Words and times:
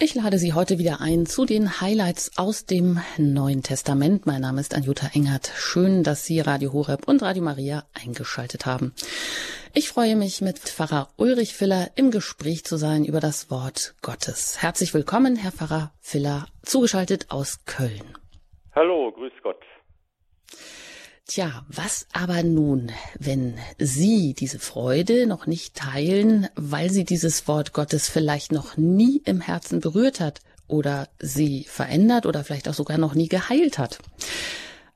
Ich 0.00 0.16
lade 0.16 0.38
Sie 0.38 0.54
heute 0.54 0.78
wieder 0.78 1.00
ein 1.00 1.24
zu 1.24 1.44
den 1.44 1.80
Highlights 1.80 2.36
aus 2.36 2.66
dem 2.66 2.98
Neuen 3.16 3.62
Testament. 3.62 4.26
Mein 4.26 4.40
Name 4.40 4.60
ist 4.60 4.74
Anjuta 4.74 5.10
Engert. 5.14 5.52
Schön, 5.54 6.02
dass 6.02 6.24
Sie 6.24 6.40
Radio 6.40 6.72
Horeb 6.72 7.06
und 7.06 7.22
Radio 7.22 7.44
Maria 7.44 7.84
eingeschaltet 7.94 8.66
haben. 8.66 8.92
Ich 9.72 9.88
freue 9.88 10.16
mich, 10.16 10.40
mit 10.40 10.58
Pfarrer 10.58 11.10
Ulrich 11.16 11.54
Filler 11.54 11.92
im 11.94 12.10
Gespräch 12.10 12.64
zu 12.64 12.76
sein 12.76 13.04
über 13.04 13.20
das 13.20 13.52
Wort 13.52 13.94
Gottes. 14.02 14.60
Herzlich 14.60 14.94
willkommen, 14.94 15.36
Herr 15.36 15.52
Pfarrer 15.52 15.92
Filler, 16.00 16.48
zugeschaltet 16.62 17.26
aus 17.30 17.64
Köln. 17.64 18.18
Hallo, 18.74 19.12
grüß 19.12 19.32
Gott. 19.44 19.62
Tja, 21.26 21.64
was 21.68 22.06
aber 22.12 22.42
nun, 22.42 22.92
wenn 23.18 23.54
Sie 23.78 24.34
diese 24.34 24.58
Freude 24.58 25.26
noch 25.26 25.46
nicht 25.46 25.74
teilen, 25.74 26.48
weil 26.54 26.90
Sie 26.90 27.04
dieses 27.04 27.48
Wort 27.48 27.72
Gottes 27.72 28.10
vielleicht 28.10 28.52
noch 28.52 28.76
nie 28.76 29.22
im 29.24 29.40
Herzen 29.40 29.80
berührt 29.80 30.20
hat 30.20 30.40
oder 30.68 31.08
Sie 31.18 31.64
verändert 31.64 32.26
oder 32.26 32.44
vielleicht 32.44 32.68
auch 32.68 32.74
sogar 32.74 32.98
noch 32.98 33.14
nie 33.14 33.28
geheilt 33.28 33.78
hat? 33.78 34.00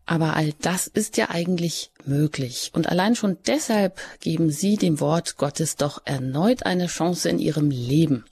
Aber 0.05 0.37
all 0.37 0.53
das 0.61 0.87
ist 0.87 1.17
ja 1.17 1.31
eigentlich 1.31 1.93
möglich. 2.05 2.73
Und 2.75 2.91
allein 2.91 3.17
schon 3.17 3.39
deshalb 3.47 3.99
geben 4.21 4.51
Sie 4.51 4.77
dem 4.77 5.01
Wort 5.01 5.39
Gottes 5.39 5.77
doch 5.77 6.03
erneut 6.05 6.67
eine 6.67 6.89
Chance 6.89 7.31
in 7.31 7.39
Ihrem 7.39 7.71
Leben. 7.71 8.27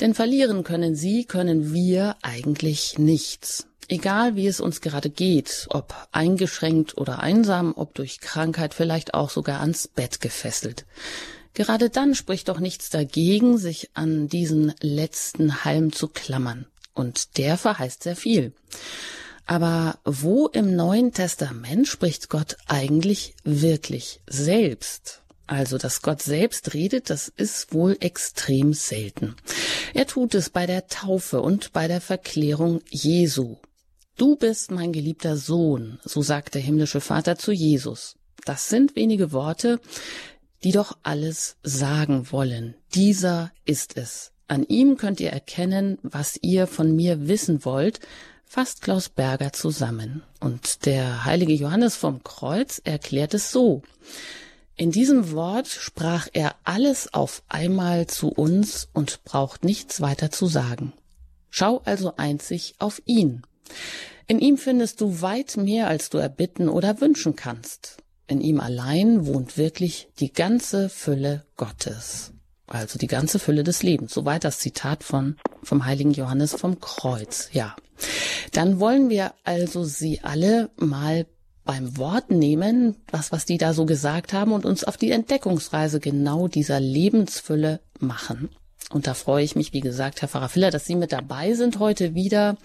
Denn 0.00 0.14
verlieren 0.14 0.64
können 0.64 0.96
Sie, 0.96 1.26
können 1.26 1.72
wir 1.72 2.16
eigentlich 2.22 2.98
nichts. 2.98 3.69
Egal 3.92 4.36
wie 4.36 4.46
es 4.46 4.60
uns 4.60 4.80
gerade 4.80 5.10
geht, 5.10 5.66
ob 5.68 5.96
eingeschränkt 6.12 6.96
oder 6.96 7.18
einsam, 7.18 7.72
ob 7.74 7.92
durch 7.94 8.20
Krankheit 8.20 8.72
vielleicht 8.72 9.14
auch 9.14 9.30
sogar 9.30 9.60
ans 9.60 9.88
Bett 9.88 10.20
gefesselt. 10.20 10.86
Gerade 11.54 11.90
dann 11.90 12.14
spricht 12.14 12.48
doch 12.48 12.60
nichts 12.60 12.90
dagegen, 12.90 13.58
sich 13.58 13.90
an 13.94 14.28
diesen 14.28 14.72
letzten 14.80 15.64
Halm 15.64 15.90
zu 15.92 16.06
klammern. 16.06 16.66
Und 16.94 17.36
der 17.36 17.58
verheißt 17.58 18.04
sehr 18.04 18.14
viel. 18.14 18.52
Aber 19.44 19.98
wo 20.04 20.46
im 20.46 20.76
Neuen 20.76 21.12
Testament 21.12 21.88
spricht 21.88 22.28
Gott 22.28 22.58
eigentlich 22.68 23.34
wirklich 23.42 24.20
selbst? 24.28 25.22
Also, 25.48 25.78
dass 25.78 26.00
Gott 26.00 26.22
selbst 26.22 26.74
redet, 26.74 27.10
das 27.10 27.26
ist 27.26 27.74
wohl 27.74 27.96
extrem 27.98 28.72
selten. 28.72 29.34
Er 29.94 30.06
tut 30.06 30.36
es 30.36 30.48
bei 30.48 30.66
der 30.66 30.86
Taufe 30.86 31.42
und 31.42 31.72
bei 31.72 31.88
der 31.88 32.00
Verklärung 32.00 32.82
Jesu. 32.88 33.56
Du 34.20 34.36
bist 34.36 34.70
mein 34.70 34.92
geliebter 34.92 35.38
Sohn, 35.38 35.98
so 36.04 36.20
sagt 36.20 36.54
der 36.54 36.60
himmlische 36.60 37.00
Vater 37.00 37.38
zu 37.38 37.52
Jesus. 37.52 38.16
Das 38.44 38.68
sind 38.68 38.94
wenige 38.94 39.32
Worte, 39.32 39.80
die 40.62 40.72
doch 40.72 40.98
alles 41.02 41.56
sagen 41.62 42.30
wollen. 42.30 42.74
Dieser 42.94 43.50
ist 43.64 43.96
es. 43.96 44.32
An 44.46 44.64
ihm 44.64 44.98
könnt 44.98 45.20
ihr 45.20 45.30
erkennen, 45.30 45.96
was 46.02 46.38
ihr 46.42 46.66
von 46.66 46.94
mir 46.94 47.28
wissen 47.28 47.64
wollt, 47.64 48.00
fasst 48.44 48.82
Klaus 48.82 49.08
Berger 49.08 49.54
zusammen. 49.54 50.22
Und 50.38 50.84
der 50.84 51.24
heilige 51.24 51.54
Johannes 51.54 51.96
vom 51.96 52.22
Kreuz 52.22 52.78
erklärt 52.84 53.32
es 53.32 53.50
so. 53.50 53.80
In 54.76 54.90
diesem 54.90 55.32
Wort 55.32 55.66
sprach 55.66 56.28
er 56.34 56.56
alles 56.64 57.14
auf 57.14 57.42
einmal 57.48 58.06
zu 58.06 58.28
uns 58.28 58.86
und 58.92 59.24
braucht 59.24 59.64
nichts 59.64 60.02
weiter 60.02 60.30
zu 60.30 60.44
sagen. 60.44 60.92
Schau 61.48 61.80
also 61.86 62.16
einzig 62.18 62.74
auf 62.78 63.00
ihn. 63.06 63.44
In 64.26 64.38
ihm 64.38 64.58
findest 64.58 65.00
du 65.00 65.22
weit 65.22 65.56
mehr, 65.56 65.88
als 65.88 66.10
du 66.10 66.18
erbitten 66.18 66.68
oder 66.68 67.00
wünschen 67.00 67.34
kannst. 67.36 67.96
In 68.26 68.40
ihm 68.40 68.60
allein 68.60 69.26
wohnt 69.26 69.58
wirklich 69.58 70.08
die 70.20 70.32
ganze 70.32 70.88
Fülle 70.88 71.44
Gottes. 71.56 72.32
Also 72.68 72.98
die 72.98 73.08
ganze 73.08 73.40
Fülle 73.40 73.64
des 73.64 73.82
Lebens. 73.82 74.14
Soweit 74.14 74.44
das 74.44 74.60
Zitat 74.60 75.02
von, 75.02 75.36
vom 75.64 75.84
heiligen 75.84 76.12
Johannes 76.12 76.54
vom 76.54 76.78
Kreuz. 76.78 77.48
Ja. 77.52 77.74
Dann 78.52 78.78
wollen 78.78 79.10
wir 79.10 79.34
also 79.42 79.82
sie 79.82 80.20
alle 80.22 80.70
mal 80.76 81.26
beim 81.64 81.96
Wort 81.96 82.30
nehmen, 82.30 82.96
was, 83.10 83.32
was 83.32 83.44
die 83.46 83.58
da 83.58 83.74
so 83.74 83.84
gesagt 83.86 84.32
haben 84.32 84.52
und 84.52 84.64
uns 84.64 84.84
auf 84.84 84.96
die 84.96 85.10
Entdeckungsreise 85.10 86.00
genau 86.00 86.48
dieser 86.48 86.80
Lebensfülle 86.80 87.80
machen. 87.98 88.50
Und 88.90 89.06
da 89.06 89.14
freue 89.14 89.44
ich 89.44 89.56
mich, 89.56 89.72
wie 89.72 89.80
gesagt, 89.80 90.22
Herr 90.22 90.28
Pfarrer 90.28 90.48
Filler, 90.48 90.70
dass 90.70 90.84
Sie 90.84 90.96
mit 90.96 91.12
dabei 91.12 91.54
sind 91.54 91.78
heute 91.78 92.14
wieder 92.14 92.56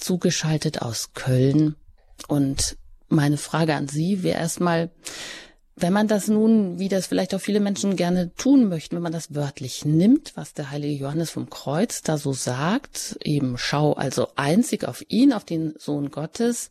zugeschaltet 0.00 0.82
aus 0.82 1.12
Köln. 1.14 1.76
Und 2.26 2.76
meine 3.08 3.36
Frage 3.36 3.74
an 3.74 3.88
Sie 3.88 4.22
wäre 4.22 4.38
erstmal, 4.38 4.90
wenn 5.76 5.92
man 5.92 6.08
das 6.08 6.28
nun, 6.28 6.78
wie 6.78 6.88
das 6.88 7.06
vielleicht 7.06 7.34
auch 7.34 7.40
viele 7.40 7.60
Menschen 7.60 7.96
gerne 7.96 8.34
tun 8.34 8.68
möchten, 8.68 8.96
wenn 8.96 9.02
man 9.02 9.12
das 9.12 9.34
wörtlich 9.34 9.84
nimmt, 9.84 10.32
was 10.34 10.52
der 10.52 10.70
heilige 10.70 11.04
Johannes 11.04 11.30
vom 11.30 11.50
Kreuz 11.50 12.02
da 12.02 12.18
so 12.18 12.32
sagt, 12.32 13.18
eben 13.22 13.56
schau 13.58 13.92
also 13.92 14.28
einzig 14.34 14.84
auf 14.84 15.04
ihn, 15.08 15.32
auf 15.32 15.44
den 15.44 15.74
Sohn 15.78 16.10
Gottes, 16.10 16.70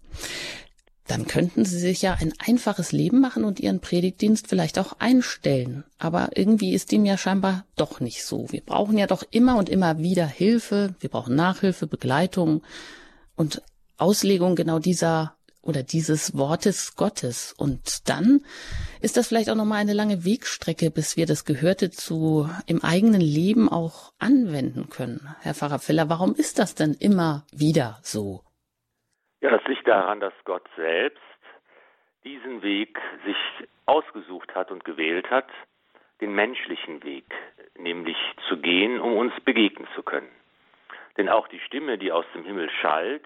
dann 1.08 1.26
könnten 1.26 1.64
sie 1.64 1.80
sich 1.80 2.02
ja 2.02 2.18
ein 2.20 2.34
einfaches 2.46 2.92
Leben 2.92 3.22
machen 3.22 3.46
und 3.46 3.62
ihren 3.62 3.80
Predigtdienst 3.80 4.48
vielleicht 4.48 4.78
auch 4.78 4.94
einstellen. 5.00 5.86
Aber 5.98 6.32
irgendwie 6.36 6.74
ist 6.74 6.92
dem 6.92 7.06
ja 7.06 7.18
scheinbar 7.18 7.66
doch 7.78 8.02
nicht 8.02 8.26
so. 8.26 8.52
Wir 8.52 8.62
brauchen 8.62 8.98
ja 8.98 9.08
doch 9.08 9.24
immer 9.32 9.58
und 9.58 9.70
immer 9.70 10.00
wieder 10.00 10.28
Hilfe, 10.28 10.96
wir 11.00 11.10
brauchen 11.10 11.36
Nachhilfe, 11.36 11.88
Begleitung, 11.88 12.62
und 13.38 13.62
Auslegung 13.98 14.56
genau 14.56 14.80
dieser 14.80 15.38
oder 15.62 15.84
dieses 15.84 16.38
Wortes 16.38 16.96
Gottes. 16.96 17.54
Und 17.58 18.10
dann 18.10 18.42
ist 19.02 19.18
das 19.18 19.28
vielleicht 19.28 19.50
auch 19.50 19.56
nochmal 19.56 19.80
eine 19.80 19.94
lange 19.94 20.24
Wegstrecke, 20.24 20.90
bis 20.92 21.18
wir 21.18 21.26
das 21.26 21.46
Gehörte 21.46 21.92
zu 21.92 22.50
im 22.68 22.84
eigenen 22.84 23.22
Leben 23.22 23.70
auch 23.70 24.14
anwenden 24.18 24.90
können. 24.90 25.36
Herr 25.42 25.54
Pfarrer 25.54 25.80
Filler, 25.80 26.10
warum 26.10 26.34
ist 26.36 26.58
das 26.58 26.74
denn 26.74 26.96
immer 27.00 27.44
wieder 27.52 27.98
so? 28.02 28.42
Ja, 29.42 29.52
das 29.52 29.66
liegt 29.68 29.88
daran, 29.88 30.20
dass 30.20 30.34
Gott 30.46 30.68
selbst 30.76 31.22
diesen 32.24 32.62
Weg 32.62 32.98
sich 33.26 33.38
ausgesucht 33.86 34.56
hat 34.56 34.72
und 34.72 34.84
gewählt 34.84 35.30
hat, 35.30 35.48
den 36.22 36.34
menschlichen 36.34 37.04
Weg, 37.04 37.26
nämlich 37.78 38.18
zu 38.50 38.58
gehen, 38.58 39.00
um 39.00 39.18
uns 39.18 39.34
begegnen 39.46 39.88
zu 39.96 40.02
können. 40.02 40.30
Denn 41.18 41.30
auch 41.30 41.48
die 41.48 41.60
Stimme, 41.60 41.98
die 41.98 42.12
aus 42.12 42.26
dem 42.34 42.44
Himmel 42.44 42.70
schallt, 42.70 43.26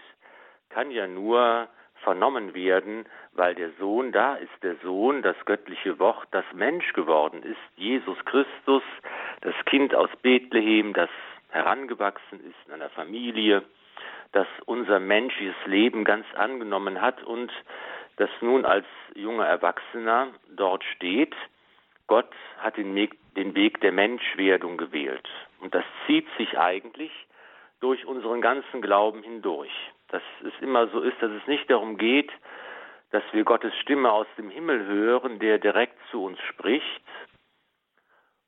kann 0.69 0.91
ja 0.91 1.07
nur 1.07 1.67
vernommen 2.03 2.53
werden, 2.53 3.05
weil 3.33 3.55
der 3.55 3.71
Sohn 3.79 4.11
da 4.11 4.35
ist, 4.35 4.51
der 4.63 4.75
Sohn, 4.77 5.21
das 5.21 5.35
göttliche 5.45 5.99
Wort, 5.99 6.27
das 6.31 6.45
Mensch 6.53 6.93
geworden 6.93 7.43
ist, 7.43 7.59
Jesus 7.75 8.17
Christus, 8.25 8.83
das 9.41 9.53
Kind 9.65 9.93
aus 9.93 10.09
Bethlehem, 10.21 10.93
das 10.93 11.09
herangewachsen 11.49 12.39
ist 12.39 12.55
in 12.67 12.73
einer 12.73 12.89
Familie, 12.89 13.63
das 14.31 14.47
unser 14.65 14.99
menschliches 14.99 15.55
Leben 15.65 16.05
ganz 16.05 16.25
angenommen 16.35 17.01
hat 17.01 17.21
und 17.23 17.51
das 18.15 18.29
nun 18.39 18.65
als 18.65 18.85
junger 19.13 19.45
Erwachsener 19.45 20.29
dort 20.55 20.83
steht. 20.95 21.35
Gott 22.07 22.31
hat 22.59 22.77
den 22.77 22.95
Weg, 22.95 23.81
der 23.81 23.91
Menschwerdung 23.91 24.77
gewählt. 24.77 25.27
Und 25.59 25.75
das 25.75 25.83
zieht 26.05 26.27
sich 26.37 26.57
eigentlich 26.57 27.11
durch 27.81 28.05
unseren 28.05 28.41
ganzen 28.41 28.81
Glauben 28.81 29.21
hindurch. 29.23 29.71
Dass 30.07 30.23
es 30.43 30.53
immer 30.61 30.87
so 30.87 31.01
ist, 31.01 31.21
dass 31.21 31.31
es 31.31 31.45
nicht 31.47 31.69
darum 31.69 31.97
geht, 31.97 32.31
dass 33.11 33.23
wir 33.33 33.43
Gottes 33.43 33.75
Stimme 33.81 34.11
aus 34.11 34.27
dem 34.37 34.49
Himmel 34.49 34.85
hören, 34.85 35.39
der 35.39 35.57
direkt 35.57 35.97
zu 36.09 36.23
uns 36.23 36.39
spricht 36.49 37.03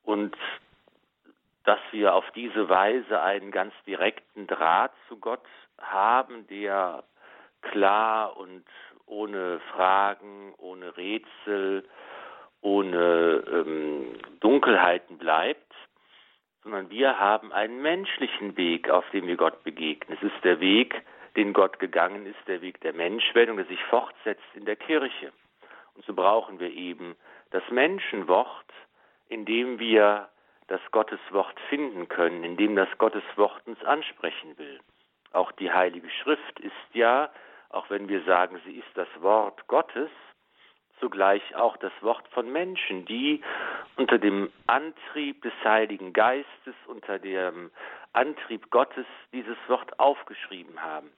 und 0.04 0.36
dass 1.66 1.80
wir 1.92 2.14
auf 2.14 2.30
diese 2.32 2.70
Weise 2.70 3.22
einen 3.22 3.52
ganz 3.52 3.74
direkten 3.86 4.48
Draht 4.48 4.92
zu 5.08 5.18
Gott 5.18 5.46
haben, 5.80 6.48
der 6.48 7.04
klar 7.62 8.38
und 8.38 8.66
ohne 9.06 9.60
Fragen, 9.74 10.54
ohne 10.58 10.96
Rätsel, 10.98 11.88
ohne 12.62 13.44
ähm, 13.48 14.18
Dunkelheiten 14.40 15.18
bleibt, 15.18 15.73
sondern 16.64 16.90
wir 16.90 17.20
haben 17.20 17.52
einen 17.52 17.82
menschlichen 17.82 18.56
Weg, 18.58 18.90
auf 18.90 19.10
dem 19.12 19.28
wir 19.28 19.36
Gott 19.36 19.64
begegnen. 19.64 20.18
Es 20.20 20.32
ist 20.32 20.44
der 20.44 20.60
Weg, 20.60 21.02
den 21.36 21.54
Gott 21.54 21.80
gegangen 21.80 22.26
ist, 22.26 22.40
der 22.48 22.62
Weg 22.62 22.80
der 22.82 22.94
Menschwerdung, 22.94 23.58
der 23.58 23.66
sich 23.66 23.84
fortsetzt 23.86 24.44
in 24.54 24.66
der 24.66 24.76
Kirche. 24.76 25.32
Und 25.96 26.06
so 26.06 26.14
brauchen 26.14 26.60
wir 26.60 26.72
eben 26.72 27.16
das 27.52 27.64
Menschenwort, 27.70 28.66
in 29.30 29.46
dem 29.46 29.80
wir 29.80 30.30
das 30.68 30.82
Gotteswort 30.92 31.60
finden 31.70 32.08
können, 32.08 32.44
in 32.44 32.58
dem 32.58 32.76
das 32.76 32.90
Gotteswort 32.98 33.62
uns 33.68 33.84
ansprechen 33.84 34.58
will. 34.58 34.80
Auch 35.34 35.52
die 35.52 35.72
Heilige 35.72 36.10
Schrift 36.10 36.60
ist 36.60 36.74
ja, 36.94 37.30
auch 37.70 37.90
wenn 37.90 38.08
wir 38.08 38.24
sagen, 38.24 38.62
sie 38.66 38.78
ist 38.78 38.90
das 38.96 39.08
Wort 39.20 39.68
Gottes, 39.68 40.10
zugleich 41.04 41.44
auch 41.58 41.76
das 41.76 41.92
Wort 42.00 42.26
von 42.30 42.50
Menschen, 42.50 43.04
die 43.04 43.42
unter 43.98 44.18
dem 44.18 44.50
Antrieb 44.68 45.42
des 45.42 45.52
Heiligen 45.66 46.14
Geistes, 46.14 46.76
unter 46.88 47.20
dem 47.20 47.72
Antrieb 48.14 48.72
Gottes 48.72 49.06
dieses 49.34 49.58
Wort 49.68 50.00
aufgeschrieben 50.00 50.82
haben. 50.82 51.12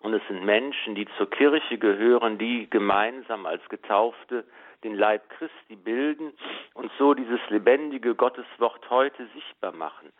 Und 0.00 0.12
es 0.12 0.22
sind 0.26 0.44
Menschen, 0.44 0.96
die 0.96 1.06
zur 1.16 1.30
Kirche 1.30 1.78
gehören, 1.78 2.36
die 2.36 2.68
gemeinsam 2.68 3.46
als 3.46 3.62
Getaufte 3.68 4.44
den 4.82 4.96
Leib 4.96 5.30
Christi 5.30 5.76
bilden 5.76 6.32
und 6.74 6.90
so 6.98 7.14
dieses 7.14 7.38
lebendige 7.48 8.16
Gotteswort 8.16 8.90
heute 8.90 9.24
sichtbar 9.34 9.70
machen. 9.70 10.12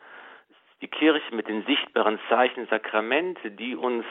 Die 0.80 0.86
Kirche 0.86 1.34
mit 1.34 1.48
den 1.48 1.64
sichtbaren 1.66 2.20
Zeichen 2.28 2.68
Sakramente, 2.68 3.50
die 3.50 3.74
uns 3.74 4.04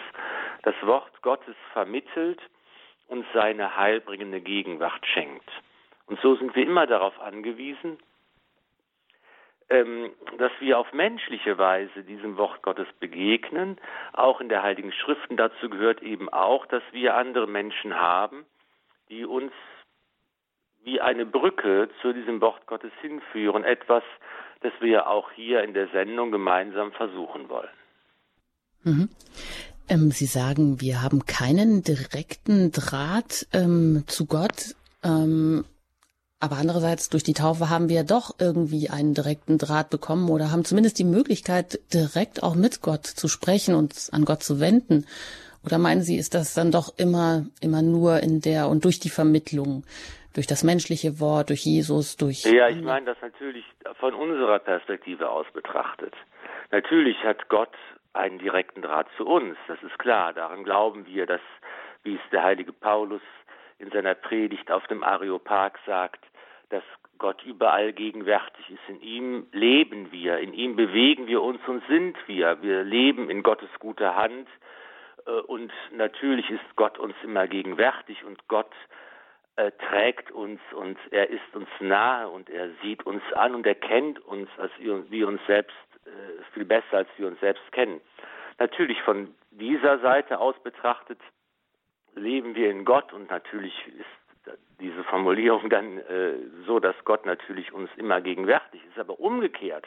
das 0.64 0.76
Wort 0.82 1.22
Gottes 1.22 1.56
vermittelt 1.72 2.42
und 3.12 3.26
seine 3.34 3.76
heilbringende 3.76 4.40
Gegenwart 4.40 5.06
schenkt. 5.06 5.50
Und 6.06 6.20
so 6.22 6.36
sind 6.36 6.56
wir 6.56 6.64
immer 6.64 6.88
darauf 6.88 7.20
angewiesen, 7.20 7.98
ähm, 9.70 10.12
dass 10.38 10.52
wir 10.62 10.80
auf 10.80 10.94
menschliche 10.94 11.58
Weise 11.58 12.04
diesem 12.04 12.38
Wort 12.38 12.62
Gottes 12.62 12.88
begegnen, 13.02 13.78
auch 14.14 14.40
in 14.40 14.48
der 14.48 14.64
Heiligen 14.64 14.94
Schriften. 14.94 15.36
Dazu 15.36 15.70
gehört 15.70 16.02
eben 16.02 16.30
auch, 16.30 16.66
dass 16.68 16.84
wir 16.94 17.16
andere 17.16 17.48
Menschen 17.48 18.00
haben, 18.00 18.46
die 19.10 19.26
uns 19.26 19.52
wie 20.84 21.02
eine 21.02 21.26
Brücke 21.26 21.90
zu 22.02 22.14
diesem 22.14 22.40
Wort 22.40 22.66
Gottes 22.66 22.94
hinführen. 23.02 23.66
Etwas, 23.66 24.04
das 24.62 24.72
wir 24.80 25.08
auch 25.08 25.32
hier 25.32 25.64
in 25.64 25.74
der 25.74 25.90
Sendung 25.90 26.32
gemeinsam 26.32 26.94
versuchen 26.94 27.50
wollen. 27.50 27.76
Mhm. 28.84 29.10
Ähm, 29.90 30.12
Sie 30.12 30.26
sagen, 30.26 30.82
wir 30.82 31.02
haben 31.02 31.26
keinen 31.26 31.84
direkten 31.84 32.72
Draht 32.72 33.48
ähm, 33.54 34.04
zu 34.08 34.26
Gott. 34.26 34.76
Ähm, 35.04 35.66
aber 36.40 36.58
andererseits, 36.58 37.10
durch 37.10 37.24
die 37.24 37.34
Taufe 37.34 37.70
haben 37.70 37.88
wir 37.88 38.04
doch 38.04 38.36
irgendwie 38.40 38.90
einen 38.90 39.14
direkten 39.14 39.60
Draht 39.60 39.92
bekommen 39.92 40.28
oder 40.30 40.52
haben 40.52 40.66
zumindest 40.66 40.98
die 40.98 41.04
Möglichkeit, 41.04 41.80
direkt 41.94 42.42
auch 42.42 42.56
mit 42.56 42.82
Gott 42.82 43.06
zu 43.06 43.28
sprechen 43.28 43.76
und 43.76 44.10
an 44.12 44.26
Gott 44.26 44.42
zu 44.42 44.60
wenden. 44.60 45.06
Oder 45.64 45.78
meinen 45.78 46.02
Sie, 46.02 46.18
ist 46.18 46.34
das 46.34 46.56
dann 46.56 46.72
doch 46.72 46.98
immer, 46.98 47.46
immer 47.62 47.84
nur 47.84 48.22
in 48.22 48.42
der 48.42 48.70
und 48.70 48.86
durch 48.86 49.00
die 49.00 49.12
Vermittlung, 49.12 49.84
durch 50.34 50.48
das 50.48 50.64
menschliche 50.64 51.20
Wort, 51.20 51.50
durch 51.50 51.64
Jesus, 51.64 52.18
durch. 52.18 52.44
Ja, 52.44 52.70
ich 52.70 52.82
meine 52.82 53.06
das 53.06 53.18
natürlich 53.22 53.66
von 54.00 54.16
unserer 54.16 54.58
Perspektive 54.58 55.30
aus 55.30 55.46
betrachtet. 55.54 56.16
Natürlich 56.72 57.18
hat 57.24 57.50
Gott 57.50 57.74
einen 58.14 58.40
direkten 58.40 58.82
Draht 58.82 59.08
zu 59.18 59.26
uns, 59.26 59.58
das 59.68 59.82
ist 59.84 59.98
klar. 60.00 60.34
Daran 60.34 60.64
glauben 60.64 61.06
wir, 61.06 61.26
dass, 61.26 61.42
wie 62.04 62.16
es 62.16 62.30
der 62.32 62.44
heilige 62.44 62.74
Paulus 62.74 63.22
in 63.80 63.90
seiner 63.92 64.16
Predigt 64.16 64.72
auf 64.72 64.86
dem 64.88 65.04
Areopag 65.04 65.80
sagt, 65.86 66.24
dass 66.70 66.84
Gott 67.18 67.44
überall 67.44 67.94
gegenwärtig 67.94 68.70
ist. 68.70 68.90
In 68.90 69.02
ihm 69.02 69.48
leben 69.52 70.12
wir, 70.12 70.40
in 70.40 70.54
ihm 70.54 70.76
bewegen 70.76 71.28
wir 71.28 71.42
uns 71.42 71.60
und 71.68 71.84
sind 71.88 72.18
wir. 72.28 72.62
Wir 72.62 72.84
leben 72.84 73.30
in 73.30 73.44
Gottes 73.44 73.70
guter 73.80 74.16
Hand 74.16 74.48
äh, 75.26 75.32
und 75.32 75.72
natürlich 75.92 76.50
ist 76.50 76.76
Gott 76.76 76.98
uns 76.98 77.16
immer 77.24 77.48
gegenwärtig 77.48 78.24
und 78.24 78.48
Gott 78.48 78.72
äh, 79.56 79.72
trägt 79.90 80.32
uns 80.32 80.60
und 80.74 80.98
er 81.12 81.30
ist 81.30 81.56
uns 81.56 81.68
nahe 81.80 82.28
und 82.30 82.50
er 82.50 82.70
sieht 82.82 83.06
uns 83.06 83.22
an 83.34 83.54
und 83.54 83.68
er 83.68 83.76
kennt 83.76 84.20
uns, 84.26 84.50
als 84.58 84.72
wir, 84.80 85.28
uns 85.28 85.42
selbst 85.46 85.76
viel 86.54 86.66
besser, 86.66 86.98
als 86.98 87.10
wir 87.18 87.28
uns 87.28 87.40
selbst 87.40 87.72
kennen. 87.72 88.02
Natürlich 88.60 89.02
von 89.04 89.34
dieser 89.52 90.00
Seite 90.00 90.40
aus 90.40 90.56
betrachtet 90.64 91.20
leben 92.16 92.56
wir 92.56 92.70
in 92.70 92.86
Gott 92.86 93.14
und 93.14 93.30
natürlich 93.30 93.74
ist 93.88 94.58
diese 94.80 95.04
Formulierung 95.04 95.70
dann 95.70 96.00
äh, 96.00 96.34
so, 96.66 96.80
dass 96.80 96.96
Gott 97.06 97.26
natürlich 97.26 97.72
uns 97.72 97.90
immer 97.98 98.22
gegenwärtig 98.22 98.82
ist, 98.90 99.00
aber 99.00 99.20
umgekehrt. 99.20 99.86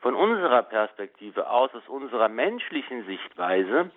Von 0.00 0.14
unserer 0.14 0.62
Perspektive 0.62 1.48
aus, 1.48 1.72
aus 1.74 1.88
unserer 1.88 2.28
menschlichen 2.28 3.06
Sichtweise, 3.06 3.90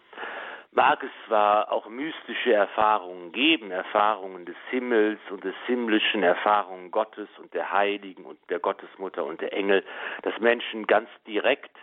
mag 0.76 1.02
es 1.04 1.10
zwar 1.28 1.72
auch 1.72 1.88
mystische 1.88 2.54
Erfahrungen 2.54 3.32
geben, 3.32 3.72
Erfahrungen 3.72 4.46
des 4.46 4.58
Himmels 4.70 5.20
und 5.32 5.44
des 5.44 5.56
himmlischen, 5.66 6.22
Erfahrungen 6.22 6.92
Gottes 6.92 7.30
und 7.40 7.54
der 7.54 7.72
Heiligen 7.72 8.26
und 8.26 8.38
der 8.50 8.60
Gottesmutter 8.60 9.24
und 9.24 9.42
der 9.42 9.54
Engel, 9.54 9.84
dass 10.24 10.38
Menschen 10.40 10.86
ganz 10.86 11.10
direkt 11.26 11.76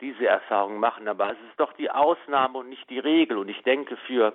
diese 0.00 0.26
Erfahrungen 0.26 0.78
machen, 0.78 1.08
aber 1.08 1.32
es 1.32 1.38
ist 1.50 1.58
doch 1.58 1.72
die 1.74 1.90
Ausnahme 1.90 2.58
und 2.58 2.68
nicht 2.68 2.88
die 2.88 3.00
Regel. 3.00 3.36
Und 3.36 3.48
ich 3.48 3.62
denke, 3.62 3.96
für 4.06 4.32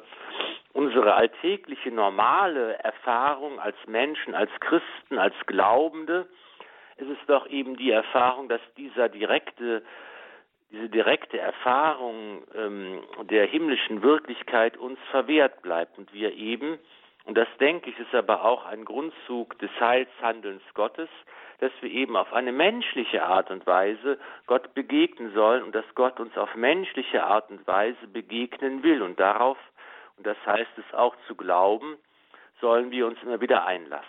unsere 0.74 1.16
alltägliche 1.16 1.90
normale 1.90 2.78
Erfahrung 2.80 3.60
als 3.60 3.78
Menschen, 3.88 4.36
als 4.36 4.52
Christen, 4.60 5.18
als 5.18 5.36
Glaubende, 5.46 6.28
ist 6.98 7.10
es 7.10 7.26
doch 7.28 7.48
eben 7.48 7.78
die 7.78 7.92
Erfahrung, 7.92 8.50
dass 8.50 8.62
dieser 8.78 9.10
direkte, 9.10 9.84
diese 10.74 10.90
direkte 10.90 11.40
Erfahrung 11.40 12.44
ähm, 12.56 13.04
der 13.30 13.46
himmlischen 13.46 14.02
Wirklichkeit 14.02 14.76
uns 14.76 14.98
verwehrt 15.12 15.62
bleibt 15.62 16.00
und 16.00 16.12
wir 16.14 16.34
eben, 16.34 16.80
und 17.26 17.38
das 17.38 17.48
denke 17.60 17.92
ich, 17.92 18.00
ist 18.00 18.14
aber 18.14 18.44
auch 18.44 18.66
ein 18.66 18.84
Grundzug 18.84 19.58
des 19.60 19.70
Heilshandelns 19.80 20.64
Gottes, 20.74 21.10
dass 21.60 21.72
wir 21.82 21.92
eben 21.92 22.18
auf 22.18 22.34
eine 22.34 22.52
menschliche 22.52 23.24
Art 23.24 23.52
und 23.52 23.68
Weise 23.68 24.18
Gott 24.48 24.74
begegnen 24.74 25.32
sollen 25.34 25.64
und 25.64 25.76
dass 25.76 25.86
Gott 25.94 26.20
uns 26.20 26.36
auf 26.36 26.54
menschliche 26.56 27.24
Art 27.24 27.52
und 27.52 27.66
Weise 27.68 28.08
begegnen 28.12 28.82
will. 28.82 29.04
Und 29.04 29.20
darauf, 29.20 29.58
und 30.18 30.26
das 30.26 30.38
heißt 30.46 30.72
es 30.78 30.94
auch 30.98 31.16
zu 31.28 31.36
glauben, 31.36 31.98
sollen 32.60 32.90
wir 32.90 33.06
uns 33.06 33.22
immer 33.22 33.40
wieder 33.40 33.66
einlassen. 33.66 34.08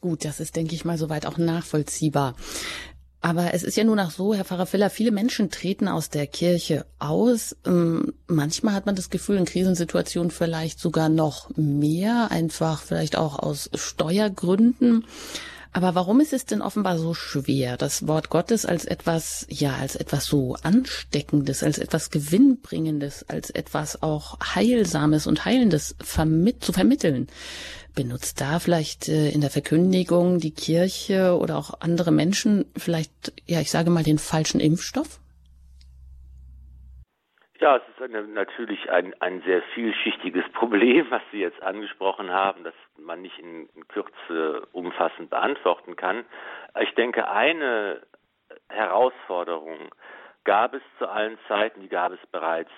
Gut, 0.00 0.24
das 0.24 0.40
ist, 0.40 0.56
denke 0.56 0.74
ich 0.74 0.84
mal, 0.84 0.96
soweit 0.96 1.26
auch 1.26 1.38
nachvollziehbar. 1.38 2.34
Aber 3.20 3.52
es 3.52 3.64
ist 3.64 3.76
ja 3.76 3.82
nun 3.82 3.98
auch 3.98 4.12
so, 4.12 4.32
Herr 4.32 4.44
Pfarrer 4.44 4.66
Filler, 4.66 4.90
viele 4.90 5.10
Menschen 5.10 5.50
treten 5.50 5.88
aus 5.88 6.08
der 6.08 6.26
Kirche 6.26 6.86
aus. 7.00 7.56
Ähm, 7.66 8.14
manchmal 8.28 8.74
hat 8.74 8.86
man 8.86 8.94
das 8.94 9.10
Gefühl, 9.10 9.36
in 9.36 9.44
Krisensituationen 9.44 10.30
vielleicht 10.30 10.78
sogar 10.78 11.08
noch 11.08 11.50
mehr, 11.56 12.30
einfach 12.30 12.80
vielleicht 12.80 13.16
auch 13.16 13.38
aus 13.38 13.70
Steuergründen. 13.74 15.04
Aber 15.72 15.94
warum 15.94 16.20
ist 16.20 16.32
es 16.32 16.46
denn 16.46 16.62
offenbar 16.62 16.98
so 16.98 17.12
schwer, 17.12 17.76
das 17.76 18.06
Wort 18.06 18.30
Gottes 18.30 18.64
als 18.64 18.84
etwas, 18.84 19.46
ja, 19.50 19.74
als 19.74 19.96
etwas 19.96 20.24
so 20.24 20.56
Ansteckendes, 20.62 21.62
als 21.62 21.78
etwas 21.78 22.10
Gewinnbringendes, 22.10 23.28
als 23.28 23.50
etwas 23.50 24.02
auch 24.02 24.38
Heilsames 24.40 25.26
und 25.26 25.44
Heilendes 25.44 25.94
vermit 26.00 26.64
zu 26.64 26.72
vermitteln? 26.72 27.26
Benutzt 27.94 28.40
da 28.40 28.58
vielleicht 28.58 29.08
äh, 29.08 29.30
in 29.30 29.40
der 29.40 29.50
Verkündigung 29.50 30.38
die 30.38 30.54
Kirche 30.54 31.36
oder 31.36 31.56
auch 31.56 31.80
andere 31.80 32.12
Menschen 32.12 32.64
vielleicht, 32.76 33.32
ja, 33.46 33.60
ich 33.60 33.70
sage 33.70 33.90
mal, 33.90 34.04
den 34.04 34.18
falschen 34.18 34.60
Impfstoff? 34.60 35.20
Ja, 37.60 37.76
es 37.76 37.82
ist 37.88 38.00
eine, 38.00 38.22
natürlich 38.22 38.88
ein, 38.90 39.14
ein 39.20 39.42
sehr 39.42 39.62
vielschichtiges 39.74 40.44
Problem, 40.52 41.06
was 41.10 41.22
Sie 41.32 41.40
jetzt 41.40 41.60
angesprochen 41.62 42.30
haben, 42.30 42.62
das 42.62 42.74
man 42.96 43.22
nicht 43.22 43.38
in, 43.38 43.68
in 43.74 43.88
Kürze 43.88 44.66
umfassend 44.72 45.30
beantworten 45.30 45.96
kann. 45.96 46.24
Ich 46.80 46.94
denke, 46.94 47.28
eine 47.28 48.02
Herausforderung 48.68 49.90
gab 50.44 50.74
es 50.74 50.82
zu 50.98 51.08
allen 51.08 51.38
Zeiten, 51.48 51.80
die 51.80 51.88
gab 51.88 52.12
es 52.12 52.20
bereits 52.30 52.70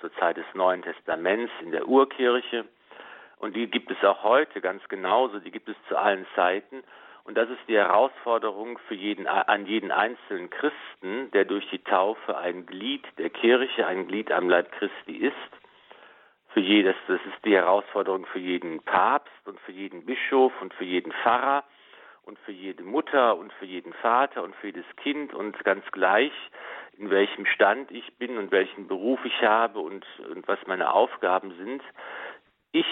zur 0.00 0.12
Zeit 0.14 0.36
des 0.36 0.46
Neuen 0.54 0.82
Testaments 0.82 1.52
in 1.62 1.70
der 1.70 1.88
Urkirche 1.88 2.64
und 3.44 3.54
die 3.54 3.66
gibt 3.66 3.90
es 3.90 4.02
auch 4.02 4.22
heute 4.22 4.62
ganz 4.62 4.82
genauso, 4.88 5.38
die 5.38 5.50
gibt 5.50 5.68
es 5.68 5.76
zu 5.86 5.98
allen 5.98 6.24
Zeiten. 6.34 6.82
Und 7.24 7.36
das 7.36 7.50
ist 7.50 7.60
die 7.68 7.76
Herausforderung 7.76 8.78
für 8.88 8.94
jeden, 8.94 9.26
an 9.26 9.66
jeden 9.66 9.92
einzelnen 9.92 10.48
Christen, 10.48 11.30
der 11.32 11.44
durch 11.44 11.68
die 11.68 11.84
Taufe 11.84 12.38
ein 12.38 12.64
Glied 12.64 13.04
der 13.18 13.28
Kirche, 13.28 13.86
ein 13.86 14.06
Glied 14.08 14.32
am 14.32 14.48
Leib 14.48 14.72
Christi 14.72 15.16
ist. 15.16 15.34
Für 16.54 16.60
jedes, 16.60 16.96
das 17.06 17.20
ist 17.26 17.44
die 17.44 17.54
Herausforderung 17.54 18.24
für 18.24 18.38
jeden 18.38 18.80
Papst 18.80 19.46
und 19.46 19.60
für 19.60 19.72
jeden 19.72 20.06
Bischof 20.06 20.54
und 20.62 20.72
für 20.72 20.84
jeden 20.84 21.12
Pfarrer 21.12 21.64
und 22.22 22.38
für 22.46 22.52
jede 22.52 22.82
Mutter 22.82 23.36
und 23.36 23.52
für 23.52 23.66
jeden 23.66 23.92
Vater 23.92 24.42
und 24.42 24.56
für 24.56 24.68
jedes 24.68 24.86
Kind 24.96 25.34
und 25.34 25.62
ganz 25.64 25.84
gleich, 25.92 26.32
in 26.96 27.10
welchem 27.10 27.44
Stand 27.44 27.90
ich 27.90 28.16
bin 28.16 28.38
und 28.38 28.52
welchen 28.52 28.88
Beruf 28.88 29.22
ich 29.26 29.42
habe 29.42 29.80
und, 29.80 30.06
und 30.30 30.48
was 30.48 30.60
meine 30.66 30.94
Aufgaben 30.94 31.54
sind. 31.58 31.82
Ich 32.72 32.86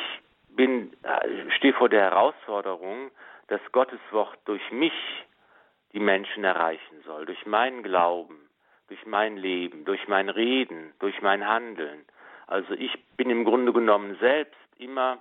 bin, 0.57 0.93
äh, 1.03 1.51
stehe 1.57 1.75
vor 1.75 1.89
der 1.89 2.03
Herausforderung, 2.03 3.11
dass 3.49 3.61
Gottes 3.73 4.01
Wort 4.11 4.39
durch 4.45 4.71
mich 4.71 4.93
die 5.93 6.01
Menschen 6.01 6.45
erreichen 6.45 7.03
soll, 7.05 7.27
durch 7.27 7.45
meinen 7.47 7.83
Glauben, 7.83 8.49
durch 8.89 9.05
mein 9.07 9.37
Leben, 9.37 9.85
durch 9.85 10.09
mein 10.09 10.29
Reden, 10.29 10.93
durch 10.99 11.21
mein 11.23 11.47
Handeln. 11.47 12.05
Also 12.47 12.75
ich 12.75 12.93
bin 13.17 13.31
im 13.31 13.45
Grunde 13.45 13.73
genommen 13.73 14.17
selbst 14.21 14.59
immer 14.79 15.19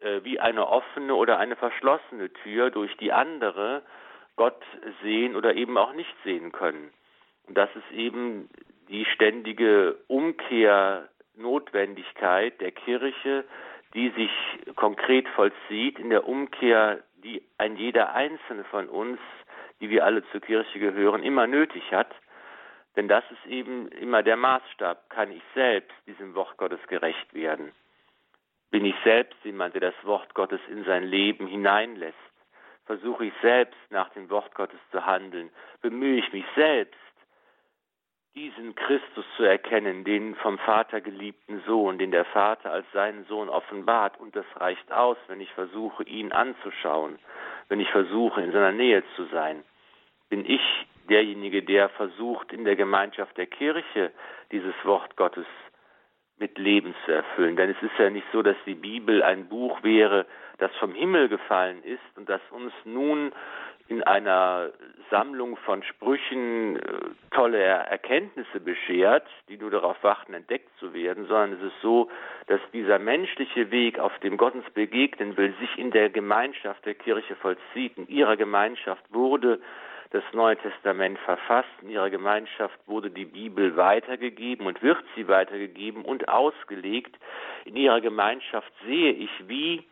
äh, 0.00 0.20
wie 0.24 0.40
eine 0.40 0.68
offene 0.68 1.14
oder 1.14 1.38
eine 1.38 1.56
verschlossene 1.56 2.32
Tür, 2.32 2.70
durch 2.70 2.96
die 2.98 3.12
andere 3.12 3.82
Gott 4.36 4.62
sehen 5.02 5.36
oder 5.36 5.54
eben 5.54 5.76
auch 5.78 5.94
nicht 5.94 6.14
sehen 6.24 6.52
können. 6.52 6.92
Und 7.46 7.56
das 7.56 7.70
ist 7.74 7.90
eben 7.92 8.50
die 8.88 9.06
ständige 9.06 9.96
Umkehrnotwendigkeit 10.08 12.60
der 12.60 12.72
Kirche, 12.72 13.44
die 13.94 14.10
sich 14.10 14.30
konkret 14.76 15.28
vollzieht 15.30 15.98
in 15.98 16.10
der 16.10 16.26
Umkehr 16.26 17.02
die 17.26 17.42
ein 17.58 17.76
jeder 17.76 18.14
einzelne 18.14 18.64
von 18.64 18.88
uns, 18.88 19.18
die 19.80 19.90
wir 19.90 20.04
alle 20.04 20.24
zur 20.30 20.40
Kirche 20.40 20.78
gehören, 20.78 21.22
immer 21.22 21.46
nötig 21.46 21.92
hat. 21.92 22.14
Denn 22.94 23.08
das 23.08 23.24
ist 23.30 23.46
eben 23.50 23.88
immer 23.88 24.22
der 24.22 24.36
Maßstab. 24.36 25.10
Kann 25.10 25.32
ich 25.32 25.42
selbst 25.54 25.94
diesem 26.06 26.34
Wort 26.34 26.56
Gottes 26.56 26.80
gerecht 26.86 27.34
werden? 27.34 27.72
Bin 28.70 28.84
ich 28.84 28.94
selbst 29.04 29.36
jemand, 29.44 29.74
der 29.74 29.80
das 29.80 30.04
Wort 30.04 30.34
Gottes 30.34 30.60
in 30.68 30.84
sein 30.84 31.04
Leben 31.04 31.46
hineinlässt? 31.46 32.16
Versuche 32.86 33.26
ich 33.26 33.34
selbst 33.42 33.78
nach 33.90 34.08
dem 34.10 34.30
Wort 34.30 34.54
Gottes 34.54 34.78
zu 34.92 35.04
handeln? 35.04 35.50
Bemühe 35.82 36.18
ich 36.18 36.32
mich 36.32 36.44
selbst, 36.54 36.98
diesen 38.36 38.74
Christus 38.74 39.24
zu 39.36 39.44
erkennen, 39.44 40.04
den 40.04 40.34
vom 40.36 40.58
Vater 40.58 41.00
geliebten 41.00 41.62
Sohn, 41.66 41.98
den 41.98 42.10
der 42.10 42.26
Vater 42.26 42.70
als 42.70 42.86
seinen 42.92 43.24
Sohn 43.24 43.48
offenbart. 43.48 44.20
Und 44.20 44.36
das 44.36 44.44
reicht 44.56 44.92
aus, 44.92 45.16
wenn 45.28 45.40
ich 45.40 45.50
versuche, 45.52 46.04
ihn 46.04 46.32
anzuschauen, 46.32 47.18
wenn 47.68 47.80
ich 47.80 47.88
versuche, 47.88 48.42
in 48.42 48.52
seiner 48.52 48.72
Nähe 48.72 49.02
zu 49.16 49.24
sein. 49.32 49.64
Bin 50.28 50.44
ich 50.44 50.60
derjenige, 51.08 51.62
der 51.62 51.88
versucht, 51.88 52.52
in 52.52 52.64
der 52.64 52.76
Gemeinschaft 52.76 53.36
der 53.38 53.46
Kirche 53.46 54.12
dieses 54.52 54.74
Wort 54.84 55.16
Gottes 55.16 55.46
mit 56.38 56.58
Leben 56.58 56.94
zu 57.06 57.12
erfüllen. 57.12 57.56
Denn 57.56 57.70
es 57.70 57.82
ist 57.82 57.98
ja 57.98 58.10
nicht 58.10 58.26
so, 58.32 58.42
dass 58.42 58.56
die 58.66 58.74
Bibel 58.74 59.22
ein 59.22 59.48
Buch 59.48 59.82
wäre, 59.82 60.26
das 60.58 60.70
vom 60.76 60.92
Himmel 60.94 61.28
gefallen 61.28 61.82
ist 61.82 62.02
und 62.16 62.28
das 62.28 62.42
uns 62.50 62.72
nun 62.84 63.32
in 63.88 64.02
einer 64.02 64.72
Sammlung 65.10 65.56
von 65.58 65.82
Sprüchen 65.82 66.76
äh, 66.76 66.80
tolle 67.30 67.58
Erkenntnisse 67.58 68.60
beschert, 68.60 69.26
die 69.48 69.56
nur 69.56 69.70
darauf 69.70 70.02
warten, 70.02 70.34
entdeckt 70.34 70.68
zu 70.78 70.92
werden, 70.92 71.26
sondern 71.26 71.52
es 71.52 71.62
ist 71.62 71.80
so, 71.82 72.10
dass 72.48 72.60
dieser 72.72 72.98
menschliche 72.98 73.70
Weg, 73.70 73.98
auf 73.98 74.16
dem 74.20 74.36
Gott 74.36 74.54
uns 74.54 74.68
begegnen 74.70 75.36
will, 75.36 75.54
sich 75.60 75.78
in 75.78 75.90
der 75.92 76.10
Gemeinschaft 76.10 76.84
der 76.84 76.94
Kirche 76.94 77.36
vollzieht. 77.36 77.96
In 77.96 78.08
ihrer 78.08 78.36
Gemeinschaft 78.36 79.02
wurde 79.12 79.60
das 80.10 80.24
Neue 80.32 80.56
Testament 80.56 81.18
verfasst, 81.20 81.68
in 81.82 81.90
ihrer 81.90 82.10
Gemeinschaft 82.10 82.78
wurde 82.86 83.10
die 83.10 83.24
Bibel 83.24 83.76
weitergegeben 83.76 84.66
und 84.66 84.82
wird 84.82 85.02
sie 85.14 85.28
weitergegeben 85.28 86.04
und 86.04 86.28
ausgelegt. 86.28 87.16
In 87.64 87.76
ihrer 87.76 88.00
Gemeinschaft 88.00 88.72
sehe 88.84 89.12
ich, 89.12 89.30
wie 89.46 89.84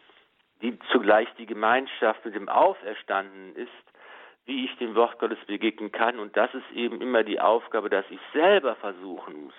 die 0.64 0.78
zugleich 0.90 1.28
die 1.36 1.44
Gemeinschaft 1.44 2.24
mit 2.24 2.34
dem 2.34 2.48
Auferstandenen 2.48 3.54
ist, 3.54 3.68
wie 4.46 4.64
ich 4.64 4.74
dem 4.78 4.94
Wort 4.94 5.18
Gottes 5.18 5.38
begegnen 5.46 5.92
kann. 5.92 6.18
Und 6.18 6.38
das 6.38 6.52
ist 6.54 6.70
eben 6.74 7.02
immer 7.02 7.22
die 7.22 7.38
Aufgabe, 7.38 7.90
dass 7.90 8.06
ich 8.08 8.20
selber 8.32 8.74
versuchen 8.76 9.44
muss, 9.44 9.54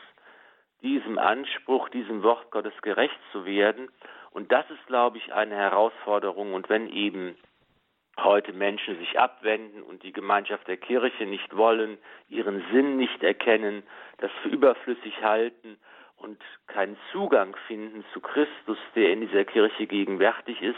diesem 0.81 1.19
Anspruch, 1.19 1.89
diesem 1.89 2.23
Wort 2.23 2.49
Gottes 2.49 2.73
gerecht 2.81 3.19
zu 3.31 3.45
werden. 3.45 3.89
Und 4.31 4.51
das 4.51 4.67
ist, 4.71 4.83
glaube 4.87 5.19
ich, 5.19 5.31
eine 5.31 5.55
Herausforderung. 5.55 6.55
Und 6.55 6.69
wenn 6.69 6.89
eben 6.89 7.37
heute 8.17 8.51
Menschen 8.53 8.97
sich 8.97 9.19
abwenden 9.19 9.83
und 9.83 10.01
die 10.01 10.11
Gemeinschaft 10.11 10.67
der 10.67 10.77
Kirche 10.77 11.27
nicht 11.27 11.55
wollen, 11.55 11.99
ihren 12.29 12.63
Sinn 12.71 12.97
nicht 12.97 13.21
erkennen, 13.21 13.83
das 14.17 14.31
für 14.41 14.49
überflüssig 14.49 15.21
halten 15.21 15.77
und 16.17 16.41
keinen 16.67 16.97
Zugang 17.11 17.55
finden 17.67 18.03
zu 18.13 18.19
Christus, 18.19 18.77
der 18.95 19.11
in 19.11 19.21
dieser 19.21 19.45
Kirche 19.45 19.87
gegenwärtig 19.87 20.61
ist, 20.61 20.75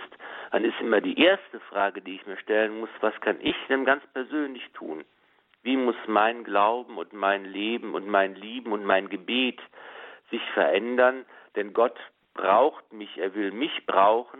dann 0.52 0.64
ist 0.64 0.80
immer 0.80 1.02
die 1.02 1.20
erste 1.20 1.60
Frage, 1.62 2.02
die 2.02 2.16
ich 2.16 2.26
mir 2.26 2.38
stellen 2.38 2.80
muss, 2.80 2.90
was 3.02 3.20
kann 3.22 3.38
ich 3.42 3.56
denn 3.70 3.86
ganz 3.86 4.06
persönlich 4.14 4.64
tun? 4.74 5.04
Wie 5.64 5.78
muss 5.78 5.96
mein 6.08 6.44
Glauben 6.44 6.98
und 6.98 7.14
mein 7.14 7.46
Leben 7.46 7.94
und 7.94 8.08
mein 8.08 8.36
Lieben 8.36 8.72
und 8.72 8.86
mein 8.86 9.10
Gebet 9.10 9.60
sich 10.32 10.42
verändern? 10.54 11.26
Denn 11.56 11.74
Gott 11.74 11.98
braucht 12.34 12.94
mich, 12.94 13.18
er 13.18 13.36
will 13.36 13.52
mich 13.52 13.86
brauchen, 13.86 14.40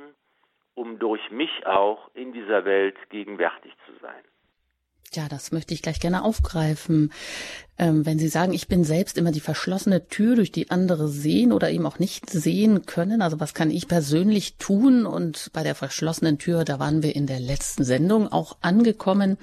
um 0.76 1.00
durch 1.00 1.32
mich 1.32 1.66
auch 1.66 2.10
in 2.14 2.34
dieser 2.34 2.64
Welt 2.66 2.98
gegenwärtig 3.10 3.74
zu 3.86 3.94
sein. 4.02 4.24
Ja, 5.14 5.30
das 5.30 5.52
möchte 5.52 5.74
ich 5.74 5.82
gleich 5.82 6.00
gerne 6.00 6.24
aufgreifen. 6.24 7.14
Ähm, 7.78 8.06
wenn 8.06 8.20
Sie 8.20 8.28
sagen, 8.28 8.54
ich 8.54 8.68
bin 8.68 8.84
selbst 8.84 9.18
immer 9.18 9.32
die 9.32 9.40
verschlossene 9.40 10.08
Tür, 10.08 10.36
durch 10.36 10.52
die 10.52 10.70
andere 10.70 11.08
sehen 11.08 11.54
oder 11.54 11.72
eben 11.72 11.86
auch 11.86 12.00
nicht 12.00 12.30
sehen 12.30 12.86
können, 12.86 13.22
also 13.22 13.40
was 13.40 13.54
kann 13.54 13.72
ich 13.72 13.88
persönlich 13.88 14.58
tun? 14.58 15.06
Und 15.06 15.50
bei 15.54 15.64
der 15.64 15.76
verschlossenen 15.76 16.40
Tür, 16.40 16.66
da 16.66 16.80
waren 16.80 17.04
wir 17.04 17.16
in 17.16 17.26
der 17.26 17.40
letzten 17.40 17.84
Sendung 17.84 18.28
auch 18.32 18.58
angekommen 18.62 19.38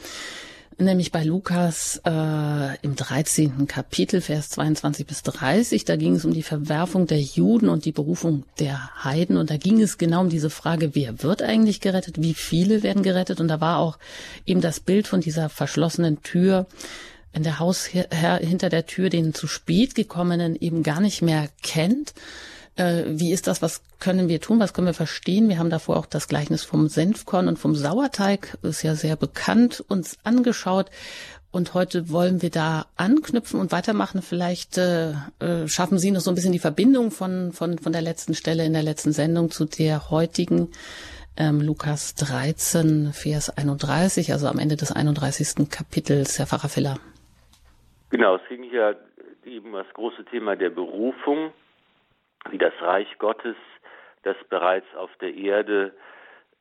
nämlich 0.78 1.12
bei 1.12 1.24
Lukas 1.24 2.00
äh, 2.04 2.76
im 2.82 2.96
13. 2.96 3.66
Kapitel, 3.66 4.20
Vers 4.20 4.50
22 4.50 5.06
bis 5.06 5.22
30. 5.22 5.84
Da 5.84 5.96
ging 5.96 6.14
es 6.14 6.24
um 6.24 6.32
die 6.32 6.42
Verwerfung 6.42 7.06
der 7.06 7.20
Juden 7.20 7.68
und 7.68 7.84
die 7.84 7.92
Berufung 7.92 8.44
der 8.58 9.04
Heiden. 9.04 9.36
Und 9.36 9.50
da 9.50 9.56
ging 9.56 9.80
es 9.80 9.98
genau 9.98 10.22
um 10.22 10.28
diese 10.28 10.50
Frage, 10.50 10.94
wer 10.94 11.22
wird 11.22 11.42
eigentlich 11.42 11.80
gerettet, 11.80 12.20
wie 12.20 12.34
viele 12.34 12.82
werden 12.82 13.02
gerettet. 13.02 13.40
Und 13.40 13.48
da 13.48 13.60
war 13.60 13.78
auch 13.78 13.98
eben 14.46 14.60
das 14.60 14.80
Bild 14.80 15.06
von 15.06 15.20
dieser 15.20 15.48
verschlossenen 15.48 16.22
Tür, 16.22 16.66
wenn 17.32 17.42
der 17.42 17.58
Hausherr 17.58 18.38
hinter 18.38 18.68
der 18.68 18.86
Tür 18.86 19.10
den 19.10 19.34
zu 19.34 19.46
spät 19.46 19.94
gekommenen 19.94 20.56
eben 20.56 20.82
gar 20.82 21.00
nicht 21.00 21.20
mehr 21.20 21.48
kennt 21.62 22.14
äh, 22.76 23.04
wie 23.06 23.32
ist 23.32 23.46
das? 23.46 23.62
Was 23.62 23.82
können 24.00 24.28
wir 24.28 24.40
tun? 24.40 24.60
Was 24.60 24.74
können 24.74 24.86
wir 24.86 24.94
verstehen? 24.94 25.48
Wir 25.48 25.58
haben 25.58 25.70
davor 25.70 25.96
auch 25.96 26.06
das 26.06 26.28
Gleichnis 26.28 26.64
vom 26.64 26.88
Senfkorn 26.88 27.48
und 27.48 27.58
vom 27.58 27.74
Sauerteig, 27.74 28.58
ist 28.62 28.82
ja 28.82 28.94
sehr 28.94 29.16
bekannt, 29.16 29.84
uns 29.88 30.18
angeschaut. 30.24 30.90
Und 31.52 31.72
heute 31.72 32.10
wollen 32.10 32.42
wir 32.42 32.50
da 32.50 32.86
anknüpfen 32.96 33.60
und 33.60 33.70
weitermachen. 33.70 34.22
Vielleicht 34.22 34.76
äh, 34.76 35.12
äh, 35.38 35.68
schaffen 35.68 35.98
Sie 35.98 36.10
noch 36.10 36.20
so 36.20 36.32
ein 36.32 36.34
bisschen 36.34 36.50
die 36.50 36.58
Verbindung 36.58 37.12
von, 37.12 37.52
von, 37.52 37.78
von 37.78 37.92
der 37.92 38.02
letzten 38.02 38.34
Stelle 38.34 38.64
in 38.64 38.72
der 38.72 38.82
letzten 38.82 39.12
Sendung 39.12 39.52
zu 39.52 39.64
der 39.64 40.10
heutigen 40.10 40.72
ähm, 41.36 41.60
Lukas 41.60 42.16
13, 42.16 43.12
Vers 43.12 43.56
31, 43.56 44.32
also 44.32 44.48
am 44.48 44.58
Ende 44.58 44.74
des 44.74 44.90
31. 44.90 45.70
Kapitels, 45.70 46.40
Herr 46.40 46.46
Pfarrer 46.46 46.68
Filler. 46.68 46.98
Genau, 48.10 48.36
es 48.36 48.42
ging 48.48 48.64
hier 48.64 48.96
eben 49.44 49.72
das 49.72 49.86
große 49.94 50.24
Thema 50.24 50.56
der 50.56 50.70
Berufung 50.70 51.52
wie 52.50 52.58
das 52.58 52.74
Reich 52.80 53.18
Gottes, 53.18 53.56
das 54.22 54.36
bereits 54.48 54.86
auf 54.96 55.10
der 55.20 55.34
Erde 55.34 55.94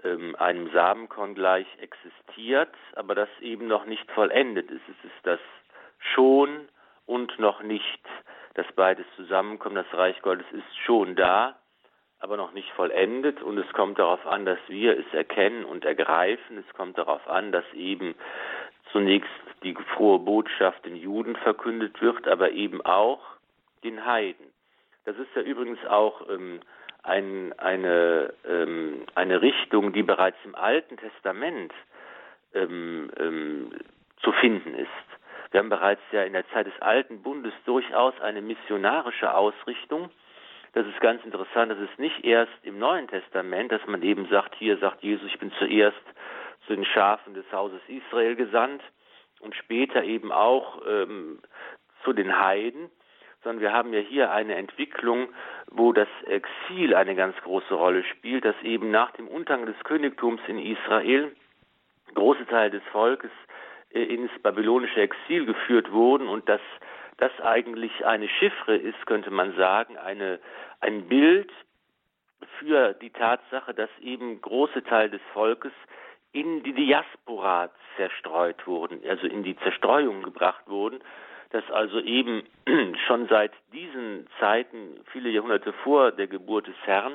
ähm, 0.03 0.35
einem 0.35 0.69
Samenkorn 0.71 1.35
gleich 1.35 1.67
existiert, 1.79 2.73
aber 2.95 3.15
das 3.15 3.29
eben 3.41 3.67
noch 3.67 3.85
nicht 3.85 4.09
vollendet 4.11 4.69
ist. 4.69 4.83
Es 4.89 5.05
ist 5.05 5.21
das 5.23 5.39
schon 6.13 6.67
und 7.05 7.37
noch 7.39 7.61
nicht, 7.63 8.01
dass 8.55 8.65
beides 8.75 9.05
zusammenkommt. 9.15 9.77
Das 9.77 9.93
Reich 9.93 10.21
Gottes 10.21 10.45
ist 10.51 10.77
schon 10.85 11.15
da, 11.15 11.55
aber 12.19 12.37
noch 12.37 12.53
nicht 12.53 12.69
vollendet 12.71 13.41
und 13.41 13.57
es 13.57 13.71
kommt 13.73 13.99
darauf 13.99 14.25
an, 14.25 14.45
dass 14.45 14.59
wir 14.67 14.97
es 14.97 15.13
erkennen 15.13 15.65
und 15.65 15.85
ergreifen. 15.85 16.57
Es 16.57 16.73
kommt 16.75 16.97
darauf 16.97 17.27
an, 17.27 17.51
dass 17.51 17.65
eben 17.73 18.15
zunächst 18.91 19.29
die 19.63 19.75
frohe 19.95 20.19
Botschaft 20.19 20.85
den 20.85 20.95
Juden 20.95 21.35
verkündet 21.37 22.01
wird, 22.01 22.27
aber 22.27 22.51
eben 22.51 22.81
auch 22.85 23.21
den 23.83 24.05
Heiden. 24.05 24.52
Das 25.05 25.17
ist 25.17 25.29
ja 25.35 25.41
übrigens 25.41 25.83
auch 25.85 26.29
ähm, 26.29 26.61
ein, 27.03 27.53
eine, 27.59 28.33
ähm, 28.47 29.05
eine 29.15 29.41
Richtung, 29.41 29.93
die 29.93 30.03
bereits 30.03 30.37
im 30.45 30.55
Alten 30.55 30.97
Testament 30.97 31.73
ähm, 32.53 33.11
ähm, 33.17 33.71
zu 34.21 34.31
finden 34.33 34.73
ist. 34.75 34.89
Wir 35.51 35.59
haben 35.59 35.69
bereits 35.69 36.01
ja 36.11 36.23
in 36.23 36.33
der 36.33 36.47
Zeit 36.49 36.67
des 36.67 36.81
Alten 36.81 37.21
Bundes 37.21 37.53
durchaus 37.65 38.19
eine 38.21 38.41
missionarische 38.41 39.33
Ausrichtung. 39.35 40.09
Das 40.73 40.87
ist 40.87 40.99
ganz 41.01 41.23
interessant. 41.23 41.71
Das 41.71 41.79
ist 41.79 41.99
nicht 41.99 42.23
erst 42.23 42.53
im 42.63 42.79
Neuen 42.79 43.07
Testament, 43.07 43.71
dass 43.71 43.85
man 43.85 44.01
eben 44.01 44.27
sagt, 44.29 44.55
hier 44.55 44.77
sagt 44.77 45.03
Jesus, 45.03 45.27
ich 45.27 45.37
bin 45.37 45.51
zuerst 45.59 46.01
zu 46.65 46.75
den 46.75 46.85
Schafen 46.85 47.33
des 47.33 47.45
Hauses 47.51 47.81
Israel 47.87 48.35
gesandt 48.35 48.81
und 49.41 49.55
später 49.55 50.03
eben 50.03 50.31
auch 50.31 50.81
ähm, 50.87 51.39
zu 52.03 52.13
den 52.13 52.39
Heiden 52.39 52.89
sondern 53.43 53.61
wir 53.61 53.73
haben 53.73 53.93
ja 53.93 53.99
hier 53.99 54.31
eine 54.31 54.55
Entwicklung, 54.55 55.27
wo 55.69 55.93
das 55.93 56.07
Exil 56.25 56.95
eine 56.95 57.15
ganz 57.15 57.35
große 57.43 57.73
Rolle 57.73 58.03
spielt, 58.03 58.45
dass 58.45 58.55
eben 58.63 58.91
nach 58.91 59.11
dem 59.11 59.27
Untergang 59.27 59.65
des 59.65 59.75
Königtums 59.83 60.41
in 60.47 60.59
Israel 60.59 61.31
große 62.13 62.45
Teile 62.45 62.71
des 62.71 62.83
Volkes 62.91 63.31
äh, 63.91 64.03
ins 64.03 64.31
babylonische 64.41 65.01
Exil 65.01 65.45
geführt 65.45 65.91
wurden 65.91 66.27
und 66.27 66.47
dass 66.47 66.61
das 67.17 67.31
eigentlich 67.41 68.05
eine 68.05 68.27
Chiffre 68.27 68.75
ist, 68.75 69.05
könnte 69.05 69.31
man 69.31 69.55
sagen, 69.55 69.97
eine, 69.97 70.39
ein 70.79 71.07
Bild 71.07 71.51
für 72.59 72.93
die 72.93 73.11
Tatsache, 73.11 73.73
dass 73.73 73.89
eben 74.01 74.41
große 74.41 74.83
Teile 74.83 75.11
des 75.11 75.21
Volkes 75.33 75.71
in 76.31 76.63
die 76.63 76.73
Diaspora 76.73 77.69
zerstreut 77.95 78.65
wurden, 78.65 79.01
also 79.07 79.27
in 79.27 79.43
die 79.43 79.55
Zerstreuung 79.57 80.23
gebracht 80.23 80.63
wurden 80.67 80.99
dass 81.53 81.69
also 81.69 81.99
eben 82.01 82.43
schon 83.07 83.27
seit 83.27 83.51
diesen 83.71 84.27
Zeiten, 84.39 84.99
viele 85.11 85.29
Jahrhunderte 85.29 85.71
vor 85.71 86.11
der 86.11 86.27
Geburt 86.27 86.67
des 86.67 86.75
Herrn, 86.83 87.13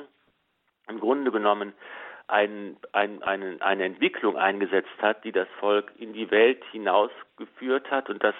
im 0.87 0.99
Grunde 0.99 1.29
genommen 1.29 1.73
ein, 2.27 2.77
ein, 2.93 3.21
eine, 3.21 3.57
eine 3.59 3.83
Entwicklung 3.83 4.37
eingesetzt 4.37 4.97
hat, 5.01 5.23
die 5.25 5.33
das 5.33 5.47
Volk 5.59 5.91
in 5.99 6.13
die 6.13 6.31
Welt 6.31 6.63
hinausgeführt 6.71 7.91
hat 7.91 8.09
und 8.09 8.23
das 8.23 8.35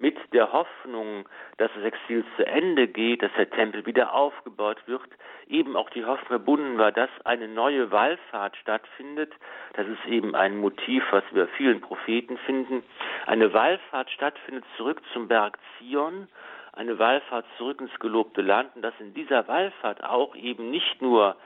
mit 0.00 0.16
der 0.32 0.52
Hoffnung, 0.52 1.28
dass 1.58 1.70
das 1.74 1.84
Exil 1.84 2.24
zu 2.36 2.46
Ende 2.46 2.88
geht, 2.88 3.22
dass 3.22 3.30
der 3.36 3.50
Tempel 3.50 3.84
wieder 3.84 4.14
aufgebaut 4.14 4.78
wird, 4.86 5.08
eben 5.46 5.76
auch 5.76 5.90
die 5.90 6.04
Hoffnung 6.04 6.26
verbunden 6.26 6.78
war, 6.78 6.90
dass 6.90 7.10
eine 7.24 7.48
neue 7.48 7.90
Wallfahrt 7.90 8.56
stattfindet. 8.56 9.32
Das 9.74 9.86
ist 9.86 10.04
eben 10.06 10.34
ein 10.34 10.56
Motiv, 10.56 11.04
was 11.10 11.24
wir 11.32 11.48
vielen 11.48 11.80
Propheten 11.80 12.38
finden. 12.38 12.82
Eine 13.26 13.52
Wallfahrt 13.52 14.10
stattfindet 14.10 14.64
zurück 14.76 15.02
zum 15.12 15.28
Berg 15.28 15.58
Zion, 15.78 16.28
eine 16.72 16.98
Wallfahrt 16.98 17.44
zurück 17.58 17.80
ins 17.80 17.98
gelobte 18.00 18.40
Land 18.40 18.74
und 18.76 18.82
dass 18.82 18.94
in 19.00 19.12
dieser 19.12 19.46
Wallfahrt 19.48 20.02
auch 20.02 20.34
eben 20.34 20.70
nicht 20.70 21.02
nur 21.02 21.36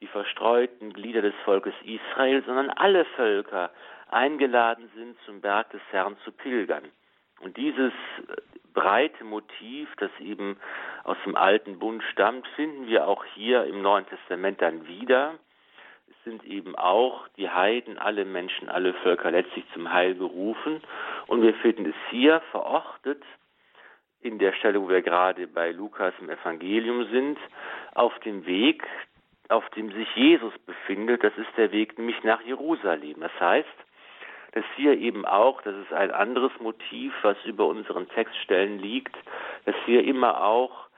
die 0.00 0.06
verstreuten 0.06 0.92
Glieder 0.92 1.22
des 1.22 1.34
Volkes 1.44 1.74
Israel, 1.84 2.42
sondern 2.46 2.70
alle 2.70 3.04
Völker 3.04 3.70
eingeladen 4.10 4.88
sind, 4.94 5.16
zum 5.26 5.40
Berg 5.40 5.70
des 5.70 5.82
Herrn 5.90 6.16
zu 6.24 6.32
pilgern. 6.32 6.84
Und 7.40 7.56
dieses 7.56 7.92
breite 8.74 9.24
Motiv, 9.24 9.88
das 9.96 10.10
eben 10.20 10.56
aus 11.04 11.16
dem 11.24 11.36
alten 11.36 11.78
Bund 11.78 12.02
stammt, 12.12 12.46
finden 12.56 12.86
wir 12.86 13.06
auch 13.06 13.24
hier 13.34 13.64
im 13.64 13.82
Neuen 13.82 14.06
Testament 14.06 14.60
dann 14.62 14.86
wieder. 14.86 15.34
Es 16.08 16.24
sind 16.24 16.44
eben 16.44 16.76
auch 16.76 17.26
die 17.36 17.48
Heiden, 17.48 17.98
alle 17.98 18.24
Menschen, 18.24 18.68
alle 18.68 18.94
Völker 18.94 19.30
letztlich 19.30 19.64
zum 19.72 19.92
Heil 19.92 20.14
berufen. 20.14 20.80
Und 21.26 21.42
wir 21.42 21.54
finden 21.54 21.86
es 21.86 22.10
hier 22.10 22.40
verortet 22.50 23.22
in 24.20 24.38
der 24.38 24.52
Stelle, 24.52 24.80
wo 24.80 24.88
wir 24.88 25.02
gerade 25.02 25.46
bei 25.46 25.70
Lukas 25.70 26.14
im 26.20 26.30
Evangelium 26.30 27.04
sind, 27.10 27.38
auf 27.94 28.18
dem 28.20 28.46
Weg, 28.46 28.84
auf 29.48 29.68
dem 29.70 29.92
sich 29.92 30.08
Jesus 30.14 30.52
befindet. 30.66 31.24
Das 31.24 31.36
ist 31.36 31.50
der 31.56 31.72
Weg 31.72 31.98
nämlich 31.98 32.22
nach 32.24 32.42
Jerusalem. 32.42 33.20
Das 33.20 33.40
heißt, 33.40 33.68
dass 34.52 34.64
hier 34.76 34.98
eben 34.98 35.26
auch, 35.26 35.60
das 35.62 35.74
ist 35.76 35.92
ein 35.92 36.10
anderes 36.10 36.52
Motiv, 36.60 37.12
was 37.22 37.36
über 37.44 37.66
unseren 37.66 38.08
Textstellen 38.08 38.78
liegt, 38.78 39.14
dass 39.64 39.74
hier 39.84 40.04
immer 40.04 40.42
auch 40.42 40.88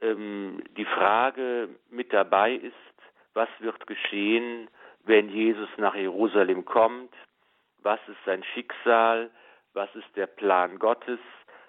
ähm, 0.00 0.62
die 0.76 0.84
Frage 0.84 1.68
mit 1.90 2.12
dabei 2.12 2.54
ist, 2.54 2.74
was 3.34 3.48
wird 3.60 3.86
geschehen, 3.86 4.68
wenn 5.04 5.28
Jesus 5.28 5.68
nach 5.76 5.94
Jerusalem 5.94 6.64
kommt, 6.64 7.12
was 7.82 8.00
ist 8.08 8.22
sein 8.26 8.42
Schicksal, 8.54 9.30
was 9.72 9.94
ist 9.94 10.08
der 10.16 10.26
Plan 10.26 10.78
Gottes. 10.78 11.20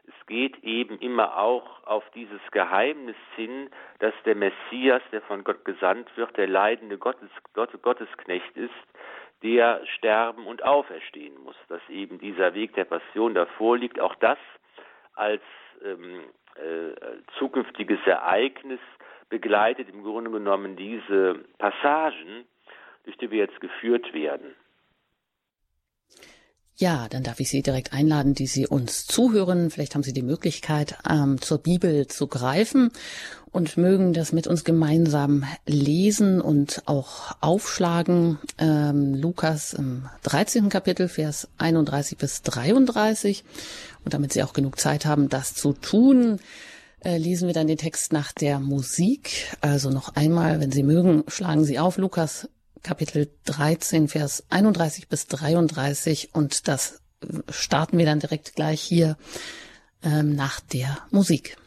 Es 0.08 0.26
geht 0.26 0.64
eben 0.64 0.98
immer 1.00 1.38
auch 1.38 1.84
auf 1.86 2.04
dieses 2.16 2.42
Geheimnis 2.52 3.16
hin, 3.36 3.70
dass 4.00 4.14
der 4.26 4.36
Messias, 4.36 5.02
der 5.12 5.22
von 5.22 5.44
Gott 5.44 5.64
gesandt 5.64 6.10
wird, 6.18 6.36
der 6.36 6.48
leidende 6.48 6.98
Gottes, 6.98 7.30
Gottesknecht 7.54 8.58
ist, 8.58 8.72
der 9.44 9.82
sterben 9.98 10.46
und 10.46 10.64
auferstehen 10.64 11.36
muss, 11.44 11.56
dass 11.68 11.82
eben 11.90 12.20
dieser 12.20 12.54
Weg 12.54 12.74
der 12.76 12.86
Passion 12.86 13.34
davor 13.34 13.78
liegt, 13.78 14.00
auch 14.00 14.16
das 14.16 14.38
als 15.16 15.42
ähm, 15.84 16.24
äh, 16.56 16.94
zukünftiges 17.38 18.00
Ereignis 18.06 18.80
begleitet 19.30 19.90
im 19.90 20.04
Grunde 20.04 20.30
genommen 20.32 20.76
diese 20.76 21.44
Passagen, 21.58 22.46
durch 23.06 23.18
die 23.18 23.32
wir 23.32 23.40
jetzt 23.40 23.60
geführt 23.62 24.14
werden. 24.14 24.56
Ja, 26.82 27.08
dann 27.08 27.22
darf 27.22 27.40
ich 27.40 27.48
Sie 27.48 27.62
direkt 27.62 27.94
einladen, 27.94 28.34
die 28.34 28.48
Sie 28.48 28.66
uns 28.66 29.06
zuhören. 29.06 29.70
Vielleicht 29.70 29.94
haben 29.94 30.02
Sie 30.02 30.14
die 30.14 30.24
Möglichkeit, 30.24 30.96
ähm, 31.08 31.40
zur 31.40 31.60
Bibel 31.60 32.08
zu 32.08 32.26
greifen 32.26 32.90
und 33.52 33.78
mögen 33.78 34.14
das 34.14 34.32
mit 34.32 34.48
uns 34.48 34.64
gemeinsam 34.64 35.46
lesen 35.68 36.42
und 36.42 36.82
auch 36.88 37.36
aufschlagen. 37.40 38.40
Ähm, 38.58 39.14
Lukas 39.14 39.74
im 39.74 40.10
13. 40.24 40.70
Kapitel, 40.70 41.08
Vers 41.08 41.50
31 41.60 42.18
bis 42.18 42.42
33. 42.42 43.44
Und 44.04 44.16
damit 44.16 44.34
Sie 44.34 44.42
auch 44.42 44.54
genug 44.54 44.80
Zeit 44.80 45.06
haben, 45.06 45.30
das 45.30 45.54
zu 45.54 45.74
tun, 45.74 46.40
äh, 47.06 47.18
lesen 47.18 47.46
wir 47.46 47.54
dann 47.54 47.68
den 47.68 47.78
Text 47.78 48.12
nach 48.12 48.32
der 48.32 48.60
Musik. 48.60 49.56
Also 49.62 49.92
noch 49.92 50.16
einmal, 50.16 50.60
wenn 50.60 50.72
Sie 50.72 50.82
mögen, 50.82 51.26
schlagen 51.28 51.64
Sie 51.64 51.78
auf 51.78 51.98
Lukas 51.98 52.50
Kapitel 52.84 53.30
13, 53.46 54.08
Vers 54.08 54.44
31 54.50 55.08
bis 55.08 55.28
33 55.28 56.34
und 56.34 56.68
das 56.68 57.02
starten 57.50 57.98
wir 57.98 58.06
dann 58.06 58.20
direkt 58.20 58.56
gleich 58.56 58.82
hier 58.82 59.18
ähm, 60.04 60.36
nach 60.36 60.60
der 60.60 60.98
Musik. 61.12 61.58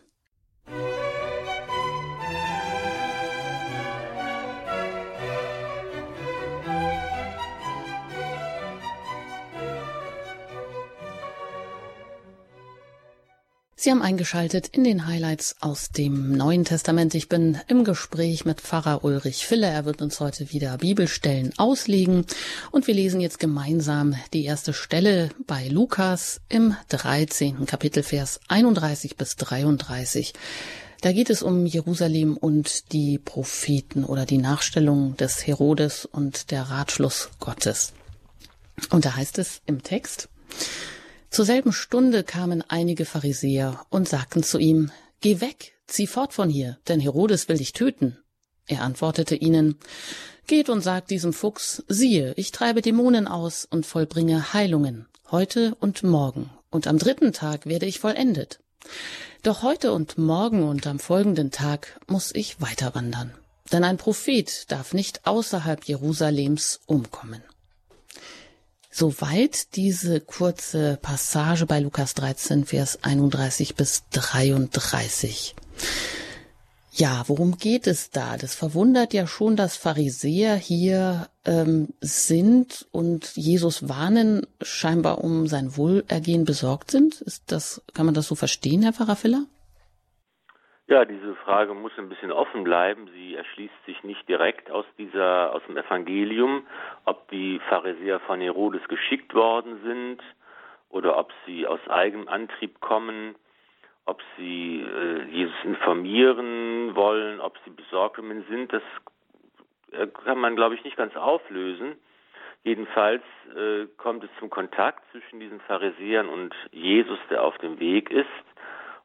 Sie 13.85 13.91
haben 13.91 14.00
eingeschaltet 14.00 14.69
in 14.69 14.83
den 14.83 15.07
Highlights 15.07 15.57
aus 15.61 15.91
dem 15.91 16.33
Neuen 16.33 16.64
Testament. 16.64 17.14
Ich 17.14 17.29
bin 17.29 17.61
im 17.69 17.85
Gespräch 17.85 18.47
mit 18.47 18.62
Pfarrer 18.62 19.05
Ulrich 19.05 19.44
Filler. 19.44 19.68
Er 19.68 19.85
wird 19.85 20.01
uns 20.01 20.20
heute 20.20 20.51
wieder 20.53 20.79
Bibelstellen 20.79 21.53
auslegen. 21.59 22.25
Und 22.70 22.87
wir 22.87 22.94
lesen 22.94 23.20
jetzt 23.20 23.38
gemeinsam 23.38 24.14
die 24.33 24.47
erste 24.47 24.73
Stelle 24.73 25.29
bei 25.47 25.68
Lukas 25.68 26.40
im 26.49 26.75
13. 26.88 27.66
Kapitel 27.66 28.03
Vers 28.03 28.40
31 28.49 29.18
bis 29.18 29.37
33. 29.37 30.33
Da 31.03 31.12
geht 31.12 31.29
es 31.29 31.42
um 31.42 31.66
Jerusalem 31.66 32.38
und 32.38 32.90
die 32.94 33.18
Propheten 33.18 34.05
oder 34.05 34.25
die 34.25 34.38
Nachstellung 34.38 35.14
des 35.18 35.47
Herodes 35.47 36.07
und 36.07 36.51
der 36.53 36.62
Ratschluss 36.62 37.29
Gottes. 37.38 37.92
Und 38.88 39.05
da 39.05 39.14
heißt 39.14 39.38
es 39.38 39.61
im 39.66 39.83
Text, 39.83 40.31
zur 41.35 41.44
selben 41.44 41.73
Stunde 41.73 42.23
kamen 42.23 42.62
einige 42.68 43.05
Pharisäer 43.05 43.85
und 43.90 44.09
sagten 44.09 44.44
zu 44.44 44.59
ihm, 44.59 44.92
Geh 45.20 45.40
weg, 45.40 45.73
zieh 45.88 46.07
fort 46.07 46.33
von 46.33 46.49
hier, 46.49 46.79
denn 46.87 47.01
Herodes 47.01 47.49
will 47.49 47.57
dich 47.57 47.73
töten. 47.73 48.16
Er 48.68 48.83
antwortete 48.83 49.35
ihnen, 49.35 49.77
Geht 50.47 50.68
und 50.68 50.81
sagt 50.81 51.11
diesem 51.11 51.33
Fuchs, 51.33 51.83
siehe, 51.88 52.35
ich 52.37 52.53
treibe 52.53 52.83
Dämonen 52.83 53.27
aus 53.27 53.66
und 53.68 53.85
vollbringe 53.85 54.53
Heilungen, 54.53 55.09
heute 55.33 55.75
und 55.81 56.05
morgen, 56.05 56.51
und 56.70 56.87
am 56.87 56.99
dritten 56.99 57.33
Tag 57.33 57.66
werde 57.66 57.87
ich 57.87 57.99
vollendet. 57.99 58.61
Doch 59.42 59.62
heute 59.62 59.92
und 59.92 60.16
morgen 60.16 60.62
und 60.62 60.87
am 60.87 61.01
folgenden 61.01 61.51
Tag 61.51 61.99
muss 62.07 62.33
ich 62.33 62.61
weiter 62.61 62.94
wandern, 62.94 63.35
denn 63.73 63.83
ein 63.83 63.97
Prophet 63.97 64.70
darf 64.70 64.94
nicht 64.94 65.27
außerhalb 65.27 65.85
Jerusalems 65.85 66.81
umkommen. 66.87 67.42
Soweit 68.96 69.74
diese 69.74 70.20
kurze 70.20 71.00
Passage 71.02 71.66
bei 71.66 71.80
Lukas 71.80 72.14
13, 72.14 72.64
Vers 72.64 73.00
31 73.02 73.74
bis 73.74 74.04
33. 74.12 75.57
Ja, 76.92 77.24
worum 77.26 77.59
geht 77.59 77.88
es 77.88 78.11
da? 78.11 78.37
Das 78.37 78.54
verwundert 78.54 79.12
ja 79.12 79.26
schon, 79.26 79.57
dass 79.57 79.76
Pharisäer 79.76 80.54
hier 80.54 81.28
ähm, 81.44 81.88
sind 82.00 82.87
und 82.92 83.35
Jesus 83.35 83.88
warnen, 83.88 84.46
scheinbar 84.62 85.24
um 85.24 85.48
sein 85.48 85.76
Wohlergehen 85.76 86.44
besorgt 86.44 86.92
sind. 86.92 87.20
Ist 87.22 87.42
das, 87.48 87.83
kann 87.94 88.07
man 88.07 88.14
das 88.14 88.28
so 88.28 88.37
verstehen, 88.37 88.85
Herr 88.85 88.92
Pfarrer 88.92 89.16
Filler? 89.16 89.46
Ja, 90.87 91.07
diese 91.07 91.35
Frage 91.37 91.73
muss 91.73 91.92
ein 91.97 92.11
bisschen 92.11 92.31
offen 92.31 92.62
bleiben. 92.62 93.09
Sie 93.14 93.35
erschließt 93.35 93.87
sich 93.87 94.03
nicht 94.05 94.29
direkt 94.29 94.70
aus 94.70 94.85
dieser, 94.99 95.55
aus 95.55 95.62
dem 95.66 95.79
Evangelium, 95.79 96.66
ob 97.07 97.27
die 97.31 97.59
Pharisäer 97.70 98.20
von 98.20 98.40
Herodes 98.40 98.87
geschickt 98.88 99.35
worden 99.35 99.81
sind 99.83 100.23
oder 100.90 101.16
ob 101.16 101.33
sie 101.47 101.66
aus 101.66 101.81
eigenem 101.88 102.29
Antrieb 102.29 102.81
kommen, 102.81 103.35
ob 104.05 104.20
sie 104.37 104.83
äh, 104.83 105.23
Jesus 105.31 105.57
informieren 105.64 106.94
wollen, 106.94 107.40
ob 107.40 107.57
sie 107.64 107.70
besorgt 107.70 108.20
sind. 108.51 108.70
Das 108.70 108.83
äh, 109.92 110.07
kann 110.07 110.38
man, 110.38 110.55
glaube 110.55 110.75
ich, 110.75 110.85
nicht 110.85 110.99
ganz 110.99 111.16
auflösen. 111.16 111.97
Jedenfalls 112.62 113.23
äh, 113.57 113.87
kommt 113.97 114.23
es 114.23 114.31
zum 114.38 114.51
Kontakt 114.51 115.03
zwischen 115.12 115.40
diesen 115.40 115.61
Pharisäern 115.61 116.29
und 116.29 116.55
Jesus, 116.73 117.18
der 117.31 117.42
auf 117.42 117.57
dem 117.59 117.81
Weg 117.81 118.11
ist. 118.11 118.27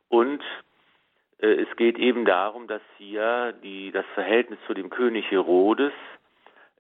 Und 0.10 0.44
es 1.48 1.76
geht 1.78 1.98
eben 1.98 2.26
darum, 2.26 2.68
dass 2.68 2.82
hier 2.98 3.54
die, 3.64 3.92
das 3.92 4.06
Verhältnis 4.14 4.60
zu 4.68 4.74
dem 4.74 4.90
König 4.90 5.30
Herodes 5.32 5.94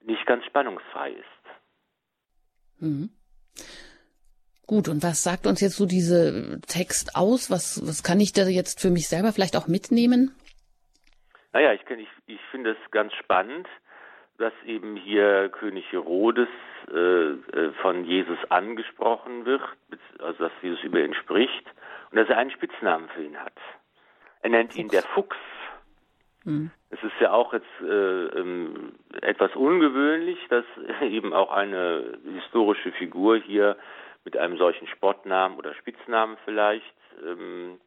nicht 0.02 0.26
ganz 0.26 0.46
spannungsfrei 0.46 1.12
ist. 1.12 2.82
Mhm. 2.82 3.10
Gut, 4.68 4.88
und 4.88 5.02
was 5.02 5.24
sagt 5.24 5.48
uns 5.48 5.62
jetzt 5.62 5.78
so 5.78 5.88
diese 5.88 6.62
Text 6.68 7.16
aus? 7.16 7.50
Was, 7.50 7.82
was 7.88 8.04
kann 8.04 8.20
ich 8.20 8.34
da 8.34 8.44
jetzt 8.44 8.80
für 8.80 8.92
mich 8.92 9.08
selber 9.08 9.32
vielleicht 9.34 9.56
auch 9.56 9.68
mitnehmen? 9.68 10.36
Naja, 11.54 11.74
ich, 11.74 11.82
ich, 11.90 12.08
ich 12.28 12.40
finde 12.52 12.72
es 12.72 12.92
ganz 12.92 13.14
spannend, 13.14 13.68
dass 14.38 14.54
eben 14.66 14.96
hier 14.96 15.50
König 15.50 15.92
Herodes 15.92 16.48
äh, 16.92 16.96
äh, 16.98 17.72
von 17.82 18.06
Jesus 18.06 18.38
angesprochen 18.50 19.46
wird, 19.46 19.62
also 20.20 20.44
dass 20.44 20.52
Jesus 20.62 20.84
über 20.84 21.04
ihn 21.04 21.16
spricht 21.16 21.66
und 22.12 22.18
dass 22.18 22.30
er 22.30 22.38
einen 22.38 22.52
Spitznamen 22.52 23.10
für 23.10 23.24
ihn 23.24 23.38
hat. 23.38 23.58
Er 24.42 24.50
nennt 24.50 24.76
ihn 24.76 24.90
der 24.90 25.04
Fuchs. 25.04 25.38
Mhm. 26.46 26.72
Es 26.90 27.04
ist 27.04 27.20
ja 27.20 27.32
auch 27.32 27.54
jetzt 27.54 27.68
äh, 27.82 28.26
ähm, 28.40 28.96
etwas 29.22 29.56
ungewöhnlich, 29.56 30.40
dass 30.50 30.66
eben 31.02 31.34
auch 31.34 31.52
eine 31.52 32.18
historische 32.34 32.92
Figur 32.94 33.38
hier 33.38 33.78
mit 34.26 34.38
einem 34.38 34.58
solchen 34.58 34.88
Spottnamen 34.88 35.58
oder 35.58 35.74
Spitznamen 35.76 36.38
vielleicht 36.46 36.96
ähm, 37.24 37.80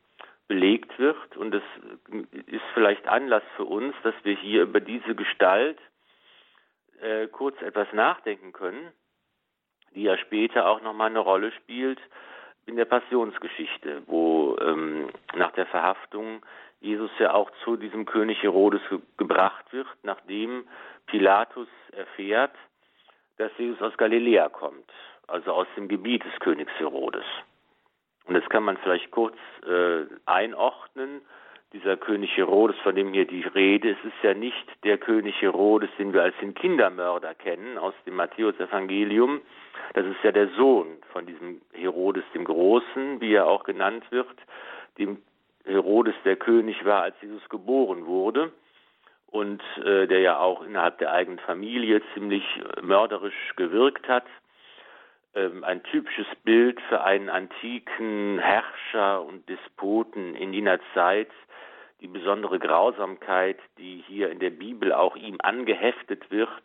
belegt 0.49 0.99
wird. 0.99 1.37
Und 1.37 1.55
es 1.55 1.63
ist 2.47 2.65
vielleicht 2.75 3.07
Anlass 3.09 3.43
für 3.57 3.65
uns, 3.65 3.95
dass 4.03 4.15
wir 4.23 4.37
hier 4.37 4.63
über 4.63 4.81
diese 4.81 5.15
Gestalt 5.15 5.79
äh, 7.01 7.27
kurz 7.29 7.61
etwas 7.63 7.89
nachdenken 7.93 8.53
können, 8.53 8.93
die 9.95 10.03
ja 10.03 10.17
später 10.19 10.67
auch 10.67 10.83
nochmal 10.83 11.11
eine 11.11 11.21
Rolle 11.21 11.53
spielt 11.53 12.01
in 12.67 12.77
der 12.77 12.85
Passionsgeschichte, 12.85 14.03
wo 14.07 14.57
ähm, 14.61 15.11
nach 15.35 15.53
der 15.53 15.67
Verhaftung 15.67 16.45
Jesus 16.81 17.11
ja 17.19 17.33
auch 17.35 17.51
zu 17.65 17.77
diesem 17.77 18.07
König 18.07 18.43
Herodes 18.43 18.81
ge 18.89 18.99
gebracht 19.17 19.73
wird, 19.73 19.87
nachdem 20.03 20.65
Pilatus 21.07 21.69
erfährt, 21.93 22.55
dass 23.39 23.51
Jesus 23.59 23.81
aus 23.83 23.97
Galiläa 23.97 24.49
kommt, 24.49 24.91
also 25.29 25.53
aus 25.53 25.67
dem 25.77 25.89
Gebiet 25.89 26.25
des 26.25 26.39
Königs 26.41 26.73
Herodes. 26.79 27.25
Und 28.27 28.35
das 28.35 28.49
kann 28.49 28.63
man 28.63 28.77
vielleicht 28.79 29.11
kurz 29.11 29.37
äh, 29.67 30.05
einordnen. 30.27 31.23
Dieser 31.73 31.97
König 31.97 32.37
Herodes, 32.37 32.77
von 32.83 32.95
dem 32.95 33.15
hier 33.15 33.27
die 33.27 33.43
Rede 33.43 33.91
ist, 33.91 34.05
ist 34.05 34.23
ja 34.23 34.35
nicht 34.35 34.67
der 34.85 34.99
König 34.99 35.41
Herodes, 35.41 35.89
den 35.99 36.13
wir 36.13 36.23
als 36.23 36.35
den 36.41 36.55
Kindermörder 36.55 37.35
kennen 37.35 37.79
aus 37.79 37.95
dem 38.05 38.17
Matthäus-Evangelium. 38.17 39.41
Das 39.95 40.05
ist 40.05 40.23
ja 40.23 40.33
der 40.33 40.49
Sohn 40.49 40.99
von 41.13 41.25
diesem 41.25 41.63
Herodes 41.73 42.25
dem 42.35 42.45
Großen, 42.45 43.21
wie 43.23 43.35
er 43.35 43.47
auch 43.47 43.65
genannt 43.65 44.05
wird, 44.11 44.29
dem 44.99 45.23
Herodes 45.65 46.15
der 46.25 46.37
König 46.37 46.85
war, 46.85 47.03
als 47.03 47.15
Jesus 47.23 47.49
geboren 47.49 48.05
wurde 48.05 48.53
und 49.33 49.63
äh, 49.83 50.07
der 50.07 50.21
ja 50.21 50.39
auch 50.39 50.63
innerhalb 50.63 50.99
der 50.99 51.13
eigenen 51.13 51.39
Familie 51.39 52.03
ziemlich 52.13 52.45
äh, 52.77 52.83
mörderisch 52.83 53.55
gewirkt 53.57 54.07
hat. 54.09 54.25
Ähm, 55.35 55.65
ein 55.65 55.83
typisches 55.85 56.27
Bild 56.45 56.81
für 56.89 57.03
einen 57.03 57.31
antiken 57.31 58.39
Herrscher 58.39 59.23
und 59.23 59.49
Despoten 59.49 60.35
in 60.35 60.53
jener 60.53 60.79
Zeit, 60.93 61.31
die 62.03 62.09
besondere 62.09 62.59
Grausamkeit, 62.59 63.59
die 63.79 64.05
hier 64.07 64.31
in 64.31 64.41
der 64.41 64.51
Bibel 64.51 64.93
auch 64.93 65.17
ihm 65.17 65.39
angeheftet 65.43 66.31
wird, 66.31 66.63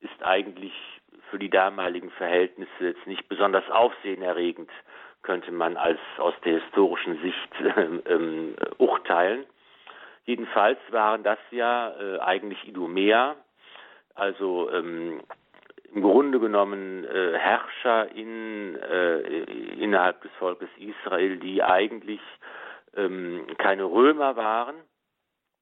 ist 0.00 0.22
eigentlich 0.22 0.72
für 1.30 1.38
die 1.38 1.50
damaligen 1.50 2.10
Verhältnisse 2.10 2.70
jetzt 2.80 3.06
nicht 3.06 3.28
besonders 3.28 3.68
aufsehenerregend, 3.70 4.70
könnte 5.22 5.52
man 5.52 5.76
als 5.76 6.00
aus 6.18 6.34
der 6.44 6.60
historischen 6.60 7.20
Sicht 7.20 7.60
äh, 7.76 8.14
äh, 8.14 8.54
urteilen. 8.78 9.44
Jedenfalls 10.24 10.78
waren 10.90 11.22
das 11.22 11.38
ja 11.52 11.94
äh, 12.00 12.18
eigentlich 12.18 12.66
Idumäer, 12.66 13.36
also 14.14 14.70
ähm, 14.72 15.20
im 15.94 16.02
Grunde 16.02 16.40
genommen 16.40 17.04
äh, 17.04 17.38
Herrscher 17.38 18.10
in, 18.14 18.76
äh, 18.76 19.20
innerhalb 19.82 20.22
des 20.22 20.30
Volkes 20.38 20.68
Israel, 20.78 21.38
die 21.38 21.62
eigentlich 21.62 22.20
ähm, 22.96 23.46
keine 23.58 23.84
Römer 23.84 24.36
waren, 24.36 24.76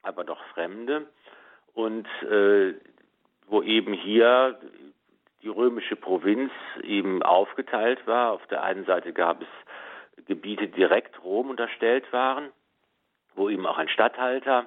aber 0.03 0.25
doch 0.25 0.43
Fremde 0.55 1.07
und 1.75 2.07
äh, 2.23 2.75
wo 3.47 3.63
eben 3.63 3.93
hier 3.93 4.59
die 5.43 5.49
römische 5.49 5.97
Provinz 5.97 6.51
eben 6.83 7.23
aufgeteilt 7.23 8.07
war. 8.07 8.33
Auf 8.33 8.47
der 8.47 8.63
einen 8.63 8.85
Seite 8.87 9.13
gab 9.13 9.43
es 9.43 10.25
Gebiete, 10.27 10.69
die 10.69 10.77
direkt 10.77 11.23
Rom 11.23 11.51
unterstellt 11.51 12.11
waren 12.13 12.51
wo 13.35 13.49
eben 13.49 13.67
auch 13.67 13.79
ein 13.79 13.89
Statthalter 13.89 14.67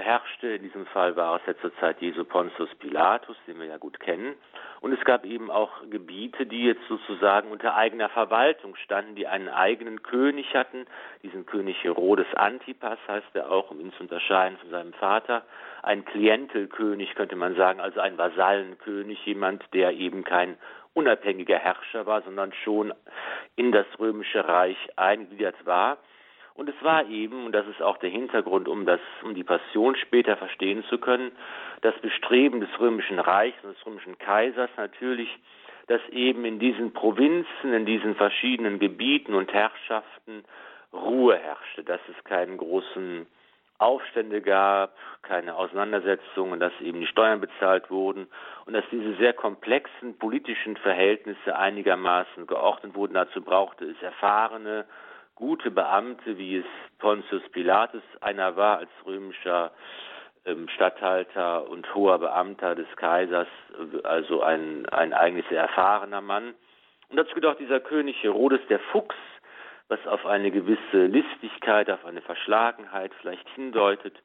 herrschte. 0.00 0.48
In 0.48 0.62
diesem 0.62 0.86
Fall 0.86 1.16
war 1.16 1.36
es 1.36 1.42
ja 1.46 1.56
zur 1.58 1.74
Zeit 1.78 2.00
Jesu 2.00 2.24
Pontius 2.24 2.74
Pilatus, 2.76 3.36
den 3.46 3.58
wir 3.58 3.66
ja 3.66 3.76
gut 3.76 4.00
kennen. 4.00 4.34
Und 4.80 4.92
es 4.92 5.04
gab 5.04 5.24
eben 5.24 5.50
auch 5.50 5.70
Gebiete, 5.90 6.46
die 6.46 6.64
jetzt 6.64 6.86
sozusagen 6.88 7.50
unter 7.50 7.74
eigener 7.74 8.08
Verwaltung 8.08 8.76
standen, 8.76 9.16
die 9.16 9.26
einen 9.26 9.48
eigenen 9.48 10.02
König 10.02 10.54
hatten. 10.54 10.86
Diesen 11.22 11.46
König 11.46 11.82
Herodes 11.82 12.32
Antipas 12.34 12.98
heißt 13.08 13.34
er 13.34 13.50
auch, 13.50 13.70
um 13.70 13.80
ihn 13.80 13.92
zu 13.92 14.02
unterscheiden 14.02 14.58
von 14.58 14.70
seinem 14.70 14.92
Vater. 14.92 15.44
Ein 15.82 16.04
Klientelkönig 16.04 17.14
könnte 17.14 17.36
man 17.36 17.56
sagen, 17.56 17.80
also 17.80 18.00
ein 18.00 18.18
Vasallenkönig, 18.18 19.24
jemand, 19.26 19.64
der 19.72 19.92
eben 19.92 20.22
kein 20.24 20.56
unabhängiger 20.94 21.58
Herrscher 21.58 22.06
war, 22.06 22.22
sondern 22.22 22.52
schon 22.64 22.92
in 23.56 23.72
das 23.72 23.86
römische 23.98 24.46
Reich 24.46 24.76
eingegliedert 24.96 25.66
war. 25.66 25.98
Und 26.58 26.68
es 26.68 26.74
war 26.82 27.06
eben, 27.08 27.46
und 27.46 27.52
das 27.52 27.68
ist 27.68 27.80
auch 27.80 27.98
der 27.98 28.10
Hintergrund, 28.10 28.66
um 28.66 28.84
das, 28.84 28.98
um 29.22 29.32
die 29.32 29.44
Passion 29.44 29.94
später 29.94 30.36
verstehen 30.36 30.82
zu 30.90 30.98
können, 30.98 31.30
das 31.82 31.94
Bestreben 32.00 32.58
des 32.58 32.68
römischen 32.80 33.20
Reichs 33.20 33.56
und 33.62 33.76
des 33.76 33.86
römischen 33.86 34.18
Kaisers 34.18 34.68
natürlich, 34.76 35.28
dass 35.86 36.00
eben 36.10 36.44
in 36.44 36.58
diesen 36.58 36.92
Provinzen, 36.92 37.72
in 37.72 37.86
diesen 37.86 38.16
verschiedenen 38.16 38.80
Gebieten 38.80 39.34
und 39.34 39.52
Herrschaften 39.52 40.42
Ruhe 40.92 41.36
herrschte, 41.36 41.84
dass 41.84 42.00
es 42.08 42.24
keinen 42.24 42.56
großen 42.56 43.28
Aufstände 43.78 44.42
gab, 44.42 44.96
keine 45.22 45.54
Auseinandersetzungen, 45.54 46.58
dass 46.58 46.72
eben 46.80 46.98
die 46.98 47.06
Steuern 47.06 47.40
bezahlt 47.40 47.88
wurden 47.88 48.26
und 48.66 48.72
dass 48.72 48.84
diese 48.90 49.14
sehr 49.14 49.32
komplexen 49.32 50.18
politischen 50.18 50.76
Verhältnisse 50.76 51.56
einigermaßen 51.56 52.48
geordnet 52.48 52.96
wurden. 52.96 53.14
Dazu 53.14 53.42
brauchte 53.42 53.84
es 53.84 54.02
erfahrene, 54.02 54.86
gute 55.38 55.70
Beamte, 55.70 56.36
wie 56.36 56.56
es 56.56 56.66
Pontius 56.98 57.42
Pilatus 57.50 58.02
einer 58.20 58.56
war 58.56 58.78
als 58.78 58.90
römischer 59.06 59.70
ähm, 60.44 60.68
Statthalter 60.68 61.68
und 61.68 61.94
hoher 61.94 62.18
Beamter 62.18 62.74
des 62.74 62.88
Kaisers, 62.96 63.46
also 64.02 64.42
ein, 64.42 64.86
ein 64.86 65.12
eigentlich 65.12 65.46
sehr 65.48 65.62
erfahrener 65.62 66.20
Mann. 66.20 66.54
Und 67.08 67.16
dazu 67.16 67.36
gehört 67.36 67.54
auch 67.54 67.58
dieser 67.58 67.78
König 67.78 68.20
Herodes 68.20 68.60
der 68.68 68.80
Fuchs, 68.90 69.14
was 69.86 70.04
auf 70.08 70.26
eine 70.26 70.50
gewisse 70.50 71.06
Listigkeit, 71.06 71.88
auf 71.88 72.04
eine 72.04 72.20
Verschlagenheit 72.20 73.12
vielleicht 73.20 73.48
hindeutet. 73.50 74.20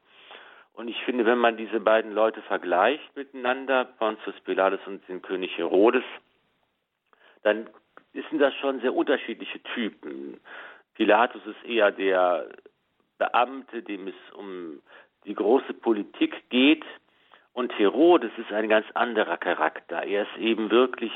Und 0.72 0.88
ich 0.88 1.00
finde, 1.04 1.24
wenn 1.26 1.38
man 1.38 1.56
diese 1.56 1.78
beiden 1.78 2.12
Leute 2.12 2.42
vergleicht 2.42 3.14
miteinander, 3.14 3.84
Pontius 3.84 4.34
Pilatus 4.40 4.80
und 4.86 5.08
den 5.08 5.22
König 5.22 5.56
Herodes, 5.56 6.02
dann 7.44 7.70
sind 8.12 8.40
das 8.40 8.52
schon 8.54 8.80
sehr 8.80 8.94
unterschiedliche 8.94 9.62
Typen. 9.74 10.40
Pilatus 10.94 11.42
ist 11.46 11.64
eher 11.64 11.90
der 11.90 12.48
Beamte, 13.18 13.82
dem 13.82 14.08
es 14.08 14.14
um 14.34 14.80
die 15.24 15.34
große 15.34 15.74
Politik 15.74 16.48
geht. 16.50 16.84
Und 17.52 17.76
Herodes 17.78 18.32
ist 18.36 18.52
ein 18.52 18.68
ganz 18.68 18.86
anderer 18.94 19.36
Charakter. 19.36 20.02
Er 20.02 20.22
ist 20.22 20.36
eben 20.38 20.70
wirklich 20.70 21.12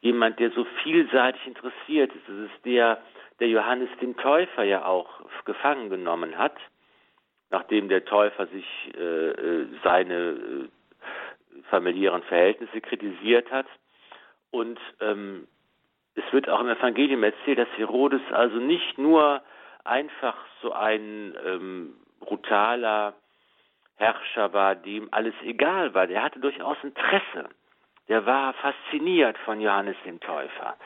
jemand, 0.00 0.38
der 0.40 0.50
so 0.50 0.64
vielseitig 0.82 1.46
interessiert 1.46 2.12
ist. 2.14 2.28
Es 2.28 2.50
ist 2.50 2.64
der, 2.64 3.00
der 3.38 3.48
Johannes 3.48 3.88
den 4.00 4.16
Täufer 4.16 4.64
ja 4.64 4.84
auch 4.84 5.08
gefangen 5.44 5.88
genommen 5.90 6.36
hat, 6.36 6.56
nachdem 7.50 7.88
der 7.88 8.04
Täufer 8.04 8.46
sich 8.48 8.66
äh, 8.96 9.30
äh 9.30 9.66
seine 9.84 10.14
äh, 10.14 10.68
familiären 11.70 12.22
Verhältnisse 12.24 12.80
kritisiert 12.80 13.50
hat. 13.50 13.66
Und 14.50 14.80
ähm, 15.00 15.46
es 16.14 16.32
wird 16.32 16.48
auch 16.48 16.60
im 16.60 16.68
Evangelium 16.68 17.22
erzählt, 17.22 17.58
dass 17.58 17.68
Herodes 17.76 18.22
also 18.32 18.56
nicht 18.56 18.98
nur 18.98 19.42
einfach 19.84 20.36
so 20.62 20.72
ein 20.72 21.36
ähm, 21.46 21.94
brutaler 22.20 23.14
Herrscher 23.96 24.52
war, 24.52 24.74
dem 24.74 25.08
alles 25.12 25.34
egal 25.42 25.94
war. 25.94 26.06
Der 26.06 26.22
hatte 26.22 26.40
durchaus 26.40 26.76
Interesse. 26.82 27.48
Der 28.08 28.26
war 28.26 28.54
fasziniert 28.54 29.38
von 29.38 29.60
Johannes 29.60 29.96
dem 30.04 30.18
Täufer. 30.20 30.76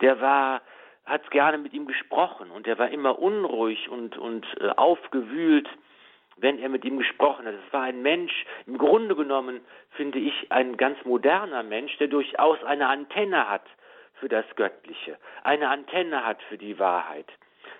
Der 0.00 0.20
war, 0.20 0.60
hat 1.06 1.30
gerne 1.30 1.56
mit 1.58 1.72
ihm 1.72 1.86
gesprochen 1.86 2.50
und 2.50 2.66
der 2.66 2.78
war 2.78 2.90
immer 2.90 3.18
unruhig 3.18 3.88
und, 3.88 4.18
und 4.18 4.46
äh, 4.60 4.68
aufgewühlt, 4.70 5.68
wenn 6.36 6.58
er 6.58 6.68
mit 6.68 6.84
ihm 6.84 6.98
gesprochen 6.98 7.46
hat. 7.46 7.54
Es 7.54 7.72
war 7.72 7.82
ein 7.82 8.02
Mensch, 8.02 8.44
im 8.66 8.76
Grunde 8.76 9.14
genommen 9.14 9.60
finde 9.90 10.18
ich 10.18 10.50
ein 10.50 10.76
ganz 10.76 11.02
moderner 11.04 11.62
Mensch, 11.62 11.96
der 11.98 12.08
durchaus 12.08 12.62
eine 12.64 12.88
Antenne 12.88 13.48
hat 13.48 13.64
für 14.24 14.28
das 14.30 14.46
Göttliche, 14.56 15.18
eine 15.42 15.68
Antenne 15.68 16.24
hat 16.24 16.42
für 16.44 16.56
die 16.56 16.78
Wahrheit, 16.78 17.26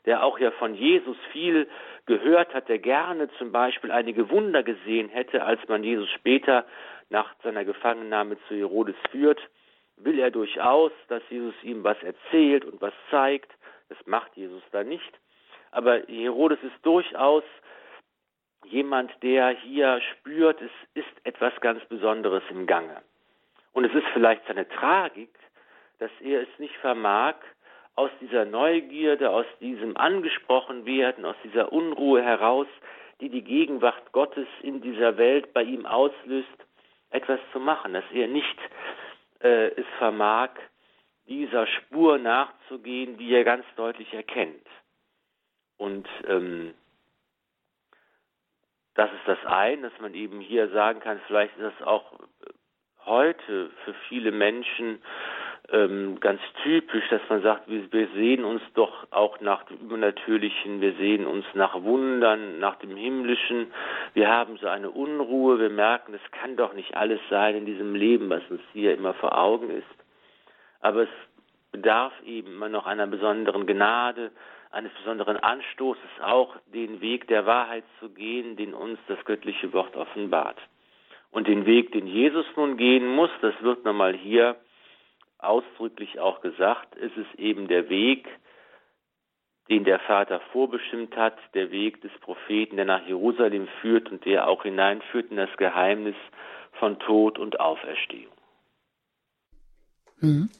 der 0.04 0.22
auch 0.22 0.38
ja 0.38 0.50
von 0.50 0.74
Jesus 0.74 1.16
viel 1.32 1.66
gehört 2.04 2.52
hat, 2.52 2.68
der 2.68 2.78
gerne 2.78 3.30
zum 3.38 3.50
Beispiel 3.50 3.90
einige 3.90 4.28
Wunder 4.28 4.62
gesehen 4.62 5.08
hätte, 5.08 5.42
als 5.42 5.66
man 5.68 5.82
Jesus 5.82 6.10
später 6.10 6.66
nach 7.08 7.34
seiner 7.42 7.64
Gefangennahme 7.64 8.36
zu 8.46 8.56
Herodes 8.56 8.94
führt, 9.10 9.40
will 9.96 10.18
er 10.18 10.30
durchaus, 10.30 10.92
dass 11.08 11.22
Jesus 11.30 11.54
ihm 11.62 11.82
was 11.82 11.96
erzählt 12.02 12.66
und 12.66 12.82
was 12.82 12.92
zeigt. 13.10 13.50
Das 13.88 13.96
macht 14.04 14.36
Jesus 14.36 14.62
da 14.70 14.84
nicht. 14.84 15.18
Aber 15.70 16.02
Herodes 16.06 16.58
ist 16.62 16.76
durchaus 16.84 17.44
jemand, 18.66 19.10
der 19.22 19.48
hier 19.48 19.98
spürt, 20.12 20.60
es 20.60 20.70
ist 20.92 21.26
etwas 21.26 21.58
ganz 21.62 21.82
Besonderes 21.86 22.42
im 22.50 22.66
Gange. 22.66 23.00
Und 23.72 23.86
es 23.86 23.94
ist 23.94 24.06
vielleicht 24.12 24.46
seine 24.46 24.68
Tragik, 24.68 25.30
dass 25.98 26.10
er 26.20 26.42
es 26.42 26.58
nicht 26.58 26.76
vermag, 26.76 27.34
aus 27.96 28.10
dieser 28.20 28.44
Neugierde, 28.44 29.30
aus 29.30 29.46
diesem 29.60 29.96
angesprochen 29.96 30.84
werden, 30.84 31.24
aus 31.24 31.36
dieser 31.44 31.72
Unruhe 31.72 32.22
heraus, 32.22 32.66
die 33.20 33.28
die 33.28 33.42
Gegenwart 33.42 34.12
Gottes 34.12 34.48
in 34.62 34.80
dieser 34.80 35.16
Welt 35.16 35.52
bei 35.52 35.62
ihm 35.62 35.86
auslöst, 35.86 36.48
etwas 37.10 37.38
zu 37.52 37.60
machen, 37.60 37.92
dass 37.92 38.04
er 38.12 38.26
nicht 38.26 38.58
äh, 39.40 39.68
es 39.68 39.86
vermag, 39.98 40.50
dieser 41.26 41.66
Spur 41.66 42.18
nachzugehen, 42.18 43.16
die 43.16 43.32
er 43.32 43.44
ganz 43.44 43.64
deutlich 43.76 44.12
erkennt. 44.12 44.66
Und 45.76 46.08
ähm, 46.26 46.74
das 48.94 49.10
ist 49.12 49.26
das 49.26 49.44
eine, 49.46 49.90
dass 49.90 50.00
man 50.00 50.14
eben 50.14 50.40
hier 50.40 50.68
sagen 50.70 51.00
kann, 51.00 51.20
vielleicht 51.26 51.56
ist 51.56 51.78
das 51.78 51.86
auch 51.86 52.18
heute 53.06 53.70
für 53.84 53.94
viele 54.08 54.32
Menschen 54.32 55.02
ähm, 55.70 56.20
ganz 56.20 56.40
typisch, 56.62 57.04
dass 57.08 57.22
man 57.28 57.42
sagt, 57.42 57.68
wir, 57.68 57.90
wir 57.90 58.08
sehen 58.14 58.44
uns 58.44 58.60
doch 58.74 59.06
auch 59.10 59.40
nach 59.40 59.62
dem 59.64 59.78
Übernatürlichen, 59.78 60.80
wir 60.80 60.92
sehen 60.94 61.26
uns 61.26 61.46
nach 61.54 61.82
Wundern, 61.82 62.58
nach 62.58 62.76
dem 62.76 62.96
Himmlischen. 62.96 63.72
Wir 64.12 64.28
haben 64.28 64.58
so 64.58 64.68
eine 64.68 64.90
Unruhe, 64.90 65.58
wir 65.58 65.70
merken, 65.70 66.12
es 66.14 66.30
kann 66.32 66.56
doch 66.56 66.74
nicht 66.74 66.96
alles 66.96 67.20
sein 67.30 67.56
in 67.56 67.66
diesem 67.66 67.94
Leben, 67.94 68.28
was 68.28 68.42
uns 68.50 68.60
hier 68.72 68.94
immer 68.94 69.14
vor 69.14 69.38
Augen 69.38 69.70
ist. 69.70 69.86
Aber 70.80 71.04
es 71.04 71.08
bedarf 71.72 72.12
eben 72.26 72.52
immer 72.52 72.68
noch 72.68 72.86
einer 72.86 73.06
besonderen 73.06 73.66
Gnade, 73.66 74.32
eines 74.70 74.92
besonderen 74.92 75.38
Anstoßes, 75.38 76.20
auch 76.22 76.56
den 76.74 77.00
Weg 77.00 77.26
der 77.28 77.46
Wahrheit 77.46 77.84
zu 78.00 78.10
gehen, 78.10 78.56
den 78.56 78.74
uns 78.74 78.98
das 79.08 79.24
göttliche 79.24 79.72
Wort 79.72 79.96
offenbart. 79.96 80.58
Und 81.30 81.48
den 81.48 81.64
Weg, 81.64 81.92
den 81.92 82.06
Jesus 82.06 82.44
nun 82.54 82.76
gehen 82.76 83.06
muss, 83.06 83.30
das 83.40 83.54
wird 83.62 83.84
nochmal 83.84 84.14
hier 84.14 84.56
ausdrücklich 85.46 86.18
auch 86.20 86.40
gesagt, 86.40 86.94
ist 86.96 87.16
es 87.16 87.38
eben 87.38 87.68
der 87.68 87.88
Weg, 87.88 88.28
den 89.70 89.84
der 89.84 89.98
Vater 90.00 90.40
vorbestimmt 90.52 91.16
hat, 91.16 91.38
der 91.54 91.70
Weg 91.70 92.02
des 92.02 92.12
Propheten, 92.20 92.76
der 92.76 92.84
nach 92.84 93.06
Jerusalem 93.06 93.66
führt 93.80 94.10
und 94.10 94.24
der 94.24 94.48
auch 94.48 94.62
hineinführt 94.62 95.30
in 95.30 95.36
das 95.36 95.54
Geheimnis 95.56 96.16
von 96.78 96.98
Tod 96.98 97.38
und 97.38 97.60
Auferstehung. 97.60 98.32
Mhm. 100.20 100.50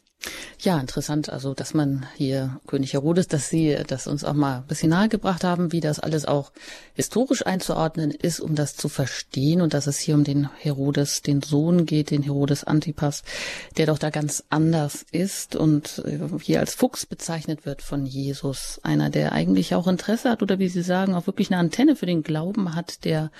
Ja, 0.65 0.81
interessant, 0.81 1.29
also 1.29 1.53
dass 1.53 1.75
man 1.75 2.07
hier 2.17 2.59
König 2.67 2.95
Herodes, 2.95 3.29
dass 3.29 3.51
Sie 3.51 3.77
das 3.87 4.07
uns 4.07 4.25
auch 4.25 4.33
mal 4.33 4.61
ein 4.61 4.67
bisschen 4.67 4.89
nahegebracht 4.89 5.45
haben, 5.45 5.73
wie 5.73 5.81
das 5.81 6.01
alles 6.01 6.25
auch 6.25 6.53
historisch 6.95 7.45
einzuordnen 7.45 8.11
ist, 8.11 8.41
um 8.41 8.55
das 8.55 8.75
zu 8.75 8.89
verstehen 8.89 9.61
und 9.61 9.75
dass 9.75 9.87
es 9.87 9.99
hier 9.99 10.15
um 10.15 10.25
den 10.25 10.49
Herodes, 10.57 11.21
den 11.21 11.43
Sohn 11.43 11.85
geht, 11.85 12.11
den 12.11 12.23
Herodes 12.23 12.65
Antipas, 12.65 13.25
der 13.77 13.85
doch 13.85 13.99
da 13.99 14.09
ganz 14.09 14.43
anders 14.49 15.05
ist 15.13 15.55
und 15.55 16.03
äh, 16.07 16.21
hier 16.41 16.61
als 16.61 16.75
Fuchs 16.75 17.05
bezeichnet 17.05 17.67
wird 17.67 17.83
von 17.83 18.07
Jesus, 18.07 18.81
einer, 18.83 19.11
der 19.11 19.33
eigentlich 19.33 19.75
auch 19.75 19.87
Interesse 19.87 20.31
hat 20.31 20.43
oder 20.43 20.59
wie 20.59 20.69
Sie 20.69 20.83
sagen, 20.83 21.15
auch 21.15 21.27
wirklich 21.27 21.51
eine 21.51 21.61
Antenne 21.61 21.95
für 21.95 22.07
den 22.07 22.23
Glauben 22.23 22.75
hat, 22.75 23.05
der 23.05 23.31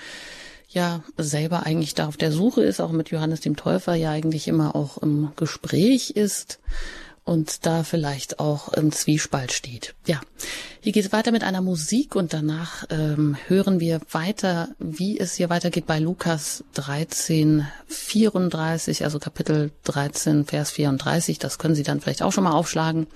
ja 0.69 1.03
selber 1.17 1.65
eigentlich 1.65 1.95
da 1.95 2.07
auf 2.07 2.19
der 2.19 2.33
Suche 2.33 2.65
ist, 2.65 2.83
auch 2.83 2.93
mit 2.93 3.09
Johannes 3.09 3.41
dem 3.41 3.57
Täufer 3.57 3.95
ja 3.95 4.11
eigentlich 4.11 4.47
immer 4.47 4.77
auch 4.77 4.99
im 4.99 5.33
Gespräch 5.37 6.11
ist 6.11 6.59
und 7.25 7.65
da 7.67 7.83
vielleicht 7.83 8.39
auch 8.39 8.73
im 8.75 8.93
Zwiespalt 8.93 9.53
steht. 9.53 9.95
Ja, 10.07 10.21
hier 10.81 10.93
geht 10.93 11.07
es 11.07 11.13
weiter 11.13 11.33
mit 11.33 11.43
einer 11.43 11.63
Musik 11.63 12.15
und 12.15 12.33
danach 12.33 12.85
ähm, 12.91 13.37
hören 13.47 13.81
wir 13.81 14.01
weiter, 14.11 14.69
wie 14.79 15.19
es 15.19 15.35
hier 15.35 15.49
weitergeht 15.49 15.87
bei 15.87 15.99
Lukas 15.99 16.65
13, 16.75 17.67
34, 17.89 19.05
also 19.05 19.19
Kapitel 19.19 19.73
13, 19.85 20.45
Vers 20.45 20.71
34. 20.73 21.39
Das 21.39 21.59
können 21.59 21.75
Sie 21.75 21.83
dann 21.83 22.01
vielleicht 22.01 22.23
auch 22.23 22.33
schon 22.33 22.45
mal 22.45 22.53
aufschlagen. 22.53 23.07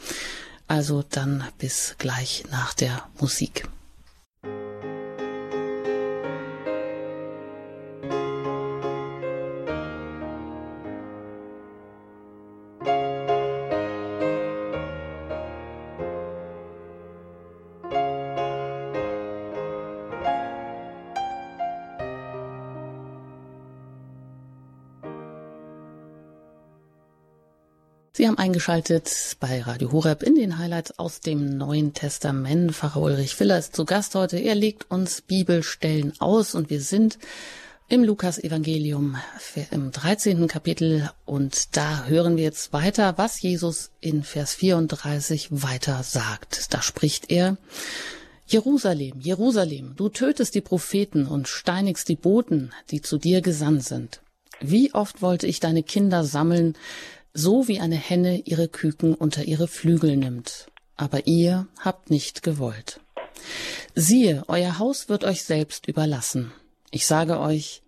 Also 0.66 1.04
dann 1.08 1.44
bis 1.58 1.94
gleich 1.98 2.44
nach 2.50 2.74
der 2.74 3.04
Musik. 3.20 3.68
Sie 28.18 28.26
haben 28.26 28.36
eingeschaltet 28.36 29.36
bei 29.38 29.62
Radio 29.62 29.92
Horeb 29.92 30.24
in 30.24 30.34
den 30.34 30.58
Highlights 30.58 30.98
aus 30.98 31.20
dem 31.20 31.56
Neuen 31.56 31.94
Testament. 31.94 32.72
Pfarrer 32.72 33.00
Ulrich 33.00 33.36
Filler 33.36 33.56
ist 33.56 33.76
zu 33.76 33.84
Gast 33.84 34.16
heute. 34.16 34.38
Er 34.38 34.56
legt 34.56 34.90
uns 34.90 35.20
Bibelstellen 35.20 36.12
aus 36.18 36.56
und 36.56 36.68
wir 36.68 36.80
sind 36.80 37.20
im 37.86 38.02
Lukas-Evangelium 38.02 39.18
im 39.70 39.92
13. 39.92 40.48
Kapitel 40.48 41.08
und 41.26 41.76
da 41.76 42.06
hören 42.06 42.36
wir 42.36 42.42
jetzt 42.42 42.72
weiter, 42.72 43.16
was 43.18 43.40
Jesus 43.40 43.92
in 44.00 44.24
Vers 44.24 44.52
34 44.54 45.50
weiter 45.52 46.02
sagt. 46.02 46.74
Da 46.74 46.82
spricht 46.82 47.30
er, 47.30 47.56
Jerusalem, 48.48 49.20
Jerusalem, 49.20 49.94
du 49.94 50.08
tötest 50.08 50.56
die 50.56 50.60
Propheten 50.60 51.28
und 51.28 51.46
steinigst 51.46 52.08
die 52.08 52.16
Boten, 52.16 52.72
die 52.90 53.00
zu 53.00 53.16
dir 53.16 53.42
gesandt 53.42 53.84
sind. 53.84 54.22
Wie 54.60 54.92
oft 54.92 55.22
wollte 55.22 55.46
ich 55.46 55.60
deine 55.60 55.84
Kinder 55.84 56.24
sammeln, 56.24 56.74
so 57.38 57.68
wie 57.68 57.78
eine 57.78 57.96
Henne 57.96 58.40
ihre 58.40 58.68
Küken 58.68 59.14
unter 59.14 59.44
ihre 59.44 59.68
Flügel 59.68 60.16
nimmt. 60.16 60.66
Aber 60.96 61.28
ihr 61.28 61.68
habt 61.78 62.10
nicht 62.10 62.42
gewollt. 62.42 63.00
Siehe, 63.94 64.42
euer 64.48 64.80
Haus 64.80 65.08
wird 65.08 65.22
euch 65.22 65.44
selbst 65.44 65.86
überlassen. 65.86 66.52
Ich 66.90 67.06
sage 67.06 67.38
euch, 67.38 67.82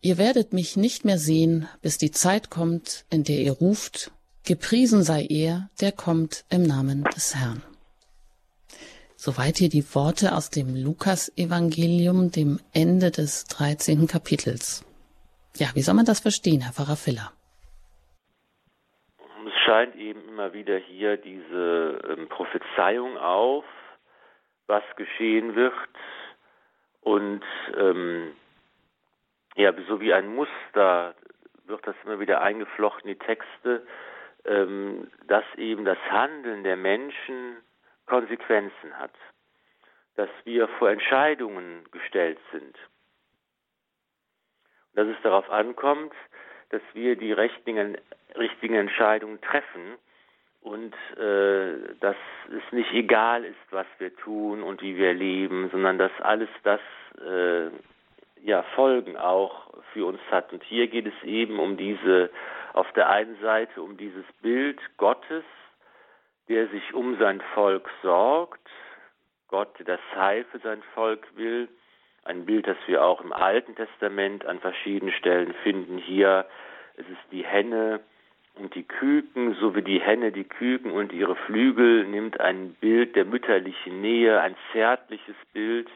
ihr 0.00 0.18
werdet 0.18 0.52
mich 0.52 0.76
nicht 0.76 1.04
mehr 1.04 1.18
sehen, 1.18 1.68
bis 1.82 1.98
die 1.98 2.10
Zeit 2.10 2.50
kommt, 2.50 3.04
in 3.08 3.22
der 3.22 3.38
ihr 3.38 3.52
ruft, 3.52 4.10
gepriesen 4.42 5.04
sei 5.04 5.24
er, 5.24 5.70
der 5.80 5.92
kommt 5.92 6.44
im 6.50 6.64
Namen 6.64 7.04
des 7.14 7.36
Herrn. 7.36 7.62
Soweit 9.16 9.58
hier 9.58 9.68
die 9.68 9.94
Worte 9.94 10.34
aus 10.34 10.50
dem 10.50 10.74
Lukas-Evangelium, 10.74 12.32
dem 12.32 12.58
Ende 12.72 13.12
des 13.12 13.44
13. 13.44 14.08
Kapitels. 14.08 14.82
Ja, 15.56 15.68
wie 15.74 15.82
soll 15.82 15.94
man 15.94 16.06
das 16.06 16.20
verstehen, 16.20 16.62
Herr 16.62 16.72
Pfarrer 16.72 16.96
Filler? 16.96 17.32
Scheint 19.66 19.96
eben 19.96 20.26
immer 20.28 20.52
wieder 20.52 20.76
hier 20.76 21.16
diese 21.16 22.00
ähm, 22.08 22.28
Prophezeiung 22.28 23.18
auf, 23.18 23.64
was 24.66 24.84
geschehen 24.96 25.54
wird. 25.56 25.72
Und 27.00 27.44
ähm, 27.76 28.34
ja, 29.56 29.72
so 29.88 30.00
wie 30.00 30.14
ein 30.14 30.34
Muster 30.34 31.14
wird 31.66 31.86
das 31.86 31.96
immer 32.04 32.20
wieder 32.20 32.40
eingeflochten, 32.40 33.08
die 33.08 33.18
Texte, 33.18 33.86
ähm, 34.44 35.10
dass 35.26 35.44
eben 35.56 35.84
das 35.84 35.98
Handeln 36.10 36.62
der 36.62 36.76
Menschen 36.76 37.56
Konsequenzen 38.06 38.96
hat, 38.96 39.14
dass 40.14 40.30
wir 40.44 40.68
vor 40.78 40.90
Entscheidungen 40.90 41.84
gestellt 41.90 42.38
sind, 42.52 42.76
dass 44.94 45.08
es 45.08 45.16
darauf 45.22 45.50
ankommt, 45.50 46.14
dass 46.70 46.82
wir 46.94 47.16
die 47.16 47.32
richtigen, 47.32 47.96
richtigen 48.36 48.74
Entscheidungen 48.74 49.40
treffen 49.40 49.96
und 50.60 50.94
äh, 51.16 51.94
dass 52.00 52.16
es 52.48 52.72
nicht 52.72 52.92
egal 52.92 53.44
ist, 53.44 53.54
was 53.70 53.86
wir 53.98 54.14
tun 54.16 54.62
und 54.62 54.82
wie 54.82 54.96
wir 54.96 55.14
leben, 55.14 55.70
sondern 55.70 55.98
dass 55.98 56.10
alles 56.20 56.48
das 56.64 56.80
äh, 57.24 57.70
ja 58.42 58.62
Folgen 58.74 59.16
auch 59.16 59.72
für 59.92 60.06
uns 60.06 60.20
hat. 60.30 60.52
Und 60.52 60.64
hier 60.64 60.88
geht 60.88 61.06
es 61.06 61.22
eben 61.24 61.58
um 61.58 61.76
diese, 61.76 62.30
auf 62.72 62.90
der 62.92 63.08
einen 63.10 63.38
Seite 63.40 63.80
um 63.80 63.96
dieses 63.96 64.24
Bild 64.42 64.80
Gottes, 64.96 65.44
der 66.48 66.68
sich 66.68 66.94
um 66.94 67.16
sein 67.18 67.40
Volk 67.54 67.88
sorgt, 68.02 68.68
Gott, 69.48 69.78
der 69.78 69.86
das 69.86 70.00
Heil 70.16 70.44
für 70.50 70.58
sein 70.58 70.82
Volk 70.94 71.24
will, 71.36 71.68
ein 72.26 72.44
Bild, 72.44 72.66
das 72.66 72.76
wir 72.86 73.04
auch 73.04 73.20
im 73.20 73.32
Alten 73.32 73.74
Testament 73.74 74.44
an 74.44 74.60
verschiedenen 74.60 75.14
Stellen 75.14 75.54
finden. 75.62 75.98
Hier 75.98 76.46
es 76.96 77.06
ist 77.08 77.32
die 77.32 77.44
Henne 77.44 78.00
und 78.54 78.74
die 78.74 78.84
Küken, 78.84 79.54
so 79.60 79.74
wie 79.74 79.82
die 79.82 80.00
Henne 80.00 80.32
die 80.32 80.44
Küken 80.44 80.90
und 80.90 81.12
ihre 81.12 81.36
Flügel 81.36 82.04
nimmt 82.06 82.40
ein 82.40 82.74
Bild 82.74 83.14
der 83.16 83.26
mütterlichen 83.26 84.00
Nähe, 84.00 84.40
ein 84.40 84.56
zärtliches 84.72 85.36
Bild, 85.52 85.88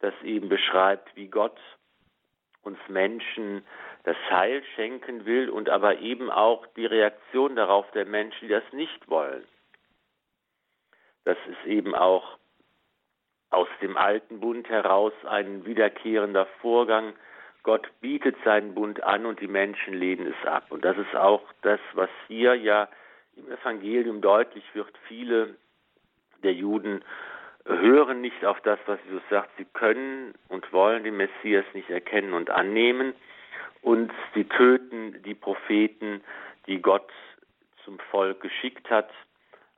das 0.00 0.14
eben 0.22 0.48
beschreibt, 0.48 1.14
wie 1.16 1.28
Gott 1.28 1.56
uns 2.62 2.78
Menschen 2.88 3.64
das 4.02 4.16
Heil 4.28 4.62
schenken 4.74 5.24
will 5.24 5.48
und 5.48 5.68
aber 5.68 5.98
eben 5.98 6.30
auch 6.30 6.66
die 6.76 6.86
Reaktion 6.86 7.56
darauf 7.56 7.90
der 7.92 8.04
Menschen, 8.04 8.48
die 8.48 8.54
das 8.54 8.64
nicht 8.72 9.08
wollen. 9.08 9.44
Das 11.24 11.38
ist 11.48 11.66
eben 11.66 11.94
auch 11.94 12.38
aus 13.54 13.68
dem 13.80 13.96
alten 13.96 14.40
Bund 14.40 14.68
heraus 14.68 15.12
ein 15.26 15.64
wiederkehrender 15.64 16.46
Vorgang. 16.60 17.14
Gott 17.62 17.88
bietet 18.00 18.36
seinen 18.44 18.74
Bund 18.74 19.02
an 19.02 19.24
und 19.26 19.40
die 19.40 19.48
Menschen 19.48 19.94
lehnen 19.94 20.26
es 20.26 20.46
ab. 20.46 20.66
Und 20.70 20.84
das 20.84 20.98
ist 20.98 21.14
auch 21.14 21.42
das, 21.62 21.80
was 21.94 22.10
hier 22.28 22.54
ja 22.54 22.88
im 23.36 23.50
Evangelium 23.50 24.20
deutlich 24.20 24.64
wird. 24.74 24.92
Viele 25.08 25.56
der 26.42 26.52
Juden 26.52 27.02
hören 27.64 28.20
nicht 28.20 28.44
auf 28.44 28.60
das, 28.60 28.78
was 28.86 28.98
Jesus 29.06 29.22
sagt. 29.30 29.50
Sie 29.56 29.64
können 29.64 30.34
und 30.48 30.70
wollen 30.72 31.04
den 31.04 31.16
Messias 31.16 31.64
nicht 31.72 31.88
erkennen 31.90 32.34
und 32.34 32.50
annehmen. 32.50 33.14
Und 33.80 34.12
sie 34.34 34.44
töten 34.44 35.22
die 35.24 35.34
Propheten, 35.34 36.22
die 36.66 36.80
Gott 36.80 37.10
zum 37.84 37.98
Volk 38.10 38.40
geschickt 38.40 38.90
hat 38.90 39.10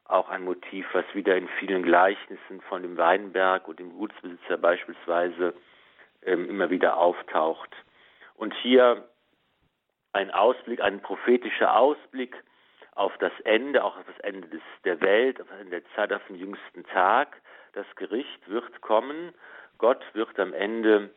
auch 0.09 0.29
ein 0.29 0.45
Motiv, 0.45 0.87
was 0.92 1.05
wieder 1.14 1.37
in 1.37 1.49
vielen 1.59 1.83
Gleichnissen 1.83 2.61
von 2.69 2.83
dem 2.83 2.97
Weinberg 2.97 3.66
und 3.69 3.79
dem 3.79 3.92
Gutsbesitzer 3.92 4.57
beispielsweise 4.57 5.55
ähm, 6.23 6.49
immer 6.49 6.71
wieder 6.71 6.97
auftaucht. 6.97 7.75
Und 8.35 8.55
hier 8.55 9.09
ein 10.12 10.31
Ausblick, 10.31 10.81
ein 10.81 11.01
prophetischer 11.01 11.77
Ausblick 11.77 12.37
auf 12.95 13.16
das 13.19 13.33
Ende, 13.45 13.85
auch 13.85 13.97
auf 13.99 14.07
das 14.07 14.19
Ende 14.21 14.49
des, 14.49 14.62
der 14.85 15.01
Welt, 15.01 15.40
auf 15.40 15.49
das 15.49 15.61
Ende 15.61 15.81
der 15.81 15.90
Zeit, 15.95 16.12
auf 16.12 16.27
den 16.29 16.37
jüngsten 16.37 16.85
Tag. 16.85 17.40
Das 17.75 17.87
Gericht 17.97 18.49
wird 18.49 18.81
kommen. 18.81 19.35
Gott 19.79 20.03
wird 20.14 20.38
am 20.40 20.55
Ende 20.55 21.11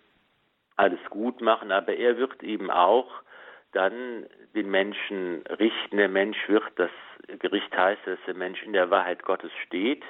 alles 0.76 1.00
gut 1.10 1.42
machen, 1.42 1.72
aber 1.72 1.96
er 1.96 2.18
wird 2.18 2.44
eben 2.44 2.70
auch 2.70 3.10
dann 3.72 4.26
den 4.56 4.70
Menschen 4.70 5.44
richten. 5.60 5.98
Der 5.98 6.10
Mensch 6.10 6.38
wird, 6.48 6.64
das 6.76 6.90
Gericht 7.40 7.76
heißt, 7.76 8.02
dass 8.06 8.20
der 8.26 8.34
Mensch 8.34 8.64
in 8.64 8.74
der 8.74 8.90
Wahrheit 8.90 9.24
Gottes 9.24 9.52
steht 9.66 10.04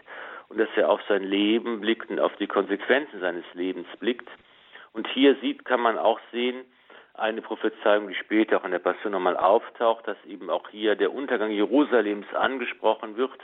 und 0.47 0.59
dass 0.59 0.69
er 0.75 0.89
auf 0.89 1.01
sein 1.07 1.23
Leben 1.23 1.81
blickt 1.81 2.09
und 2.09 2.19
auf 2.19 2.35
die 2.37 2.47
Konsequenzen 2.47 3.19
seines 3.19 3.45
Lebens 3.53 3.87
blickt. 3.99 4.27
Und 4.93 5.07
hier 5.09 5.35
sieht, 5.41 5.65
kann 5.65 5.81
man 5.81 5.97
auch 5.97 6.19
sehen, 6.31 6.63
eine 7.13 7.41
Prophezeiung, 7.41 8.07
die 8.07 8.15
später 8.15 8.57
auch 8.57 8.65
in 8.65 8.71
der 8.71 8.79
Passion 8.79 9.11
nochmal 9.11 9.35
auftaucht, 9.35 10.07
dass 10.07 10.17
eben 10.25 10.49
auch 10.49 10.69
hier 10.69 10.95
der 10.95 11.13
Untergang 11.13 11.51
Jerusalems 11.51 12.33
angesprochen 12.33 13.17
wird. 13.17 13.39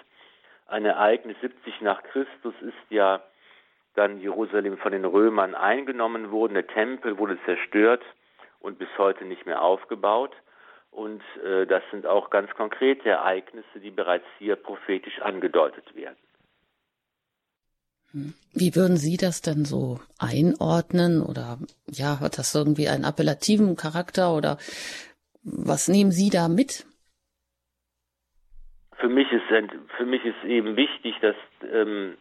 Ein 0.67 0.85
Ereignis 0.85 1.35
70 1.41 1.81
nach 1.81 2.01
Christus 2.03 2.53
ist 2.61 2.73
ja 2.89 3.21
dann 3.95 4.19
Jerusalem 4.19 4.77
von 4.77 4.93
den 4.93 5.05
Römern 5.05 5.55
eingenommen 5.55 6.31
worden, 6.31 6.53
der 6.53 6.67
Tempel 6.67 7.17
wurde 7.17 7.37
zerstört 7.45 8.01
und 8.65 8.79
bis 8.79 8.89
heute 8.97 9.23
nicht 9.25 9.45
mehr 9.45 9.61
aufgebaut. 9.61 10.33
Und 10.89 11.21
äh, 11.43 11.67
das 11.67 11.83
sind 11.91 12.05
auch 12.05 12.29
ganz 12.29 12.49
konkrete 12.55 13.09
Ereignisse, 13.09 13.79
die 13.81 13.91
bereits 13.91 14.25
hier 14.39 14.55
prophetisch 14.55 15.21
angedeutet 15.21 15.95
werden. 15.95 16.17
Wie 18.53 18.75
würden 18.75 18.95
Sie 18.95 19.17
das 19.17 19.41
denn 19.41 19.65
so 19.65 19.99
einordnen? 20.19 21.21
Oder 21.21 21.59
ja, 21.87 22.21
hat 22.21 22.37
das 22.37 22.55
irgendwie 22.55 22.87
einen 22.87 23.03
appellativen 23.03 23.75
Charakter 23.75 24.33
oder 24.33 24.57
was 25.43 25.89
nehmen 25.89 26.11
Sie 26.11 26.29
da 26.29 26.47
mit? 26.47 26.85
Für 28.97 29.09
mich 29.09 29.29
ist, 29.31 29.43
für 29.97 30.05
mich 30.05 30.23
ist 30.23 30.43
eben 30.45 30.77
wichtig, 30.77 31.15
dass 31.21 31.35
ähm, 31.69 32.15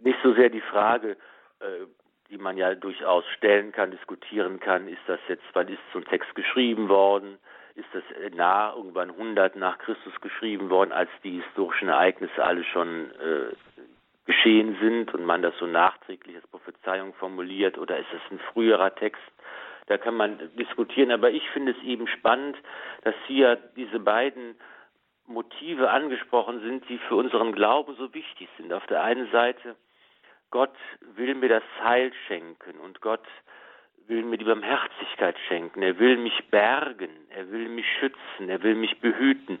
nicht 0.00 0.18
so 0.22 0.32
sehr 0.34 0.48
die 0.48 0.60
Frage, 0.60 1.16
äh, 1.58 1.86
die 2.32 2.38
man 2.38 2.56
ja 2.56 2.74
durchaus 2.74 3.24
stellen 3.36 3.72
kann, 3.72 3.90
diskutieren 3.90 4.58
kann, 4.58 4.88
ist 4.88 5.02
das 5.06 5.20
jetzt, 5.28 5.44
wann 5.52 5.68
ist 5.68 5.78
so 5.92 5.98
ein 5.98 6.06
Text 6.06 6.34
geschrieben 6.34 6.88
worden? 6.88 7.38
Ist 7.74 7.88
das 7.92 8.02
nah, 8.34 8.74
irgendwann 8.74 9.10
100 9.10 9.56
nach 9.56 9.78
Christus 9.78 10.18
geschrieben 10.20 10.70
worden, 10.70 10.92
als 10.92 11.10
die 11.22 11.42
historischen 11.42 11.88
Ereignisse 11.88 12.42
alle 12.42 12.64
schon 12.64 13.10
äh, 13.12 13.54
geschehen 14.24 14.76
sind 14.80 15.12
und 15.14 15.26
man 15.26 15.42
das 15.42 15.56
so 15.58 15.66
nachträglich 15.66 16.36
als 16.36 16.46
Prophezeiung 16.46 17.12
formuliert 17.14 17.76
oder 17.76 17.98
ist 17.98 18.12
es 18.14 18.32
ein 18.32 18.38
früherer 18.52 18.94
Text? 18.94 19.22
Da 19.86 19.98
kann 19.98 20.14
man 20.14 20.38
diskutieren, 20.56 21.10
aber 21.10 21.30
ich 21.30 21.48
finde 21.50 21.72
es 21.72 21.82
eben 21.84 22.06
spannend, 22.06 22.56
dass 23.02 23.14
hier 23.26 23.56
diese 23.76 23.98
beiden 23.98 24.54
Motive 25.26 25.90
angesprochen 25.90 26.60
sind, 26.60 26.88
die 26.88 26.98
für 26.98 27.16
unseren 27.16 27.52
Glauben 27.52 27.94
so 27.96 28.14
wichtig 28.14 28.48
sind. 28.56 28.72
Auf 28.72 28.86
der 28.86 29.02
einen 29.02 29.30
Seite, 29.32 29.76
Gott 30.52 30.76
will 31.16 31.34
mir 31.34 31.48
das 31.48 31.62
Heil 31.82 32.12
schenken 32.28 32.78
und 32.78 33.00
Gott 33.00 33.24
will 34.06 34.22
mir 34.22 34.36
die 34.36 34.44
Barmherzigkeit 34.44 35.34
schenken. 35.48 35.80
Er 35.80 35.98
will 35.98 36.18
mich 36.18 36.50
bergen, 36.50 37.10
er 37.30 37.50
will 37.50 37.70
mich 37.70 37.86
schützen, 37.98 38.50
er 38.50 38.62
will 38.62 38.74
mich 38.74 39.00
behüten. 39.00 39.58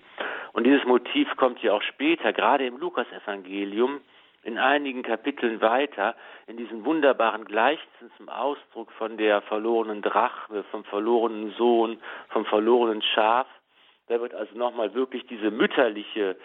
Und 0.52 0.64
dieses 0.64 0.84
Motiv 0.84 1.34
kommt 1.36 1.62
ja 1.62 1.72
auch 1.72 1.82
später, 1.82 2.34
gerade 2.34 2.66
im 2.66 2.76
Lukasevangelium, 2.76 4.02
in 4.42 4.58
einigen 4.58 5.02
Kapiteln 5.02 5.62
weiter 5.62 6.14
in 6.46 6.58
diesen 6.58 6.84
wunderbaren 6.84 7.46
Gleichnissen 7.46 8.10
zum 8.18 8.28
Ausdruck 8.28 8.92
von 8.92 9.16
der 9.16 9.40
verlorenen 9.42 10.02
Drachme, 10.02 10.62
vom 10.64 10.84
verlorenen 10.84 11.52
Sohn, 11.52 12.02
vom 12.28 12.44
verlorenen 12.44 13.00
Schaf. 13.00 13.46
Da 14.08 14.20
wird 14.20 14.34
also 14.34 14.58
nochmal 14.58 14.92
wirklich 14.92 15.26
diese 15.26 15.50
mütterliche 15.50 16.36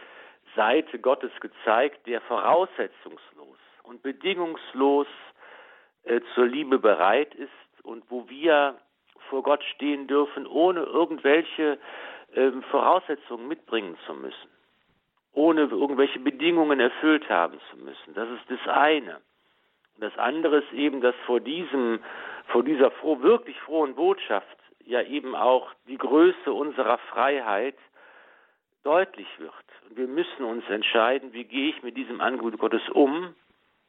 Seite 0.56 1.00
Gottes 1.00 1.32
gezeigt, 1.42 2.08
der 2.08 2.22
voraussetzungslos 2.22 3.58
und 3.88 4.02
bedingungslos 4.04 5.08
äh, 6.04 6.22
zur 6.36 6.46
Liebe 6.46 6.80
bereit 6.80 7.34
ist 7.36 7.50
und 7.84 8.04
wo 8.10 8.30
wir 8.30 8.78
vor 9.30 9.44
Gott 9.44 9.64
stehen 9.76 10.08
dürfen, 10.08 10.46
ohne 10.48 10.82
irgendwelche 10.84 11.80
äh, 12.34 12.52
Voraussetzungen 12.70 13.48
mitbringen 13.48 13.98
zu 14.06 14.14
müssen 14.14 14.50
ohne 15.38 15.62
irgendwelche 15.62 16.20
Bedingungen 16.20 16.80
erfüllt 16.80 17.30
haben 17.30 17.60
zu 17.70 17.78
müssen. 17.78 18.16
Das 18.16 18.28
ist 18.28 18.50
das 18.50 18.76
eine. 18.76 19.18
Und 19.96 20.02
das 20.02 20.18
andere 20.18 20.58
ist 20.58 20.74
eben, 20.74 21.00
dass 21.00 21.14
vor 21.28 21.40
diesem, 21.40 22.00
vor 22.48 22.64
dieser 22.64 22.90
froh, 22.90 23.22
wirklich 23.22 23.60
frohen 23.60 23.94
Botschaft 23.94 24.58
ja 24.84 25.04
eben 25.04 25.36
auch 25.36 25.72
die 25.88 25.98
Größe 26.00 26.52
unserer 26.52 26.98
Freiheit 26.98 27.78
deutlich 28.84 29.28
wird. 29.38 29.54
Und 29.88 29.98
wir 29.98 30.08
müssen 30.08 30.44
uns 30.44 30.68
entscheiden, 30.70 31.34
wie 31.34 31.44
gehe 31.44 31.70
ich 31.70 31.84
mit 31.84 31.96
diesem 31.98 32.20
Angebot 32.20 32.58
Gottes 32.58 32.90
um. 32.90 33.36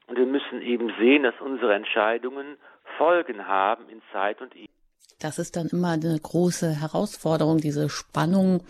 Und 0.09 0.17
wir 0.17 0.25
müssen 0.25 0.61
eben 0.61 0.91
sehen, 0.99 1.23
dass 1.23 1.35
unsere 1.39 1.73
Entscheidungen 1.75 2.57
Folgen 2.97 3.47
haben 3.47 3.87
in 3.89 4.01
Zeit 4.11 4.41
und 4.41 4.55
Ewigkeit. 4.55 4.75
Das 5.19 5.37
ist 5.37 5.55
dann 5.55 5.67
immer 5.67 5.89
eine 5.89 6.17
große 6.19 6.81
Herausforderung, 6.81 7.57
diese 7.57 7.89
Spannung 7.89 8.63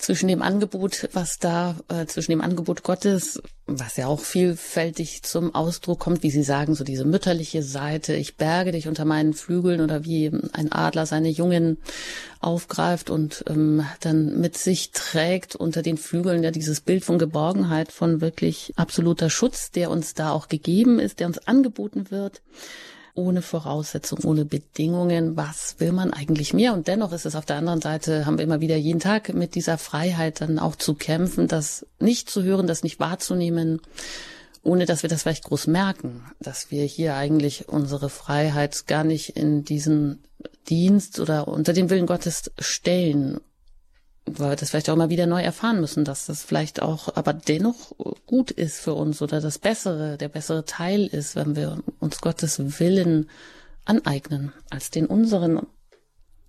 zwischen 0.00 0.28
dem 0.28 0.42
Angebot, 0.42 1.08
was 1.12 1.38
da, 1.38 1.76
äh, 1.88 2.06
zwischen 2.06 2.32
dem 2.32 2.40
Angebot 2.40 2.82
Gottes, 2.82 3.40
was 3.66 3.96
ja 3.96 4.06
auch 4.06 4.20
vielfältig 4.20 5.22
zum 5.22 5.54
Ausdruck 5.54 6.00
kommt, 6.00 6.22
wie 6.22 6.30
Sie 6.30 6.42
sagen, 6.42 6.74
so 6.74 6.84
diese 6.84 7.04
mütterliche 7.04 7.62
Seite, 7.62 8.14
ich 8.14 8.36
berge 8.36 8.72
dich 8.72 8.88
unter 8.88 9.04
meinen 9.04 9.34
Flügeln 9.34 9.80
oder 9.80 10.04
wie 10.04 10.32
ein 10.52 10.72
Adler 10.72 11.06
seine 11.06 11.28
Jungen 11.28 11.78
aufgreift 12.40 13.10
und 13.10 13.44
ähm, 13.48 13.84
dann 14.00 14.40
mit 14.40 14.56
sich 14.56 14.90
trägt 14.92 15.54
unter 15.54 15.82
den 15.82 15.98
Flügeln 15.98 16.42
ja 16.42 16.50
dieses 16.50 16.80
Bild 16.80 17.04
von 17.04 17.18
Geborgenheit, 17.18 17.92
von 17.92 18.20
wirklich 18.20 18.72
absoluter 18.76 19.28
Schutz, 19.28 19.70
der 19.70 19.90
uns 19.90 20.14
da 20.14 20.32
auch 20.32 20.48
gegeben 20.48 20.98
ist, 20.98 21.20
der 21.20 21.26
uns 21.26 21.46
angeboten 21.46 22.10
wird 22.10 22.40
ohne 23.14 23.42
Voraussetzungen, 23.42 24.24
ohne 24.24 24.44
Bedingungen. 24.44 25.36
Was 25.36 25.76
will 25.78 25.92
man 25.92 26.12
eigentlich 26.12 26.54
mehr? 26.54 26.72
Und 26.72 26.88
dennoch 26.88 27.12
ist 27.12 27.26
es 27.26 27.34
auf 27.34 27.46
der 27.46 27.56
anderen 27.56 27.80
Seite, 27.80 28.26
haben 28.26 28.38
wir 28.38 28.44
immer 28.44 28.60
wieder 28.60 28.76
jeden 28.76 29.00
Tag 29.00 29.34
mit 29.34 29.54
dieser 29.54 29.78
Freiheit 29.78 30.40
dann 30.40 30.58
auch 30.58 30.76
zu 30.76 30.94
kämpfen, 30.94 31.48
das 31.48 31.86
nicht 31.98 32.30
zu 32.30 32.42
hören, 32.42 32.66
das 32.66 32.82
nicht 32.82 33.00
wahrzunehmen, 33.00 33.80
ohne 34.62 34.86
dass 34.86 35.02
wir 35.02 35.10
das 35.10 35.22
vielleicht 35.22 35.44
groß 35.44 35.66
merken, 35.66 36.24
dass 36.40 36.70
wir 36.70 36.84
hier 36.84 37.16
eigentlich 37.16 37.68
unsere 37.68 38.10
Freiheit 38.10 38.86
gar 38.86 39.04
nicht 39.04 39.36
in 39.36 39.64
diesen 39.64 40.22
Dienst 40.68 41.18
oder 41.20 41.48
unter 41.48 41.72
den 41.72 41.90
Willen 41.90 42.06
Gottes 42.06 42.50
stellen 42.58 43.40
weil 44.26 44.50
wir 44.50 44.56
das 44.56 44.70
vielleicht 44.70 44.90
auch 44.90 44.96
mal 44.96 45.10
wieder 45.10 45.26
neu 45.26 45.42
erfahren 45.42 45.80
müssen, 45.80 46.04
dass 46.04 46.26
das 46.26 46.42
vielleicht 46.42 46.82
auch 46.82 47.14
aber 47.16 47.32
dennoch 47.32 47.92
gut 48.26 48.50
ist 48.50 48.80
für 48.80 48.94
uns 48.94 49.22
oder 49.22 49.40
das 49.40 49.58
Bessere, 49.58 50.16
der 50.16 50.28
bessere 50.28 50.64
Teil 50.64 51.06
ist, 51.06 51.36
wenn 51.36 51.56
wir 51.56 51.82
uns 51.98 52.20
Gottes 52.20 52.80
Willen 52.80 53.28
aneignen 53.84 54.52
als 54.70 54.90
den 54.90 55.06
unseren. 55.06 55.66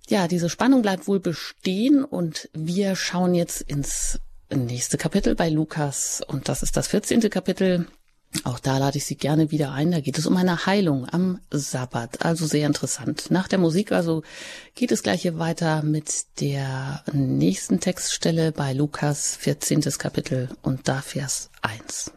Ja, 0.07 0.27
diese 0.27 0.49
Spannung 0.49 0.81
bleibt 0.81 1.07
wohl 1.07 1.19
bestehen 1.19 2.03
und 2.03 2.49
wir 2.53 2.95
schauen 2.95 3.33
jetzt 3.33 3.61
ins 3.61 4.19
nächste 4.53 4.97
Kapitel 4.97 5.35
bei 5.35 5.49
Lukas 5.49 6.21
und 6.27 6.49
das 6.49 6.63
ist 6.63 6.75
das 6.75 6.87
14. 6.87 7.21
Kapitel 7.29 7.87
auch 8.43 8.59
da 8.59 8.77
lade 8.77 8.97
ich 8.97 9.05
Sie 9.05 9.15
gerne 9.15 9.51
wieder 9.51 9.71
ein. 9.71 9.91
Da 9.91 9.99
geht 9.99 10.17
es 10.17 10.25
um 10.25 10.37
eine 10.37 10.65
Heilung 10.65 11.07
am 11.09 11.39
Sabbat. 11.51 12.25
Also 12.25 12.45
sehr 12.45 12.65
interessant. 12.65 13.29
Nach 13.29 13.47
der 13.47 13.59
Musik 13.59 13.91
also 13.91 14.23
geht 14.73 14.91
es 14.91 15.03
gleich 15.03 15.23
hier 15.23 15.37
weiter 15.37 15.83
mit 15.83 16.39
der 16.39 17.03
nächsten 17.11 17.79
Textstelle 17.79 18.51
bei 18.51 18.73
Lukas 18.73 19.35
14. 19.35 19.81
Kapitel 19.97 20.49
und 20.61 20.87
da 20.87 21.01
Vers 21.01 21.49
1. 21.61 22.11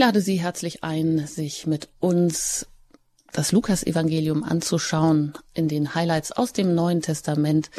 lade 0.00 0.22
Sie 0.22 0.40
herzlich 0.40 0.82
ein, 0.82 1.26
sich 1.26 1.66
mit 1.66 1.90
uns 1.98 2.66
das 3.32 3.52
Lukas-Evangelium 3.52 4.44
anzuschauen. 4.44 5.34
In 5.52 5.68
den 5.68 5.94
Highlights 5.94 6.32
aus 6.32 6.54
dem 6.54 6.74
Neuen 6.74 7.02
Testament 7.02 7.70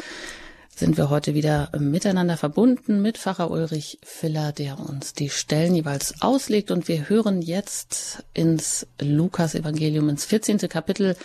sind 0.72 0.96
wir 0.96 1.10
heute 1.10 1.34
wieder 1.34 1.72
miteinander 1.76 2.36
verbunden 2.36 3.02
mit 3.02 3.18
Pfarrer 3.18 3.50
Ulrich 3.50 3.98
Filler, 4.04 4.52
der 4.52 4.78
uns 4.78 5.14
die 5.14 5.30
Stellen 5.30 5.74
jeweils 5.74 6.22
auslegt. 6.22 6.70
Und 6.70 6.86
wir 6.86 7.08
hören 7.08 7.42
jetzt 7.42 8.22
ins 8.34 8.86
Lukas-Evangelium, 9.00 10.08
ins 10.08 10.24
14. 10.24 10.58
Kapitel 10.68 11.16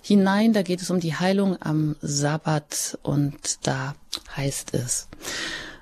hinein. 0.00 0.54
Da 0.54 0.62
geht 0.62 0.80
es 0.80 0.88
um 0.88 1.00
die 1.00 1.16
Heilung 1.16 1.60
am 1.60 1.96
Sabbat 2.00 2.98
und 3.02 3.66
da 3.66 3.94
heißt 4.34 4.72
es, 4.72 5.08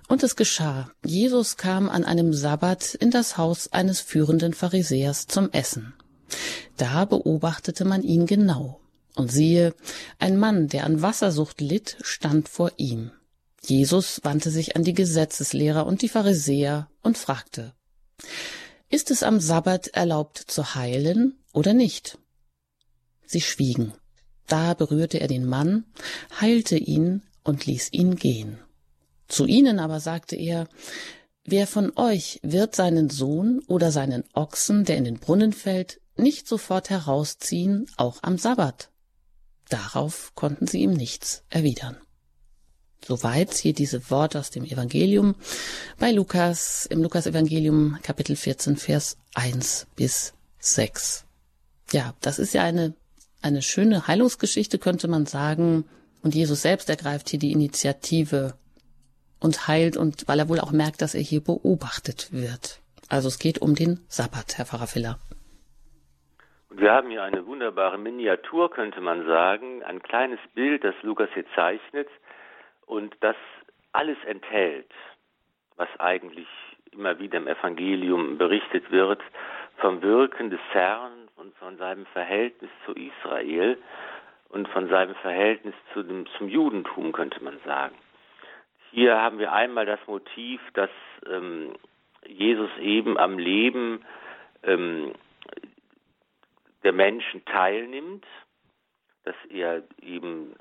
und 0.08 0.22
es 0.22 0.36
geschah, 0.36 0.90
Jesus 1.04 1.56
kam 1.56 1.88
an 1.88 2.04
einem 2.04 2.32
Sabbat 2.32 2.94
in 2.94 3.10
das 3.10 3.38
Haus 3.38 3.72
eines 3.72 4.00
führenden 4.00 4.52
Pharisäers 4.52 5.26
zum 5.26 5.50
Essen. 5.52 5.94
Da 6.76 7.04
beobachtete 7.04 7.84
man 7.84 8.02
ihn 8.02 8.26
genau. 8.26 8.80
Und 9.16 9.30
siehe, 9.30 9.74
ein 10.18 10.36
Mann, 10.36 10.68
der 10.68 10.84
an 10.84 11.00
Wassersucht 11.00 11.60
litt, 11.60 11.96
stand 12.02 12.48
vor 12.48 12.72
ihm. 12.76 13.12
Jesus 13.62 14.20
wandte 14.24 14.50
sich 14.50 14.76
an 14.76 14.84
die 14.84 14.92
Gesetzeslehrer 14.92 15.86
und 15.86 16.02
die 16.02 16.08
Pharisäer 16.08 16.88
und 17.02 17.16
fragte, 17.16 17.72
Ist 18.90 19.10
es 19.10 19.22
am 19.22 19.40
Sabbat 19.40 19.88
erlaubt 19.88 20.38
zu 20.38 20.74
heilen 20.74 21.38
oder 21.52 21.72
nicht? 21.72 22.18
Sie 23.24 23.40
schwiegen. 23.40 23.94
Da 24.46 24.74
berührte 24.74 25.20
er 25.20 25.28
den 25.28 25.46
Mann, 25.46 25.84
heilte 26.40 26.76
ihn 26.76 27.22
und 27.44 27.64
ließ 27.64 27.92
ihn 27.92 28.16
gehen. 28.16 28.58
Zu 29.28 29.46
ihnen 29.46 29.78
aber 29.78 30.00
sagte 30.00 30.36
er, 30.36 30.68
Wer 31.46 31.66
von 31.66 31.92
euch 31.96 32.40
wird 32.42 32.74
seinen 32.74 33.10
Sohn 33.10 33.60
oder 33.66 33.92
seinen 33.92 34.24
Ochsen, 34.32 34.84
der 34.84 34.96
in 34.96 35.04
den 35.04 35.18
Brunnen 35.18 35.52
fällt, 35.52 36.00
nicht 36.16 36.48
sofort 36.48 36.88
herausziehen, 36.88 37.86
auch 37.98 38.22
am 38.22 38.38
Sabbat? 38.38 38.88
Darauf 39.68 40.32
konnten 40.34 40.66
sie 40.66 40.80
ihm 40.80 40.94
nichts 40.94 41.42
erwidern. 41.50 41.98
Soweit 43.06 43.52
hier 43.52 43.74
diese 43.74 44.10
Worte 44.10 44.38
aus 44.38 44.50
dem 44.50 44.64
Evangelium 44.64 45.34
bei 45.98 46.12
Lukas, 46.12 46.86
im 46.86 47.02
Lukas-Evangelium 47.02 47.98
Kapitel 48.02 48.36
14, 48.36 48.78
Vers 48.78 49.18
1 49.34 49.86
bis 49.96 50.32
6. 50.60 51.26
Ja, 51.92 52.14
das 52.22 52.38
ist 52.38 52.54
ja 52.54 52.62
eine, 52.62 52.94
eine 53.42 53.60
schöne 53.60 54.06
Heilungsgeschichte, 54.06 54.78
könnte 54.78 55.08
man 55.08 55.26
sagen. 55.26 55.84
Und 56.22 56.34
Jesus 56.34 56.62
selbst 56.62 56.88
ergreift 56.88 57.28
hier 57.28 57.38
die 57.38 57.52
Initiative 57.52 58.54
und 59.44 59.68
heilt 59.68 59.96
und 59.96 60.26
weil 60.26 60.38
er 60.38 60.48
wohl 60.48 60.58
auch 60.58 60.72
merkt, 60.72 61.02
dass 61.02 61.14
er 61.14 61.20
hier 61.20 61.42
beobachtet 61.44 62.32
wird. 62.32 62.80
Also 63.10 63.28
es 63.28 63.38
geht 63.38 63.60
um 63.60 63.74
den 63.74 64.00
Sabbat, 64.08 64.56
Herr 64.56 64.64
Pfarrer 64.64 64.86
Filler. 64.86 65.18
Wir 66.70 66.90
haben 66.90 67.10
hier 67.10 67.22
eine 67.22 67.46
wunderbare 67.46 67.98
Miniatur, 67.98 68.70
könnte 68.70 69.00
man 69.00 69.26
sagen, 69.26 69.84
ein 69.84 70.02
kleines 70.02 70.40
Bild, 70.54 70.82
das 70.82 70.94
Lukas 71.02 71.28
hier 71.34 71.44
zeichnet 71.54 72.08
und 72.86 73.14
das 73.20 73.36
alles 73.92 74.16
enthält, 74.26 74.90
was 75.76 75.88
eigentlich 75.98 76.48
immer 76.90 77.18
wieder 77.18 77.36
im 77.36 77.46
Evangelium 77.46 78.38
berichtet 78.38 78.90
wird, 78.90 79.20
vom 79.76 80.02
Wirken 80.02 80.50
des 80.50 80.60
Herrn 80.72 81.28
und 81.36 81.54
von 81.56 81.76
seinem 81.76 82.06
Verhältnis 82.06 82.70
zu 82.86 82.92
Israel 82.92 83.76
und 84.48 84.68
von 84.68 84.88
seinem 84.88 85.14
Verhältnis 85.16 85.74
zu 85.92 86.02
dem, 86.02 86.26
zum 86.38 86.48
Judentum, 86.48 87.12
könnte 87.12 87.42
man 87.44 87.58
sagen. 87.64 87.94
Hier 88.94 89.20
haben 89.20 89.40
wir 89.40 89.52
einmal 89.52 89.86
das 89.86 89.98
Motiv, 90.06 90.60
dass 90.74 90.90
ähm, 91.28 91.74
Jesus 92.28 92.70
eben 92.78 93.18
am 93.18 93.40
Leben 93.40 94.04
ähm, 94.62 95.12
der 96.84 96.92
Menschen 96.92 97.44
teilnimmt, 97.44 98.24
dass 99.24 99.34
er 99.48 99.82
eben 100.00 100.54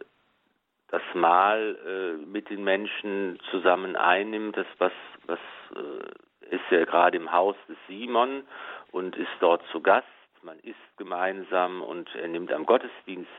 das 0.87 1.03
Mahl 1.13 1.77
äh, 1.85 2.25
mit 2.25 2.49
den 2.49 2.63
Menschen 2.63 3.39
zusammen 3.51 3.95
einnimmt, 3.95 4.57
das 4.57 4.67
was 4.79 4.93
was 5.27 5.39
äh, 5.75 6.55
ist 6.55 6.65
ja 6.71 6.85
gerade 6.85 7.17
im 7.17 7.31
Haus 7.31 7.55
des 7.69 7.77
Simon 7.87 8.47
und 8.91 9.15
ist 9.15 9.29
dort 9.41 9.63
zu 9.71 9.79
Gast. 9.79 10.07
Man 10.41 10.57
isst 10.61 10.97
gemeinsam 10.97 11.83
und 11.83 12.09
er 12.15 12.29
nimmt 12.29 12.51
am 12.51 12.65
Gottesdienst, 12.65 13.29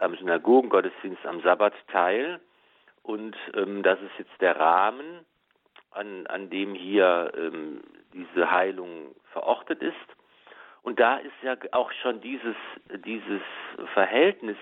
am 0.00 0.16
Synagogengottesdienst 0.16 1.26
am 1.26 1.42
Sabbat 1.42 1.74
teil. 1.88 2.40
Und 3.06 3.36
ähm, 3.54 3.84
das 3.84 4.00
ist 4.00 4.18
jetzt 4.18 4.40
der 4.40 4.58
Rahmen, 4.58 5.24
an, 5.92 6.26
an 6.26 6.50
dem 6.50 6.74
hier 6.74 7.30
ähm, 7.36 7.80
diese 8.12 8.50
Heilung 8.50 9.14
verortet 9.32 9.80
ist. 9.80 9.94
Und 10.82 10.98
da 10.98 11.16
ist 11.18 11.32
ja 11.42 11.54
auch 11.70 11.92
schon 12.02 12.20
dieses, 12.20 12.56
dieses 13.04 13.42
Verhältnis 13.94 14.56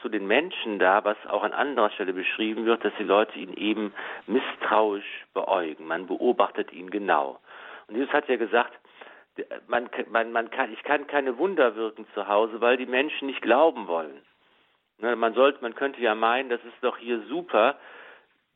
zu 0.00 0.08
den 0.08 0.28
Menschen 0.28 0.78
da, 0.78 1.04
was 1.04 1.16
auch 1.26 1.42
an 1.42 1.52
anderer 1.52 1.90
Stelle 1.90 2.12
beschrieben 2.12 2.66
wird, 2.66 2.84
dass 2.84 2.92
die 3.00 3.04
Leute 3.04 3.36
ihn 3.36 3.54
eben 3.54 3.92
misstrauisch 4.26 5.26
beäugen. 5.34 5.86
Man 5.86 6.06
beobachtet 6.06 6.72
ihn 6.72 6.90
genau. 6.90 7.40
Und 7.88 7.96
Jesus 7.96 8.12
hat 8.12 8.28
ja 8.28 8.36
gesagt, 8.36 8.78
man, 9.66 9.88
man, 10.10 10.30
man 10.30 10.50
kann, 10.50 10.72
ich 10.72 10.82
kann 10.84 11.08
keine 11.08 11.36
Wunder 11.38 11.74
wirken 11.74 12.06
zu 12.14 12.28
Hause, 12.28 12.60
weil 12.60 12.76
die 12.76 12.86
Menschen 12.86 13.26
nicht 13.26 13.42
glauben 13.42 13.88
wollen. 13.88 14.22
Ne, 14.98 15.14
man 15.16 15.34
sollte, 15.34 15.62
man 15.62 15.74
könnte 15.74 16.00
ja 16.00 16.14
meinen, 16.14 16.48
das 16.48 16.62
ist 16.64 16.82
doch 16.82 16.96
hier 16.96 17.22
super. 17.28 17.78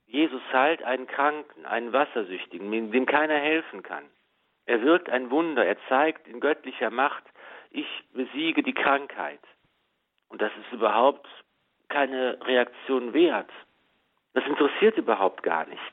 Jesus 0.06 0.42
heilt 0.52 0.82
einen 0.82 1.06
Kranken, 1.06 1.64
einen 1.64 1.92
Wassersüchtigen, 1.92 2.90
dem 2.90 3.06
keiner 3.06 3.38
helfen 3.38 3.82
kann. 3.82 4.04
Er 4.66 4.82
wirkt 4.82 5.08
ein 5.08 5.30
Wunder, 5.30 5.64
er 5.64 5.76
zeigt 5.88 6.26
in 6.28 6.40
göttlicher 6.40 6.90
Macht, 6.90 7.24
ich 7.70 7.86
besiege 8.12 8.62
die 8.62 8.74
Krankheit. 8.74 9.40
Und 10.28 10.42
das 10.42 10.52
ist 10.60 10.72
überhaupt 10.72 11.26
keine 11.88 12.38
Reaktion 12.46 13.12
wert. 13.12 13.50
Das 14.34 14.44
interessiert 14.46 14.96
überhaupt 14.96 15.42
gar 15.42 15.66
nicht. 15.66 15.92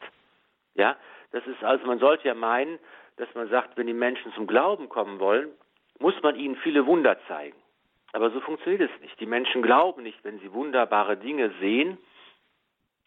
Ja, 0.76 0.95
das 1.32 1.45
ist 1.45 1.64
also, 1.64 1.86
man 1.86 2.00
sollte 2.00 2.28
ja 2.28 2.34
meinen, 2.34 2.80
dass 3.18 3.34
man 3.36 3.50
sagt, 3.50 3.78
wenn 3.78 3.88
die 3.88 3.93
Menschen 3.93 4.34
zum 4.34 4.47
Glauben 4.47 4.88
kommen 4.89 5.20
wollen, 5.20 5.52
muss 6.00 6.20
man 6.22 6.36
ihnen 6.36 6.56
viele 6.58 6.86
Wunder 6.86 7.18
zeigen. 7.28 7.59
Aber 8.14 8.32
so 8.32 8.39
funktioniert 8.41 8.89
es 8.89 9.01
nicht. 9.01 9.20
Die 9.20 9.26
Menschen 9.26 9.62
glauben 9.62 10.03
nicht, 10.03 10.24
wenn 10.24 10.39
sie 10.39 10.51
wunderbare 10.51 11.18
Dinge 11.18 11.51
sehen, 11.60 11.97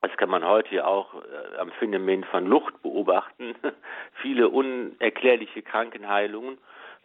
das 0.02 0.16
kann 0.16 0.30
man 0.30 0.44
heute 0.44 0.74
ja 0.74 0.84
auch 0.84 1.14
äh, 1.14 1.56
am 1.58 1.70
Phänomen 1.72 2.24
von 2.24 2.44
Lucht 2.46 2.82
beobachten. 2.82 3.54
Viele 4.20 4.48
unerklärliche 4.48 5.62
Krankenheilungen 5.62 6.58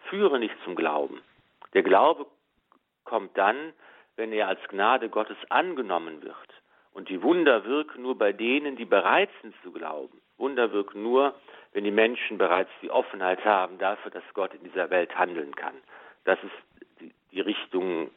führen 0.10 0.40
nicht 0.40 0.56
zum 0.64 0.76
Glauben. 0.76 1.22
Der 1.74 1.84
Glaube 1.84 2.26
kommt 3.04 3.38
dann, 3.38 3.74
wenn 4.16 4.34
er 4.34 4.48
als 4.48 4.60
Gnade 4.70 5.10
Gottes 5.10 5.38
angenommen 5.50 6.24
wird. 6.24 6.36
Und 6.92 7.10
die 7.10 7.22
Wunder 7.22 7.66
wirken 7.66 8.02
nur 8.02 8.18
bei 8.18 8.34
denen, 8.34 8.76
die 8.76 8.86
bereit 8.86 9.30
sind 9.44 9.54
zu 9.62 9.72
glauben. 9.72 10.20
Wunder 10.38 10.72
wirken 10.72 11.04
nur, 11.04 11.36
wenn 11.74 11.84
die 11.84 11.92
Menschen 11.92 12.40
bereits 12.40 12.72
die 12.82 12.90
Offenheit 12.90 13.46
haben 13.46 13.78
dafür, 13.78 14.10
dass 14.10 14.24
Gott 14.34 14.56
in 14.56 14.64
dieser 14.64 14.90
Welt 14.90 15.16
handeln 15.16 15.56
kann. 15.56 15.76
Das 16.24 16.40
ist 16.44 16.77
die, 17.32 17.42
Richtung, 17.42 18.10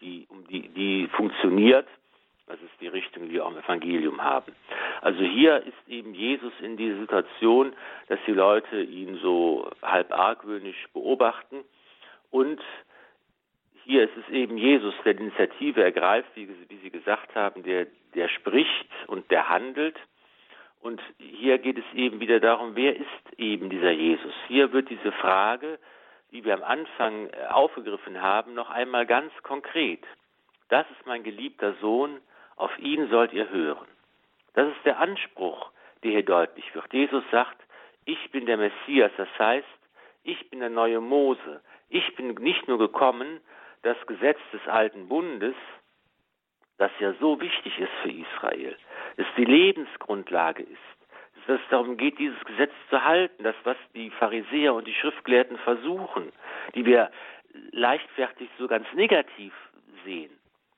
die, 0.00 0.26
um 0.30 0.46
die, 0.46 0.68
die 0.68 1.08
funktioniert 1.08 1.86
das 2.50 2.60
ist 2.62 2.80
die 2.80 2.88
Richtung, 2.88 3.28
die 3.28 3.34
wir 3.34 3.46
auch 3.46 3.52
im 3.52 3.58
Evangelium 3.58 4.20
haben. 4.20 4.52
Also 5.02 5.22
hier 5.22 5.58
ist 5.58 5.88
eben 5.88 6.14
Jesus 6.14 6.52
in 6.60 6.76
dieser 6.76 6.98
Situation, 6.98 7.72
dass 8.08 8.18
die 8.26 8.32
Leute 8.32 8.82
ihn 8.82 9.20
so 9.22 9.70
halb 9.82 10.12
argwöhnisch 10.12 10.88
beobachten. 10.92 11.62
Und 12.32 12.60
hier 13.84 14.02
ist 14.02 14.16
es 14.16 14.34
eben 14.34 14.58
Jesus, 14.58 14.92
der 15.04 15.14
die 15.14 15.22
Initiative 15.22 15.80
ergreift, 15.80 16.28
wie, 16.34 16.48
wie 16.68 16.76
Sie 16.78 16.90
gesagt 16.90 17.36
haben, 17.36 17.62
der, 17.62 17.86
der 18.16 18.28
spricht 18.28 18.88
und 19.06 19.30
der 19.30 19.48
handelt. 19.48 19.96
Und 20.80 21.00
hier 21.18 21.58
geht 21.58 21.78
es 21.78 21.84
eben 21.94 22.18
wieder 22.18 22.40
darum, 22.40 22.74
wer 22.74 22.96
ist 22.96 23.38
eben 23.38 23.70
dieser 23.70 23.92
Jesus? 23.92 24.32
Hier 24.48 24.72
wird 24.72 24.90
diese 24.90 25.12
Frage, 25.12 25.78
die 26.32 26.44
wir 26.44 26.54
am 26.54 26.62
Anfang 26.62 27.28
äh, 27.28 27.46
aufgegriffen 27.46 28.20
haben, 28.20 28.54
noch 28.54 28.70
einmal 28.70 29.06
ganz 29.06 29.32
konkret. 29.42 30.04
Das 30.68 30.86
ist 30.90 31.06
mein 31.06 31.22
geliebter 31.22 31.74
Sohn, 31.80 32.20
auf 32.56 32.76
ihn 32.78 33.08
sollt 33.10 33.32
ihr 33.32 33.48
hören. 33.50 33.88
Das 34.54 34.68
ist 34.68 34.84
der 34.84 34.98
Anspruch, 34.98 35.70
der 36.02 36.12
hier 36.12 36.24
deutlich 36.24 36.74
wird. 36.74 36.92
Jesus 36.92 37.24
sagt, 37.30 37.56
ich 38.04 38.30
bin 38.30 38.46
der 38.46 38.56
Messias, 38.56 39.12
das 39.16 39.28
heißt, 39.38 39.66
ich 40.22 40.50
bin 40.50 40.60
der 40.60 40.70
neue 40.70 41.00
Mose. 41.00 41.62
Ich 41.88 42.14
bin 42.16 42.34
nicht 42.34 42.68
nur 42.68 42.78
gekommen, 42.78 43.40
das 43.82 43.96
Gesetz 44.06 44.38
des 44.52 44.66
alten 44.68 45.08
Bundes, 45.08 45.54
das 46.78 46.90
ja 46.98 47.12
so 47.20 47.40
wichtig 47.40 47.78
ist 47.78 47.92
für 48.02 48.10
Israel, 48.10 48.76
das 49.16 49.26
die 49.36 49.44
Lebensgrundlage 49.44 50.62
ist, 50.62 50.99
dass 51.46 51.60
es 51.60 51.68
darum 51.70 51.96
geht, 51.96 52.18
dieses 52.18 52.42
Gesetz 52.44 52.72
zu 52.88 53.04
halten, 53.04 53.42
das 53.42 53.56
was 53.64 53.76
die 53.94 54.10
Pharisäer 54.10 54.74
und 54.74 54.86
die 54.86 54.94
Schriftgelehrten 54.94 55.58
versuchen, 55.58 56.32
die 56.74 56.84
wir 56.84 57.10
leichtfertig 57.72 58.48
so 58.58 58.68
ganz 58.68 58.86
negativ 58.94 59.52
sehen. 60.04 60.30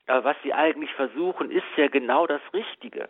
Aber 0.07 0.23
was 0.25 0.37
sie 0.43 0.53
eigentlich 0.53 0.91
versuchen, 0.93 1.51
ist 1.51 1.63
ja 1.77 1.87
genau 1.87 2.27
das 2.27 2.41
Richtige. 2.53 3.09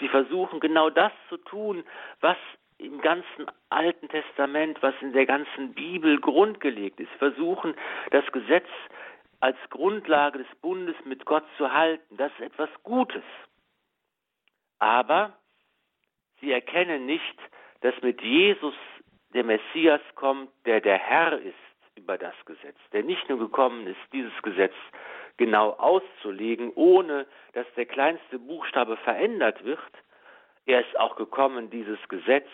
Sie 0.00 0.08
versuchen 0.08 0.60
genau 0.60 0.90
das 0.90 1.12
zu 1.28 1.36
tun, 1.36 1.84
was 2.20 2.36
im 2.78 3.00
ganzen 3.00 3.46
Alten 3.68 4.08
Testament, 4.08 4.82
was 4.82 4.94
in 5.00 5.12
der 5.12 5.26
ganzen 5.26 5.72
Bibel 5.72 6.18
grundgelegt 6.20 6.98
ist. 6.98 7.10
Sie 7.12 7.18
versuchen, 7.18 7.74
das 8.10 8.24
Gesetz 8.32 8.66
als 9.40 9.56
Grundlage 9.70 10.38
des 10.38 10.56
Bundes 10.60 10.96
mit 11.04 11.24
Gott 11.24 11.44
zu 11.56 11.72
halten. 11.72 12.16
Das 12.16 12.32
ist 12.32 12.40
etwas 12.40 12.70
Gutes. 12.82 13.22
Aber 14.78 15.36
sie 16.42 16.52
erkennen 16.52 17.06
nicht, 17.06 17.38
dass 17.80 17.94
mit 18.02 18.20
Jesus 18.20 18.74
der 19.32 19.44
Messias 19.44 20.02
kommt, 20.14 20.50
der 20.66 20.80
der 20.80 20.98
Herr 20.98 21.38
ist 21.38 21.54
über 21.96 22.18
das 22.18 22.34
Gesetz, 22.44 22.76
der 22.92 23.02
nicht 23.02 23.28
nur 23.28 23.38
gekommen 23.38 23.86
ist, 23.86 24.00
dieses 24.12 24.32
Gesetz 24.42 24.74
genau 25.38 25.70
auszulegen, 25.70 26.72
ohne 26.74 27.26
dass 27.54 27.66
der 27.76 27.86
kleinste 27.86 28.38
Buchstabe 28.38 28.96
verändert 28.98 29.64
wird. 29.64 29.80
Er 30.66 30.80
ist 30.80 30.98
auch 30.98 31.16
gekommen, 31.16 31.70
dieses 31.70 31.98
Gesetz 32.08 32.48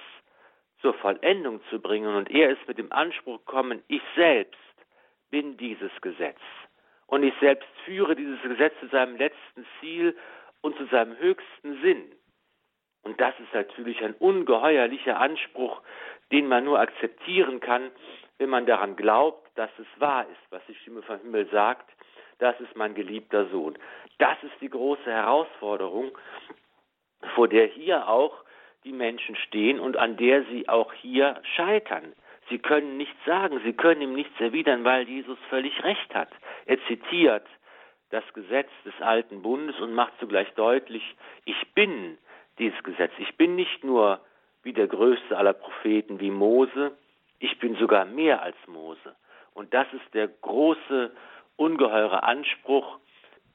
zur 0.81 0.95
Vollendung 0.95 1.61
zu 1.71 1.81
bringen 1.81 2.15
und 2.15 2.31
er 2.31 2.51
ist 2.51 2.69
mit 2.69 2.79
dem 2.79 2.93
Anspruch 2.93 3.39
gekommen, 3.39 3.83
ich 3.89 4.03
selbst 4.15 4.59
bin 5.31 5.57
dieses 5.57 5.91
Gesetz 6.01 6.39
und 7.07 7.23
ich 7.23 7.35
selbst 7.41 7.69
führe 7.85 8.15
dieses 8.15 8.41
Gesetz 8.43 8.75
zu 8.81 8.87
seinem 8.89 9.17
letzten 9.17 9.67
Ziel 9.81 10.17
und 10.61 10.77
zu 10.77 10.87
seinem 10.87 11.17
höchsten 11.19 11.81
Sinn. 11.83 12.13
Und 13.09 13.19
das 13.19 13.33
ist 13.41 13.55
natürlich 13.55 14.05
ein 14.05 14.13
ungeheuerlicher 14.19 15.19
Anspruch, 15.19 15.81
den 16.31 16.47
man 16.47 16.65
nur 16.65 16.79
akzeptieren 16.79 17.59
kann, 17.59 17.91
wenn 18.37 18.51
man 18.51 18.67
daran 18.67 18.97
glaubt, 18.97 19.49
dass 19.55 19.71
es 19.79 19.87
wahr 19.99 20.27
ist, 20.31 20.51
was 20.51 20.61
die 20.69 20.75
Stimme 20.75 21.01
vom 21.01 21.19
Himmel 21.21 21.49
sagt, 21.51 21.91
das 22.39 22.61
ist 22.61 22.77
mein 22.77 22.95
geliebter 22.95 23.47
Sohn. 23.47 23.79
Das 24.19 24.37
ist 24.43 24.53
die 24.61 24.69
große 24.69 25.11
Herausforderung, 25.11 26.11
vor 27.35 27.49
der 27.49 27.65
hier 27.65 28.09
auch 28.09 28.45
die 28.85 28.93
Menschen 28.93 29.37
stehen 29.37 29.81
und 29.81 29.97
an 29.97 30.19
der 30.19 30.45
sie 30.45 30.69
auch 30.69 30.93
hier 30.93 31.41
scheitern. 31.57 32.13
Sie 32.51 32.59
können 32.59 32.99
nichts 32.99 33.25
sagen, 33.25 33.59
sie 33.65 33.73
können 33.73 34.03
ihm 34.03 34.13
nichts 34.13 34.39
erwidern, 34.39 34.85
weil 34.85 35.09
Jesus 35.09 35.39
völlig 35.49 35.83
recht 35.83 36.15
hat. 36.15 36.29
Er 36.67 36.77
zitiert 36.89 37.47
das 38.11 38.25
Gesetz 38.35 38.69
des 38.85 39.01
alten 39.01 39.41
Bundes 39.41 39.81
und 39.81 39.95
macht 39.95 40.13
zugleich 40.21 40.53
deutlich, 40.57 41.17
ich 41.47 41.73
bin 41.73 42.19
dieses 42.59 42.83
Gesetz. 42.83 43.13
Ich 43.19 43.37
bin 43.37 43.55
nicht 43.55 43.85
nur 43.85 44.21
wie 44.63 44.73
der 44.73 44.87
größte 44.87 45.37
aller 45.37 45.53
Propheten, 45.53 46.21
wie 46.21 46.31
Mose, 46.31 46.93
ich 47.39 47.59
bin 47.59 47.77
sogar 47.77 48.05
mehr 48.05 48.43
als 48.43 48.57
Mose. 48.67 49.15
Und 49.55 49.73
das 49.75 49.87
ist 49.93 50.15
der 50.15 50.29
große, 50.29 51.13
ungeheure 51.57 52.23
Anspruch, 52.23 52.99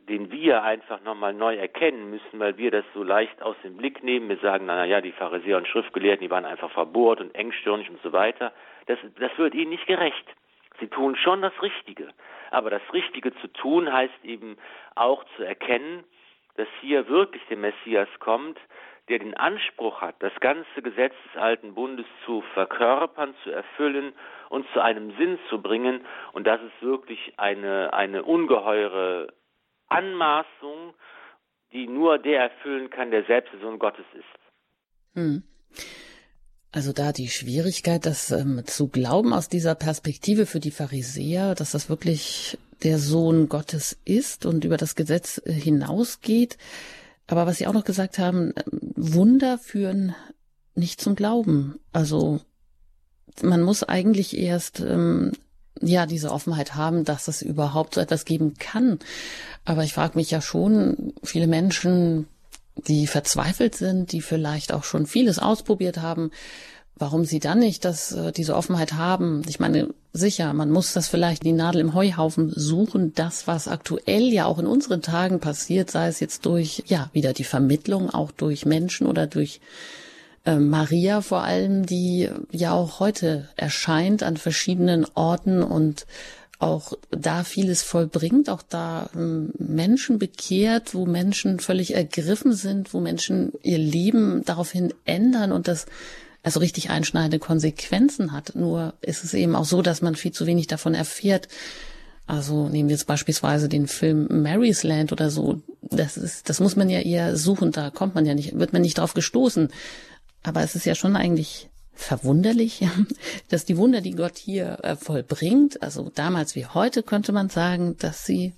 den 0.09 0.31
wir 0.31 0.63
einfach 0.63 1.01
nochmal 1.03 1.33
neu 1.33 1.55
erkennen 1.55 2.09
müssen, 2.09 2.39
weil 2.39 2.57
wir 2.57 2.71
das 2.71 2.83
so 2.93 3.03
leicht 3.03 3.41
aus 3.41 3.55
dem 3.63 3.77
Blick 3.77 4.03
nehmen. 4.03 4.27
Wir 4.27 4.37
sagen, 4.37 4.65
na 4.65 4.85
ja, 4.85 4.99
die 4.99 5.13
Pharisäer 5.13 5.57
und 5.57 5.67
Schriftgelehrten, 5.67 6.25
die 6.25 6.31
waren 6.31 6.45
einfach 6.45 6.71
verbohrt 6.71 7.21
und 7.21 7.33
engstirnig 7.35 7.89
und 7.89 8.01
so 8.01 8.11
weiter. 8.11 8.51
Das, 8.87 8.99
das 9.17 9.31
wird 9.37 9.55
ihnen 9.55 9.69
nicht 9.69 9.87
gerecht. 9.87 10.25
Sie 10.79 10.87
tun 10.87 11.15
schon 11.15 11.41
das 11.41 11.53
Richtige. 11.61 12.09
Aber 12.51 12.69
das 12.69 12.81
Richtige 12.91 13.33
zu 13.35 13.47
tun 13.47 13.91
heißt 13.91 14.25
eben 14.25 14.57
auch 14.95 15.23
zu 15.37 15.43
erkennen, 15.43 16.03
dass 16.55 16.67
hier 16.81 17.07
wirklich 17.07 17.41
der 17.49 17.57
Messias 17.57 18.09
kommt, 18.19 18.59
der 19.09 19.19
den 19.19 19.33
Anspruch 19.33 20.01
hat, 20.01 20.15
das 20.19 20.33
ganze 20.39 20.81
Gesetz 20.81 21.13
des 21.25 21.41
alten 21.41 21.73
Bundes 21.73 22.05
zu 22.25 22.41
verkörpern, 22.53 23.35
zu 23.43 23.51
erfüllen 23.51 24.13
und 24.49 24.65
zu 24.73 24.81
einem 24.81 25.15
Sinn 25.17 25.37
zu 25.49 25.61
bringen. 25.61 26.05
Und 26.31 26.47
das 26.47 26.61
ist 26.61 26.81
wirklich 26.81 27.33
eine, 27.37 27.93
eine 27.93 28.23
ungeheure 28.23 29.33
Anmaßung, 29.89 30.93
die 31.73 31.87
nur 31.87 32.17
der 32.17 32.41
erfüllen 32.43 32.89
kann, 32.89 33.11
der 33.11 33.25
selbst 33.25 33.51
der 33.53 33.59
Sohn 33.59 33.79
Gottes 33.79 34.05
ist. 34.13 35.15
Hm. 35.15 35.43
Also 36.71 36.91
da 36.91 37.11
die 37.11 37.27
Schwierigkeit, 37.27 38.05
das 38.05 38.31
ähm, 38.31 38.63
zu 38.65 38.87
glauben 38.87 39.33
aus 39.33 39.47
dieser 39.47 39.75
Perspektive 39.75 40.45
für 40.45 40.59
die 40.59 40.71
Pharisäer, 40.71 41.53
dass 41.53 41.71
das 41.71 41.89
wirklich 41.89 42.57
der 42.83 42.97
Sohn 42.97 43.47
Gottes 43.47 43.99
ist 44.05 44.45
und 44.45 44.65
über 44.65 44.77
das 44.77 44.95
Gesetz 44.95 45.41
äh, 45.45 45.51
hinausgeht. 45.51 46.57
Aber 47.27 47.45
was 47.45 47.57
Sie 47.57 47.67
auch 47.67 47.73
noch 47.73 47.85
gesagt 47.85 48.19
haben, 48.19 48.53
Wunder 48.95 49.57
führen 49.57 50.15
nicht 50.75 51.01
zum 51.01 51.15
Glauben. 51.15 51.79
Also 51.91 52.41
man 53.41 53.61
muss 53.61 53.83
eigentlich 53.83 54.37
erst 54.37 54.79
ähm, 54.79 55.31
ja 55.81 56.05
diese 56.05 56.31
Offenheit 56.31 56.75
haben, 56.75 57.03
dass 57.03 57.27
es 57.27 57.41
überhaupt 57.41 57.95
so 57.95 58.01
etwas 58.01 58.25
geben 58.25 58.55
kann. 58.57 58.99
Aber 59.65 59.83
ich 59.83 59.93
frage 59.93 60.17
mich 60.17 60.31
ja 60.31 60.41
schon, 60.41 61.13
viele 61.23 61.47
Menschen, 61.47 62.27
die 62.75 63.07
verzweifelt 63.07 63.75
sind, 63.75 64.11
die 64.11 64.21
vielleicht 64.21 64.73
auch 64.73 64.83
schon 64.83 65.05
vieles 65.05 65.39
ausprobiert 65.39 65.97
haben, 65.97 66.31
warum 66.95 67.25
sie 67.25 67.39
dann 67.39 67.59
nicht 67.59 67.85
das, 67.85 68.11
äh, 68.11 68.31
diese 68.31 68.55
Offenheit 68.55 68.93
haben. 68.93 69.41
Ich 69.47 69.59
meine, 69.59 69.89
sicher, 70.13 70.53
man 70.53 70.69
muss 70.69 70.93
das 70.93 71.07
vielleicht 71.07 71.43
die 71.43 71.51
Nadel 71.51 71.81
im 71.81 71.93
Heuhaufen 71.93 72.51
suchen, 72.55 73.13
das, 73.15 73.47
was 73.47 73.67
aktuell 73.67 74.31
ja 74.31 74.45
auch 74.45 74.59
in 74.59 74.67
unseren 74.67 75.01
Tagen 75.01 75.39
passiert, 75.39 75.89
sei 75.89 76.07
es 76.07 76.19
jetzt 76.19 76.45
durch, 76.45 76.83
ja, 76.87 77.09
wieder 77.13 77.33
die 77.33 77.43
Vermittlung, 77.43 78.09
auch 78.09 78.31
durch 78.31 78.65
Menschen 78.65 79.07
oder 79.07 79.27
durch 79.27 79.59
äh, 80.45 80.55
Maria 80.55 81.21
vor 81.21 81.43
allem, 81.43 81.85
die 81.85 82.29
ja 82.51 82.73
auch 82.73 82.99
heute 82.99 83.49
erscheint 83.55 84.23
an 84.23 84.37
verschiedenen 84.37 85.05
Orten 85.15 85.63
und 85.63 86.05
auch 86.59 86.93
da 87.11 87.43
vieles 87.43 87.81
vollbringt, 87.83 88.49
auch 88.49 88.61
da 88.61 89.09
ähm, 89.15 89.51
Menschen 89.57 90.17
bekehrt, 90.17 90.93
wo 90.93 91.05
Menschen 91.05 91.59
völlig 91.59 91.93
ergriffen 91.93 92.53
sind, 92.53 92.93
wo 92.93 93.01
Menschen 93.01 93.51
ihr 93.63 93.77
Leben 93.77 94.43
daraufhin 94.45 94.93
ändern 95.03 95.51
und 95.51 95.67
das 95.67 95.87
also 96.43 96.59
richtig 96.59 96.89
einschneidende 96.89 97.39
Konsequenzen 97.39 98.33
hat. 98.33 98.55
Nur 98.55 98.93
ist 99.01 99.23
es 99.23 99.33
eben 99.33 99.55
auch 99.55 99.65
so, 99.65 99.81
dass 99.81 100.01
man 100.01 100.15
viel 100.15 100.31
zu 100.31 100.45
wenig 100.45 100.67
davon 100.67 100.93
erfährt. 100.93 101.47
Also 102.27 102.69
nehmen 102.69 102.89
wir 102.89 102.95
jetzt 102.95 103.07
beispielsweise 103.07 103.69
den 103.69 103.87
Film 103.87 104.27
Mary's 104.43 104.83
Land 104.83 105.11
oder 105.11 105.29
so. 105.29 105.61
Das 105.81 106.17
ist, 106.17 106.49
das 106.49 106.59
muss 106.59 106.75
man 106.75 106.89
ja 106.89 106.99
eher 106.99 107.35
suchen. 107.35 107.71
Da 107.71 107.89
kommt 107.89 108.15
man 108.15 108.25
ja 108.25 108.33
nicht, 108.33 108.57
wird 108.57 108.73
man 108.73 108.81
nicht 108.81 108.97
drauf 108.97 109.13
gestoßen. 109.13 109.69
Aber 110.43 110.61
es 110.61 110.75
ist 110.75 110.85
ja 110.85 110.95
schon 110.95 111.15
eigentlich 111.15 111.69
verwunderlich, 111.93 112.85
dass 113.49 113.65
die 113.65 113.77
Wunder, 113.77 114.01
die 114.01 114.15
Gott 114.15 114.37
hier 114.37 114.79
äh, 114.83 114.95
vollbringt, 114.95 115.81
also 115.81 116.11
damals 116.13 116.55
wie 116.55 116.65
heute, 116.65 117.03
könnte 117.03 117.31
man 117.31 117.49
sagen, 117.49 117.95
dass 117.99 118.25
sie, 118.25 118.53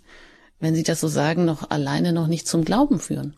wenn 0.59 0.73
Sie 0.73 0.83
das 0.83 1.01
so 1.01 1.07
sagen, 1.07 1.45
noch 1.45 1.69
alleine 1.69 2.13
noch 2.13 2.27
nicht 2.27 2.47
zum 2.47 2.63
Glauben 2.63 2.99
führen. 2.99 3.35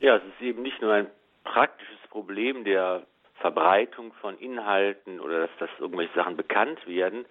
Ja, 0.00 0.16
es 0.16 0.22
ist 0.24 0.42
eben 0.42 0.62
nicht 0.62 0.80
nur 0.82 0.92
ein 0.92 1.06
praktisches 1.44 1.96
Problem 2.10 2.64
der 2.64 3.06
Verbreitung 3.40 4.12
von 4.14 4.38
Inhalten 4.38 5.20
oder 5.20 5.40
dass, 5.42 5.50
dass 5.58 5.70
irgendwelche 5.78 6.14
Sachen 6.14 6.36
bekannt 6.36 6.86
werden, 6.86 7.26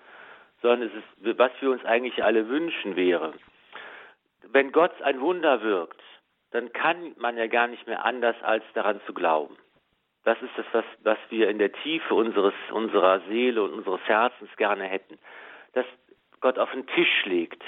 sondern 0.62 0.90
es 0.90 0.94
ist, 0.94 1.38
was 1.38 1.52
wir 1.60 1.72
uns 1.72 1.84
eigentlich 1.86 2.24
alle 2.24 2.48
wünschen 2.48 2.96
wäre. 2.96 3.34
Wenn 4.44 4.72
Gott 4.72 5.02
ein 5.02 5.20
Wunder 5.22 5.62
wirkt, 5.62 6.02
dann 6.52 6.72
kann 6.72 7.14
man 7.18 7.38
ja 7.38 7.48
gar 7.48 7.68
nicht 7.68 7.86
mehr 7.88 8.06
anders, 8.06 8.36
als 8.42 8.64
daran 8.74 9.02
zu 9.06 9.14
glauben. 9.14 9.58
Das 10.24 10.42
ist 10.42 10.52
das, 10.58 10.66
was, 10.72 10.86
was 11.04 11.18
wir 11.30 11.50
in 11.50 11.60
der 11.60 11.72
Tiefe 11.72 12.16
unseres, 12.16 12.54
unserer 12.72 13.20
Seele 13.28 13.62
und 13.64 13.74
unseres 13.74 14.02
Herzens 14.06 14.50
gerne 14.58 14.86
hätten. 14.86 15.20
Dass 15.74 15.86
Gott 16.40 16.58
auf 16.58 16.72
den 16.72 16.88
Tisch 16.88 17.26
legt 17.26 17.62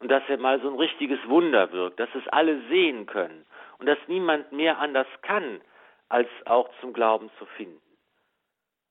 und 0.00 0.10
dass 0.10 0.22
er 0.28 0.38
mal 0.38 0.60
so 0.60 0.68
ein 0.68 0.78
richtiges 0.78 1.18
Wunder 1.28 1.72
wirkt, 1.72 1.98
dass 1.98 2.08
es 2.14 2.26
alle 2.28 2.60
sehen 2.68 3.06
können 3.06 3.46
und 3.78 3.86
dass 3.86 3.98
niemand 4.06 4.52
mehr 4.52 4.78
anders 4.78 5.08
kann, 5.22 5.60
als 6.08 6.28
auch 6.44 6.68
zum 6.80 6.92
Glauben 6.92 7.30
zu 7.38 7.46
finden. 7.56 7.80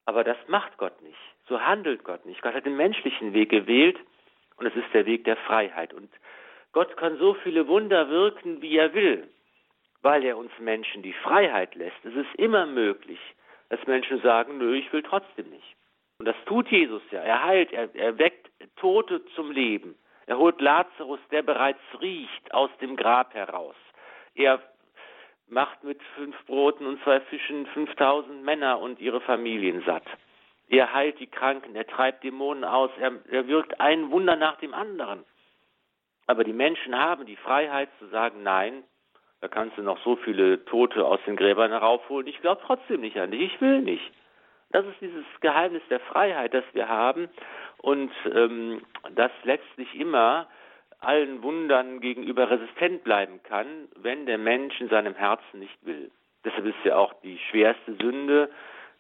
Aber 0.06 0.24
das 0.24 0.38
macht 0.48 0.78
Gott 0.78 1.02
nicht. 1.02 1.18
So 1.48 1.62
handelt 1.62 2.04
Gott 2.04 2.26
nicht. 2.26 2.42
Gott 2.42 2.54
hat 2.54 2.66
den 2.66 2.78
menschlichen 2.78 3.34
Weg 3.34 3.50
gewählt 3.50 3.98
und 4.58 4.66
es 4.66 4.76
ist 4.76 4.94
der 4.94 5.06
Weg 5.06 5.24
der 5.26 5.38
Freiheit. 5.38 5.94
Und 5.94 6.12
Gott 6.72 6.96
kann 6.98 7.18
so 7.18 7.34
viele 7.36 7.68
Wunder 7.68 8.10
wirken, 8.10 8.62
wie 8.62 8.78
er 8.78 8.94
will, 8.94 9.28
weil 10.02 10.24
er 10.24 10.38
uns 10.38 10.52
Menschen 10.60 11.02
die 11.02 11.14
Freiheit 11.14 11.76
lässt. 11.76 12.04
Es 12.04 12.14
ist 12.14 12.36
immer 12.36 12.66
möglich, 12.66 13.20
dass 13.70 13.86
Menschen 13.88 14.22
sagen, 14.22 14.58
nö, 14.58 14.76
ich 14.76 14.92
will 14.94 15.04
trotzdem 15.04 15.50
nicht. 15.50 15.76
Und 16.20 16.26
das 16.26 16.36
tut 16.46 16.70
Jesus 16.70 17.02
ja. 17.12 17.22
Er 17.22 17.44
heilt, 17.44 17.74
er, 17.74 17.94
er 17.96 18.18
weckt 18.18 18.50
Tote 18.78 19.26
zum 19.36 19.52
Leben. 19.52 19.96
Er 20.28 20.38
holt 20.38 20.60
Lazarus, 20.62 21.20
der 21.32 21.44
bereits 21.44 21.82
riecht, 22.02 22.54
aus 22.54 22.70
dem 22.82 22.96
Grab 22.96 23.34
heraus. 23.34 23.76
Er 24.34 24.62
macht 25.48 25.84
mit 25.84 26.02
fünf 26.16 26.36
Broten 26.46 26.86
und 26.86 27.02
zwei 27.04 27.20
Fischen 27.22 27.66
5000 27.68 28.44
Männer 28.44 28.80
und 28.80 29.00
ihre 29.00 29.22
Familien 29.22 29.84
satt. 29.86 30.06
Er 30.68 30.94
heilt 30.94 31.20
die 31.20 31.28
Kranken, 31.28 31.76
er 31.76 31.86
treibt 31.86 32.24
Dämonen 32.24 32.64
aus, 32.64 32.90
er, 33.00 33.14
er 33.30 33.48
wirkt 33.48 33.80
ein 33.80 34.10
Wunder 34.10 34.36
nach 34.36 34.58
dem 34.58 34.74
anderen. 34.74 35.24
Aber 36.28 36.44
die 36.44 36.54
Menschen 36.54 36.98
haben 36.98 37.26
die 37.26 37.36
Freiheit 37.36 37.90
zu 38.00 38.08
sagen, 38.08 38.42
nein, 38.42 38.84
da 39.42 39.48
kannst 39.48 39.78
du 39.78 39.84
noch 39.84 40.02
so 40.04 40.16
viele 40.16 40.66
Tote 40.66 41.06
aus 41.06 41.20
den 41.28 41.36
Gräbern 41.36 41.72
heraufholen, 41.72 42.28
ich 42.28 42.42
glaube 42.42 42.62
trotzdem 42.66 43.02
nicht 43.02 43.18
an 43.18 43.30
dich, 43.30 43.54
ich 43.54 43.62
will 43.62 43.82
nicht. 43.82 44.12
Das 44.72 44.86
ist 44.88 45.00
dieses 45.00 45.26
Geheimnis 45.42 45.84
der 45.90 46.00
Freiheit, 46.00 46.54
das 46.54 46.64
wir 46.74 46.90
haben 46.90 47.30
und 47.78 48.12
ähm, 48.34 48.82
das 49.14 49.32
letztlich 49.44 49.94
immer 49.94 50.48
allen 51.06 51.44
Wundern 51.44 52.00
gegenüber 52.00 52.50
resistent 52.50 53.04
bleiben 53.04 53.42
kann, 53.44 53.88
wenn 53.96 54.26
der 54.26 54.38
Mensch 54.38 54.80
in 54.82 54.90
seinem 54.90 55.16
Herzen 55.16 55.60
nicht 55.60 55.86
will. 55.86 56.12
Deshalb 56.44 56.66
ist 56.66 56.84
ja 56.84 56.98
auch 56.98 57.14
die 57.22 57.40
schwerste 57.50 57.96
Sünde 57.96 58.50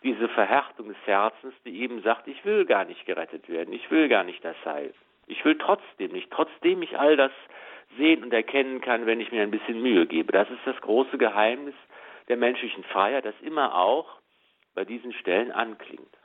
diese 0.03 0.29
Verhärtung 0.29 0.89
des 0.89 0.97
Herzens, 1.05 1.53
die 1.65 1.81
eben 1.81 2.01
sagt, 2.03 2.27
ich 2.27 2.45
will 2.45 2.65
gar 2.65 2.85
nicht 2.85 3.05
gerettet 3.05 3.49
werden, 3.49 3.73
ich 3.73 3.89
will 3.89 4.07
gar 4.07 4.23
nicht 4.23 4.43
das 4.45 4.55
Heil. 4.63 4.93
Ich 5.27 5.43
will 5.43 5.57
trotzdem 5.57 6.11
nicht, 6.11 6.29
trotzdem 6.31 6.83
ich 6.83 6.97
all 6.97 7.17
das 7.17 7.31
sehen 7.97 8.23
und 8.23 8.31
erkennen 8.31 8.81
kann, 8.81 9.05
wenn 9.05 9.19
ich 9.19 9.31
mir 9.31 9.41
ein 9.41 9.51
bisschen 9.51 9.81
Mühe 9.81 10.05
gebe. 10.05 10.31
Das 10.31 10.49
ist 10.49 10.59
das 10.65 10.79
große 10.81 11.17
Geheimnis 11.17 11.73
der 12.27 12.37
menschlichen 12.37 12.83
Freiheit, 12.83 13.25
das 13.25 13.35
immer 13.41 13.75
auch 13.75 14.19
bei 14.75 14.85
diesen 14.85 15.13
Stellen 15.13 15.51
anklingt. 15.51 16.17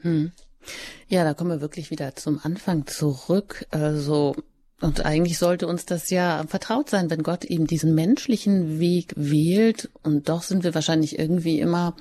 Hm. 0.00 0.32
Ja, 1.08 1.24
da 1.24 1.34
kommen 1.34 1.50
wir 1.50 1.60
wirklich 1.60 1.90
wieder 1.90 2.14
zum 2.16 2.40
Anfang 2.42 2.86
zurück. 2.86 3.66
Also, 3.70 4.36
und 4.80 5.04
eigentlich 5.04 5.38
sollte 5.38 5.66
uns 5.66 5.86
das 5.86 6.10
ja 6.10 6.44
vertraut 6.48 6.90
sein, 6.90 7.10
wenn 7.10 7.22
Gott 7.22 7.44
eben 7.44 7.66
diesen 7.66 7.94
menschlichen 7.94 8.78
Weg 8.80 9.12
wählt. 9.16 9.90
Und 10.02 10.28
doch 10.28 10.42
sind 10.42 10.64
wir 10.64 10.74
wahrscheinlich 10.74 11.18
irgendwie 11.18 11.60
immer 11.60 11.94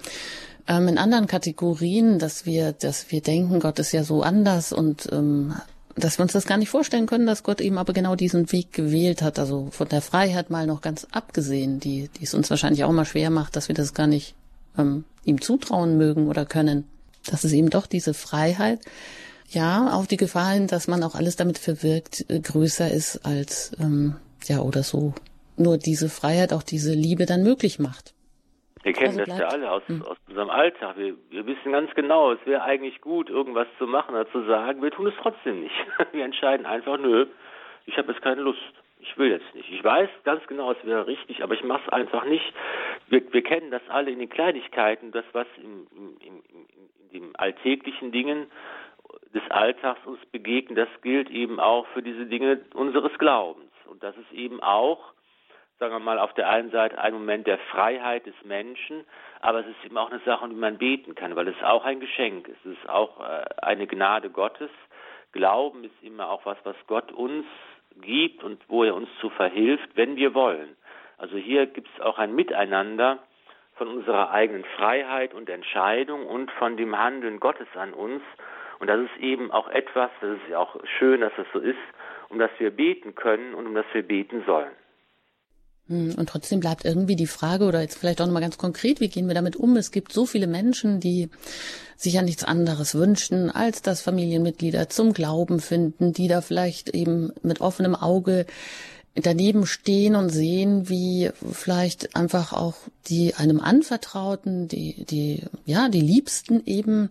ähm, 0.67 0.87
in 0.87 0.97
anderen 0.97 1.27
Kategorien, 1.27 2.19
dass 2.19 2.45
wir, 2.45 2.71
dass 2.73 3.11
wir 3.11 3.21
denken, 3.21 3.59
Gott 3.59 3.79
ist 3.79 3.91
ja 3.91 4.03
so 4.03 4.21
anders 4.21 4.71
und 4.71 5.09
ähm, 5.11 5.53
dass 5.95 6.17
wir 6.17 6.23
uns 6.23 6.33
das 6.33 6.45
gar 6.45 6.57
nicht 6.57 6.69
vorstellen 6.69 7.05
können, 7.05 7.27
dass 7.27 7.43
Gott 7.43 7.61
eben 7.61 7.77
aber 7.77 7.93
genau 7.93 8.15
diesen 8.15 8.51
Weg 8.51 8.73
gewählt 8.73 9.21
hat. 9.21 9.37
Also 9.37 9.67
von 9.71 9.87
der 9.87 10.01
Freiheit 10.01 10.49
mal 10.49 10.65
noch 10.65 10.81
ganz 10.81 11.07
abgesehen, 11.11 11.79
die, 11.79 12.09
die 12.19 12.23
es 12.23 12.33
uns 12.33 12.49
wahrscheinlich 12.49 12.83
auch 12.83 12.91
mal 12.91 13.05
schwer 13.05 13.29
macht, 13.29 13.55
dass 13.55 13.67
wir 13.67 13.75
das 13.75 13.93
gar 13.93 14.07
nicht 14.07 14.33
ähm, 14.77 15.03
ihm 15.23 15.41
zutrauen 15.41 15.97
mögen 15.97 16.27
oder 16.27 16.45
können. 16.45 16.85
Dass 17.29 17.43
es 17.43 17.53
eben 17.53 17.69
doch 17.69 17.87
diese 17.87 18.13
Freiheit, 18.13 18.79
ja, 19.49 19.91
auf 19.93 20.07
die 20.07 20.17
Gefahr 20.17 20.53
hin, 20.53 20.67
dass 20.67 20.87
man 20.87 21.03
auch 21.03 21.15
alles 21.15 21.35
damit 21.35 21.57
verwirkt, 21.57 22.25
äh, 22.29 22.39
größer 22.39 22.89
ist 22.89 23.25
als, 23.25 23.71
ähm, 23.79 24.15
ja, 24.45 24.59
oder 24.59 24.83
so, 24.83 25.13
nur 25.57 25.77
diese 25.77 26.09
Freiheit, 26.09 26.53
auch 26.53 26.63
diese 26.63 26.93
Liebe 26.93 27.25
dann 27.25 27.43
möglich 27.43 27.79
macht. 27.79 28.13
Wir 28.83 28.91
kennen 28.91 29.19
also 29.19 29.31
das 29.31 29.39
ja 29.39 29.47
alle 29.47 29.71
aus, 29.71 29.83
hm. 29.87 30.01
aus 30.01 30.17
unserem 30.27 30.49
Alltag. 30.49 30.97
Wir, 30.97 31.15
wir 31.29 31.45
wissen 31.45 31.71
ganz 31.71 31.93
genau, 31.95 32.33
es 32.33 32.45
wäre 32.45 32.63
eigentlich 32.63 32.99
gut, 32.99 33.29
irgendwas 33.29 33.67
zu 33.77 33.87
machen 33.87 34.13
oder 34.13 34.29
zu 34.29 34.45
sagen. 34.45 34.81
Wir 34.81 34.91
tun 34.91 35.07
es 35.07 35.13
trotzdem 35.21 35.61
nicht. 35.61 35.75
Wir 36.11 36.25
entscheiden 36.25 36.65
einfach, 36.65 36.97
nö, 36.97 37.27
ich 37.85 37.97
habe 37.97 38.11
jetzt 38.11 38.21
keine 38.21 38.41
Lust. 38.41 38.59
Ich 39.03 39.17
will 39.17 39.31
jetzt 39.31 39.53
nicht. 39.53 39.69
Ich 39.69 39.83
weiß 39.83 40.09
ganz 40.23 40.45
genau, 40.47 40.71
es 40.71 40.85
wäre 40.85 41.05
richtig, 41.05 41.43
aber 41.43 41.53
ich 41.53 41.63
mache 41.63 41.83
es 41.85 41.93
einfach 41.93 42.23
nicht. 42.23 42.53
Wir, 43.09 43.21
wir, 43.33 43.43
kennen 43.43 43.69
das 43.69 43.81
alle 43.89 44.11
in 44.11 44.19
den 44.19 44.29
Kleinigkeiten, 44.29 45.11
das, 45.11 45.25
was 45.33 45.45
in, 45.57 45.87
in, 45.91 46.17
in, 46.19 46.43
in 46.47 47.09
den 47.11 47.35
alltäglichen 47.35 48.13
Dingen 48.13 48.49
des 49.33 49.43
Alltags 49.49 50.05
uns 50.05 50.25
begegnet, 50.27 50.77
das 50.77 51.01
gilt 51.01 51.29
eben 51.29 51.59
auch 51.59 51.85
für 51.87 52.01
diese 52.01 52.25
Dinge 52.25 52.61
unseres 52.73 53.11
Glaubens. 53.17 53.71
Und 53.87 54.01
das 54.03 54.15
ist 54.17 54.31
eben 54.31 54.63
auch 54.63 55.13
sagen 55.79 55.95
wir 55.95 55.99
mal, 55.99 56.19
auf 56.19 56.33
der 56.35 56.49
einen 56.49 56.71
Seite 56.71 56.97
ein 56.97 57.13
Moment 57.13 57.45
der 57.45 57.57
Freiheit 57.57 58.25
des 58.25 58.35
Menschen, 58.45 59.03
aber 59.41 59.59
es 59.61 59.65
ist 59.67 59.85
eben 59.85 59.97
auch 59.97 60.09
eine 60.09 60.21
Sache, 60.21 60.45
um 60.45 60.49
die 60.51 60.55
man 60.55 60.77
beten 60.77 61.13
kann, 61.13 61.35
weil 61.35 61.49
es 61.49 61.61
auch 61.61 61.83
ein 61.83 61.99
Geschenk 61.99 62.47
ist. 62.47 62.65
Es 62.65 62.77
ist 62.77 62.89
auch 62.89 63.19
äh, 63.19 63.43
eine 63.57 63.85
Gnade 63.85 64.29
Gottes. 64.29 64.69
Glauben 65.33 65.83
ist 65.83 66.01
immer 66.01 66.29
auch 66.29 66.45
was, 66.45 66.57
was 66.63 66.77
Gott 66.87 67.11
uns 67.11 67.45
gibt 68.01 68.43
und 68.43 68.61
wo 68.67 68.83
er 68.83 68.95
uns 68.95 69.09
zu 69.19 69.29
verhilft, 69.29 69.89
wenn 69.95 70.15
wir 70.15 70.33
wollen. 70.33 70.75
Also 71.17 71.37
hier 71.37 71.67
gibt 71.67 71.87
es 71.93 72.01
auch 72.01 72.17
ein 72.17 72.35
Miteinander 72.35 73.19
von 73.75 73.87
unserer 73.87 74.31
eigenen 74.31 74.65
Freiheit 74.75 75.33
und 75.33 75.49
Entscheidung 75.49 76.25
und 76.25 76.51
von 76.51 76.77
dem 76.77 76.97
Handeln 76.97 77.39
Gottes 77.39 77.67
an 77.75 77.93
uns. 77.93 78.21
Und 78.79 78.87
das 78.87 78.99
ist 78.99 79.17
eben 79.19 79.51
auch 79.51 79.69
etwas, 79.69 80.11
das 80.21 80.31
ist 80.31 80.49
ja 80.49 80.59
auch 80.59 80.75
schön, 80.99 81.21
dass 81.21 81.33
das 81.37 81.47
so 81.53 81.59
ist, 81.59 81.77
um 82.29 82.39
das 82.39 82.51
wir 82.57 82.71
beten 82.71 83.15
können 83.15 83.53
und 83.53 83.67
um 83.67 83.73
das 83.73 83.85
wir 83.93 84.03
beten 84.03 84.43
sollen. 84.45 84.71
Hm, 85.93 86.15
und 86.15 86.27
trotzdem 86.27 86.59
bleibt 86.59 86.85
irgendwie 86.85 87.15
die 87.15 87.27
Frage, 87.27 87.65
oder 87.65 87.81
jetzt 87.81 87.97
vielleicht 87.97 88.19
auch 88.19 88.25
nochmal 88.25 88.41
ganz 88.41 88.57
konkret, 88.57 88.99
wie 88.99 89.09
gehen 89.09 89.27
wir 89.27 89.35
damit 89.35 89.55
um? 89.55 89.77
Es 89.77 89.91
gibt 89.91 90.11
so 90.11 90.25
viele 90.25 90.47
Menschen, 90.47 90.99
die 90.99 91.29
sich 91.95 92.13
ja 92.13 92.23
nichts 92.23 92.43
anderes 92.43 92.95
wünschen, 92.95 93.51
als 93.51 93.83
dass 93.83 94.01
Familienmitglieder 94.01 94.89
zum 94.89 95.13
Glauben 95.13 95.59
finden, 95.59 96.11
die 96.11 96.27
da 96.27 96.41
vielleicht 96.41 96.89
eben 96.89 97.31
mit 97.43 97.61
offenem 97.61 97.95
Auge 97.95 98.47
daneben 99.15 99.67
stehen 99.67 100.15
und 100.15 100.29
sehen, 100.29 100.89
wie 100.89 101.29
vielleicht 101.51 102.15
einfach 102.15 102.51
auch 102.51 102.73
die 103.07 103.35
einem 103.35 103.59
Anvertrauten, 103.59 104.67
die, 104.67 105.05
die, 105.05 105.43
ja, 105.65 105.87
die 105.87 106.01
Liebsten 106.01 106.63
eben 106.65 107.09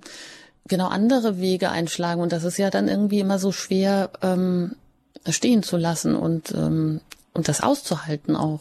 genau 0.67 0.89
andere 0.89 1.39
Wege 1.41 1.71
einschlagen. 1.71 2.21
Und 2.21 2.33
das 2.33 2.43
ist 2.43 2.59
ja 2.59 2.71
dann 2.71 2.89
irgendwie 2.89 3.21
immer 3.21 3.39
so 3.39 3.53
schwer, 3.53 4.11
ähm, 4.21 4.75
stehen 5.29 5.63
zu 5.63 5.77
lassen 5.77 6.17
und 6.17 6.51
ähm, 6.51 7.01
und 7.35 7.49
das 7.49 7.61
auszuhalten 7.61 8.37
auch. 8.37 8.61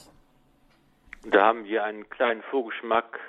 Da 1.24 1.46
haben 1.46 1.66
wir 1.66 1.84
einen 1.84 2.10
kleinen 2.10 2.42
Vorgeschmack 2.44 3.20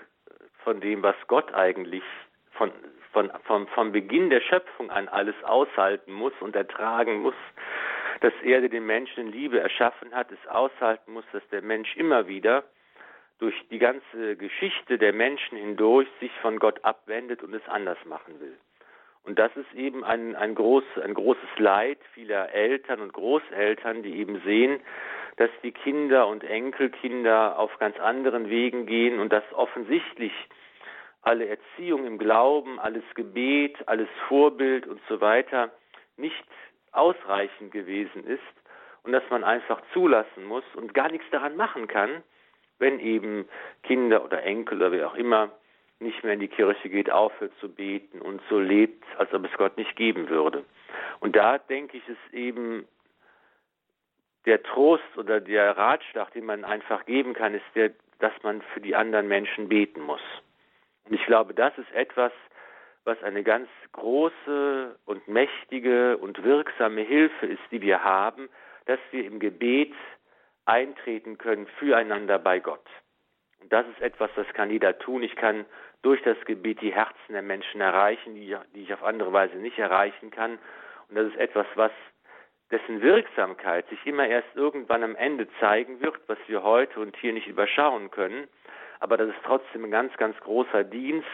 von 0.64 0.80
dem, 0.80 1.02
was 1.02 1.16
Gott 1.26 1.52
eigentlich 1.52 2.04
von, 2.52 2.72
von, 3.12 3.30
von, 3.44 3.66
vom 3.68 3.92
Beginn 3.92 4.30
der 4.30 4.40
Schöpfung 4.40 4.90
an 4.90 5.08
alles 5.08 5.34
aushalten 5.44 6.12
muss 6.12 6.32
und 6.40 6.56
ertragen 6.56 7.20
muss, 7.20 7.34
dass 8.20 8.32
er, 8.42 8.66
den 8.66 8.86
Menschen 8.86 9.26
in 9.26 9.32
Liebe 9.32 9.60
erschaffen 9.60 10.14
hat, 10.14 10.30
es 10.32 10.48
aushalten 10.48 11.12
muss, 11.12 11.24
dass 11.32 11.46
der 11.48 11.60
Mensch 11.60 11.94
immer 11.96 12.28
wieder 12.28 12.64
durch 13.38 13.54
die 13.70 13.78
ganze 13.78 14.36
Geschichte 14.36 14.96
der 14.96 15.12
Menschen 15.12 15.58
hindurch 15.58 16.08
sich 16.20 16.30
von 16.40 16.58
Gott 16.58 16.84
abwendet 16.84 17.42
und 17.42 17.52
es 17.52 17.68
anders 17.68 17.98
machen 18.04 18.40
will. 18.40 18.56
Und 19.24 19.38
das 19.38 19.54
ist 19.56 19.72
eben 19.74 20.04
ein, 20.04 20.34
ein, 20.34 20.54
groß, 20.54 20.84
ein 21.02 21.14
großes 21.14 21.58
Leid 21.58 21.98
vieler 22.14 22.52
Eltern 22.52 23.00
und 23.00 23.12
Großeltern, 23.12 24.02
die 24.02 24.16
eben 24.16 24.40
sehen, 24.42 24.80
dass 25.36 25.50
die 25.62 25.72
Kinder 25.72 26.26
und 26.28 26.44
Enkelkinder 26.44 27.58
auf 27.58 27.78
ganz 27.78 27.98
anderen 27.98 28.48
Wegen 28.50 28.86
gehen 28.86 29.18
und 29.18 29.32
dass 29.32 29.44
offensichtlich 29.52 30.32
alle 31.22 31.46
Erziehung 31.46 32.06
im 32.06 32.18
Glauben, 32.18 32.78
alles 32.78 33.04
Gebet, 33.14 33.76
alles 33.86 34.08
Vorbild 34.28 34.86
und 34.86 35.00
so 35.08 35.20
weiter 35.20 35.70
nicht 36.16 36.44
ausreichend 36.90 37.72
gewesen 37.72 38.24
ist 38.26 38.40
und 39.02 39.12
dass 39.12 39.22
man 39.30 39.44
einfach 39.44 39.80
zulassen 39.92 40.44
muss 40.44 40.64
und 40.74 40.94
gar 40.94 41.10
nichts 41.10 41.26
daran 41.30 41.56
machen 41.56 41.88
kann, 41.88 42.22
wenn 42.78 43.00
eben 43.00 43.48
Kinder 43.82 44.24
oder 44.24 44.42
Enkel 44.42 44.78
oder 44.78 44.92
wer 44.92 45.08
auch 45.08 45.14
immer 45.14 45.50
nicht 46.00 46.22
mehr 46.24 46.34
in 46.34 46.40
die 46.40 46.48
Kirche 46.48 46.88
geht, 46.88 47.10
aufhört 47.10 47.52
zu 47.60 47.68
beten 47.68 48.20
und 48.20 48.42
so 48.50 48.58
lebt, 48.58 49.04
als 49.18 49.32
ob 49.32 49.44
es 49.44 49.52
Gott 49.56 49.76
nicht 49.76 49.94
geben 49.96 50.28
würde. 50.28 50.64
Und 51.20 51.36
da 51.36 51.58
denke 51.58 51.96
ich, 51.96 52.08
ist 52.08 52.34
eben 52.34 52.86
der 54.46 54.62
Trost 54.62 55.16
oder 55.16 55.40
der 55.40 55.76
Ratschlag, 55.76 56.32
den 56.32 56.46
man 56.46 56.64
einfach 56.64 57.04
geben 57.06 57.34
kann, 57.34 57.54
ist 57.54 57.64
der, 57.74 57.90
dass 58.18 58.32
man 58.42 58.62
für 58.74 58.80
die 58.80 58.96
anderen 58.96 59.28
Menschen 59.28 59.68
beten 59.68 60.00
muss. 60.00 60.22
Und 61.04 61.14
ich 61.14 61.24
glaube, 61.26 61.54
das 61.54 61.76
ist 61.78 61.92
etwas, 61.92 62.32
was 63.04 63.20
eine 63.22 63.42
ganz 63.42 63.68
große 63.92 64.96
und 65.04 65.26
mächtige 65.28 66.16
und 66.18 66.42
wirksame 66.44 67.02
Hilfe 67.02 67.46
ist, 67.46 67.62
die 67.70 67.80
wir 67.82 68.04
haben, 68.04 68.48
dass 68.86 69.00
wir 69.10 69.24
im 69.24 69.40
Gebet 69.40 69.92
eintreten 70.64 71.38
können 71.38 71.66
füreinander 71.78 72.38
bei 72.38 72.60
Gott. 72.60 72.86
Und 73.60 73.72
das 73.72 73.86
ist 73.88 74.00
etwas, 74.00 74.30
das 74.36 74.46
kann 74.54 74.70
jeder 74.70 74.98
tun. 74.98 75.22
Ich 75.22 75.36
kann 75.36 75.64
durch 76.02 76.22
das 76.22 76.36
Gebet 76.44 76.80
die 76.80 76.92
Herzen 76.92 77.32
der 77.32 77.42
Menschen 77.42 77.80
erreichen, 77.80 78.34
die, 78.34 78.56
die 78.74 78.82
ich 78.82 78.94
auf 78.94 79.02
andere 79.02 79.32
Weise 79.32 79.56
nicht 79.56 79.78
erreichen 79.78 80.30
kann. 80.30 80.58
Und 81.08 81.16
das 81.16 81.26
ist 81.28 81.36
etwas, 81.36 81.66
was 81.74 81.92
dessen 82.72 83.02
Wirksamkeit 83.02 83.86
sich 83.90 84.04
immer 84.06 84.26
erst 84.26 84.48
irgendwann 84.56 85.04
am 85.04 85.14
Ende 85.14 85.46
zeigen 85.60 86.00
wird, 86.00 86.18
was 86.26 86.38
wir 86.46 86.62
heute 86.62 86.98
und 87.00 87.16
hier 87.18 87.34
nicht 87.34 87.46
überschauen 87.46 88.10
können. 88.10 88.48
Aber 88.98 89.16
das 89.18 89.28
ist 89.28 89.44
trotzdem 89.44 89.84
ein 89.84 89.90
ganz, 89.90 90.16
ganz 90.16 90.36
großer 90.40 90.82
Dienst, 90.82 91.26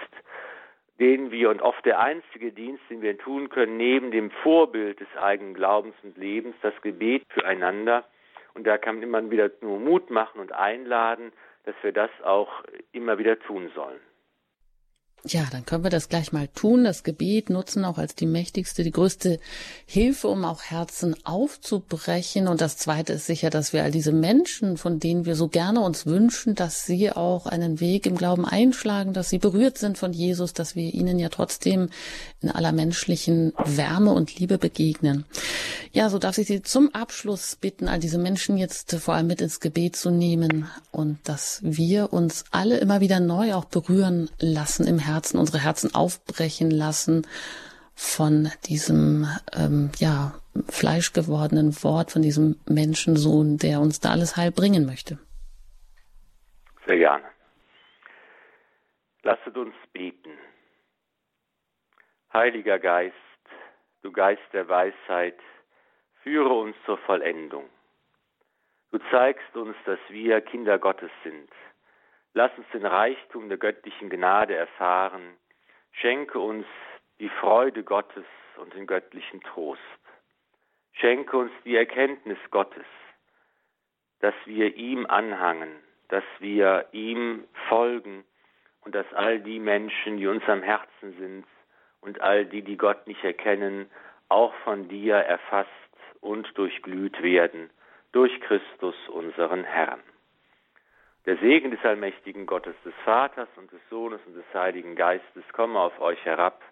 den 0.98 1.30
wir 1.30 1.50
und 1.50 1.62
oft 1.62 1.84
der 1.84 2.00
einzige 2.00 2.50
Dienst, 2.50 2.82
den 2.90 3.02
wir 3.02 3.16
tun 3.16 3.50
können, 3.50 3.76
neben 3.76 4.10
dem 4.10 4.32
Vorbild 4.42 4.98
des 4.98 5.16
eigenen 5.16 5.54
Glaubens 5.54 5.94
und 6.02 6.18
Lebens, 6.18 6.56
das 6.60 6.74
Gebet 6.82 7.22
füreinander. 7.28 8.04
Und 8.54 8.66
da 8.66 8.76
kann 8.76 8.96
man 8.96 9.04
immer 9.04 9.30
wieder 9.30 9.50
nur 9.60 9.78
Mut 9.78 10.10
machen 10.10 10.40
und 10.40 10.52
einladen, 10.52 11.32
dass 11.64 11.76
wir 11.82 11.92
das 11.92 12.10
auch 12.24 12.64
immer 12.90 13.18
wieder 13.18 13.38
tun 13.38 13.70
sollen. 13.76 14.00
Ja, 15.24 15.46
dann 15.50 15.66
können 15.66 15.82
wir 15.82 15.90
das 15.90 16.08
gleich 16.08 16.32
mal 16.32 16.46
tun, 16.46 16.84
das 16.84 17.02
Gebet 17.02 17.50
nutzen 17.50 17.84
auch 17.84 17.98
als 17.98 18.14
die 18.14 18.26
mächtigste, 18.26 18.84
die 18.84 18.92
größte 18.92 19.40
Hilfe, 19.84 20.28
um 20.28 20.44
auch 20.44 20.62
Herzen 20.62 21.16
aufzubrechen. 21.24 22.46
Und 22.46 22.60
das 22.60 22.76
Zweite 22.76 23.14
ist 23.14 23.26
sicher, 23.26 23.50
dass 23.50 23.72
wir 23.72 23.82
all 23.82 23.90
diese 23.90 24.12
Menschen, 24.12 24.76
von 24.76 25.00
denen 25.00 25.26
wir 25.26 25.34
so 25.34 25.48
gerne 25.48 25.80
uns 25.80 26.06
wünschen, 26.06 26.54
dass 26.54 26.86
sie 26.86 27.10
auch 27.10 27.46
einen 27.46 27.80
Weg 27.80 28.06
im 28.06 28.16
Glauben 28.16 28.44
einschlagen, 28.44 29.12
dass 29.12 29.28
sie 29.28 29.38
berührt 29.38 29.76
sind 29.76 29.98
von 29.98 30.12
Jesus, 30.12 30.52
dass 30.52 30.76
wir 30.76 30.94
ihnen 30.94 31.18
ja 31.18 31.30
trotzdem 31.30 31.90
in 32.40 32.50
aller 32.50 32.70
menschlichen 32.72 33.52
Wärme 33.64 34.12
und 34.12 34.38
Liebe 34.38 34.56
begegnen. 34.56 35.24
Ja, 35.92 36.10
so 36.10 36.18
darf 36.18 36.38
ich 36.38 36.46
Sie 36.46 36.62
zum 36.62 36.94
Abschluss 36.94 37.56
bitten, 37.56 37.88
all 37.88 37.98
diese 37.98 38.18
Menschen 38.18 38.56
jetzt 38.56 38.94
vor 38.94 39.14
allem 39.14 39.26
mit 39.26 39.40
ins 39.40 39.58
Gebet 39.58 39.96
zu 39.96 40.10
nehmen 40.10 40.68
und 40.92 41.18
dass 41.24 41.60
wir 41.62 42.12
uns 42.12 42.44
alle 42.50 42.78
immer 42.78 43.00
wieder 43.00 43.20
neu 43.20 43.54
auch 43.54 43.64
berühren 43.64 44.30
lassen 44.38 44.86
im 44.86 44.98
Herzen, 45.08 45.38
unsere 45.38 45.62
Herzen 45.62 45.94
aufbrechen 45.94 46.70
lassen 46.70 47.26
von 47.94 48.50
diesem 48.68 49.26
ähm, 49.52 49.90
ja 49.98 50.34
fleischgewordenen 50.68 51.82
Wort, 51.82 52.12
von 52.12 52.22
diesem 52.22 52.56
Menschensohn, 52.68 53.58
der 53.58 53.80
uns 53.80 54.00
da 54.00 54.10
alles 54.10 54.36
heil 54.36 54.52
bringen 54.52 54.86
möchte. 54.86 55.18
Sehr 56.86 56.98
gerne. 56.98 57.24
Lasset 59.22 59.56
uns 59.56 59.74
beten. 59.92 60.30
Heiliger 62.32 62.78
Geist, 62.78 63.14
du 64.02 64.12
Geist 64.12 64.42
der 64.52 64.68
Weisheit, 64.68 65.38
führe 66.22 66.54
uns 66.54 66.76
zur 66.86 66.98
Vollendung. 66.98 67.64
Du 68.90 68.98
zeigst 69.10 69.54
uns, 69.56 69.76
dass 69.84 69.98
wir 70.08 70.40
Kinder 70.40 70.78
Gottes 70.78 71.10
sind 71.24 71.50
Lass 72.34 72.50
uns 72.56 72.66
den 72.72 72.86
Reichtum 72.86 73.48
der 73.48 73.58
göttlichen 73.58 74.10
Gnade 74.10 74.54
erfahren. 74.54 75.36
Schenke 75.92 76.38
uns 76.38 76.66
die 77.18 77.28
Freude 77.28 77.82
Gottes 77.82 78.26
und 78.56 78.74
den 78.74 78.86
göttlichen 78.86 79.40
Trost. 79.40 79.80
Schenke 80.92 81.36
uns 81.36 81.52
die 81.64 81.76
Erkenntnis 81.76 82.38
Gottes, 82.50 82.86
dass 84.20 84.34
wir 84.46 84.76
ihm 84.76 85.06
anhangen, 85.06 85.70
dass 86.08 86.24
wir 86.38 86.86
ihm 86.92 87.44
folgen 87.68 88.24
und 88.80 88.94
dass 88.94 89.06
all 89.14 89.40
die 89.40 89.60
Menschen, 89.60 90.16
die 90.16 90.26
uns 90.26 90.42
am 90.48 90.62
Herzen 90.62 91.16
sind 91.18 91.46
und 92.00 92.20
all 92.20 92.46
die, 92.46 92.62
die 92.62 92.76
Gott 92.76 93.06
nicht 93.06 93.22
erkennen, 93.24 93.90
auch 94.28 94.54
von 94.64 94.88
dir 94.88 95.16
erfasst 95.16 95.70
und 96.20 96.46
durchglüht 96.56 97.22
werden 97.22 97.70
durch 98.12 98.40
Christus 98.40 98.96
unseren 99.08 99.64
Herrn. 99.64 100.02
Der 101.28 101.36
Segen 101.36 101.70
des 101.70 101.84
allmächtigen 101.84 102.46
Gottes, 102.46 102.74
des 102.86 102.94
Vaters 103.04 103.50
und 103.56 103.70
des 103.70 103.80
Sohnes 103.90 104.18
und 104.26 104.34
des 104.34 104.46
Heiligen 104.54 104.96
Geistes 104.96 105.44
komme 105.52 105.78
auf 105.78 106.00
euch 106.00 106.24
herab 106.24 106.62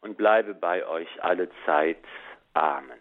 und 0.00 0.16
bleibe 0.16 0.52
bei 0.52 0.84
euch 0.84 1.06
alle 1.22 1.48
Zeit. 1.64 2.02
Amen. 2.52 2.98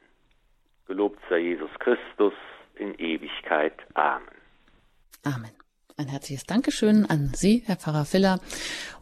Gelobt 0.85 1.19
sei 1.27 1.39
Jesus 1.39 1.71
Christus 1.79 2.33
in 2.75 2.93
Ewigkeit. 2.99 3.73
Amen. 3.95 4.27
Amen. 5.23 5.49
Ein 5.97 6.09
herzliches 6.09 6.43
Dankeschön 6.43 7.07
an 7.07 7.31
Sie, 7.33 7.63
Herr 7.65 7.77
Pfarrer 7.77 8.05
Filler. 8.05 8.39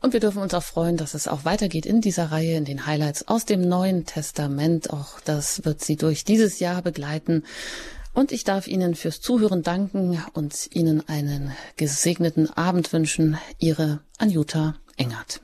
Und 0.01 0.14
wir 0.14 0.22
dürfen 0.22 0.41
uns 0.41 0.53
auch 0.53 0.64
freuen, 0.64 0.95
dass 0.95 1.14
es 1.14 1.28
auch 1.28 1.43
weitergeht 1.43 1.86
in 1.86 1.99
dieser 1.99 2.32
Reihe, 2.32 2.55
in 2.55 2.64
den 2.64 2.86
Highlights 2.86 3.28
aus 3.28 3.43
dem 3.43 3.68
Neuen 3.68 4.05
Testament. 4.05 4.91
Auch 4.91 5.20
das 5.20 5.66
wird 5.66 5.82
Sie 5.82 5.97
durch 5.97 6.24
dieses 6.24 6.62
Jahr 6.62 6.82
begleiten. 6.82 7.43
Und 8.18 8.32
ich 8.32 8.43
darf 8.43 8.68
Ihnen 8.68 8.95
fürs 8.95 9.22
Zuhören 9.22 9.61
danken 9.61 10.20
und 10.34 10.70
Ihnen 10.74 11.07
einen 11.07 11.51
gesegneten 11.76 12.49
Abend 12.49 12.91
wünschen. 12.91 13.38
Ihre 13.59 13.99
Anjuta 14.18 14.74
Engert. 14.95 15.39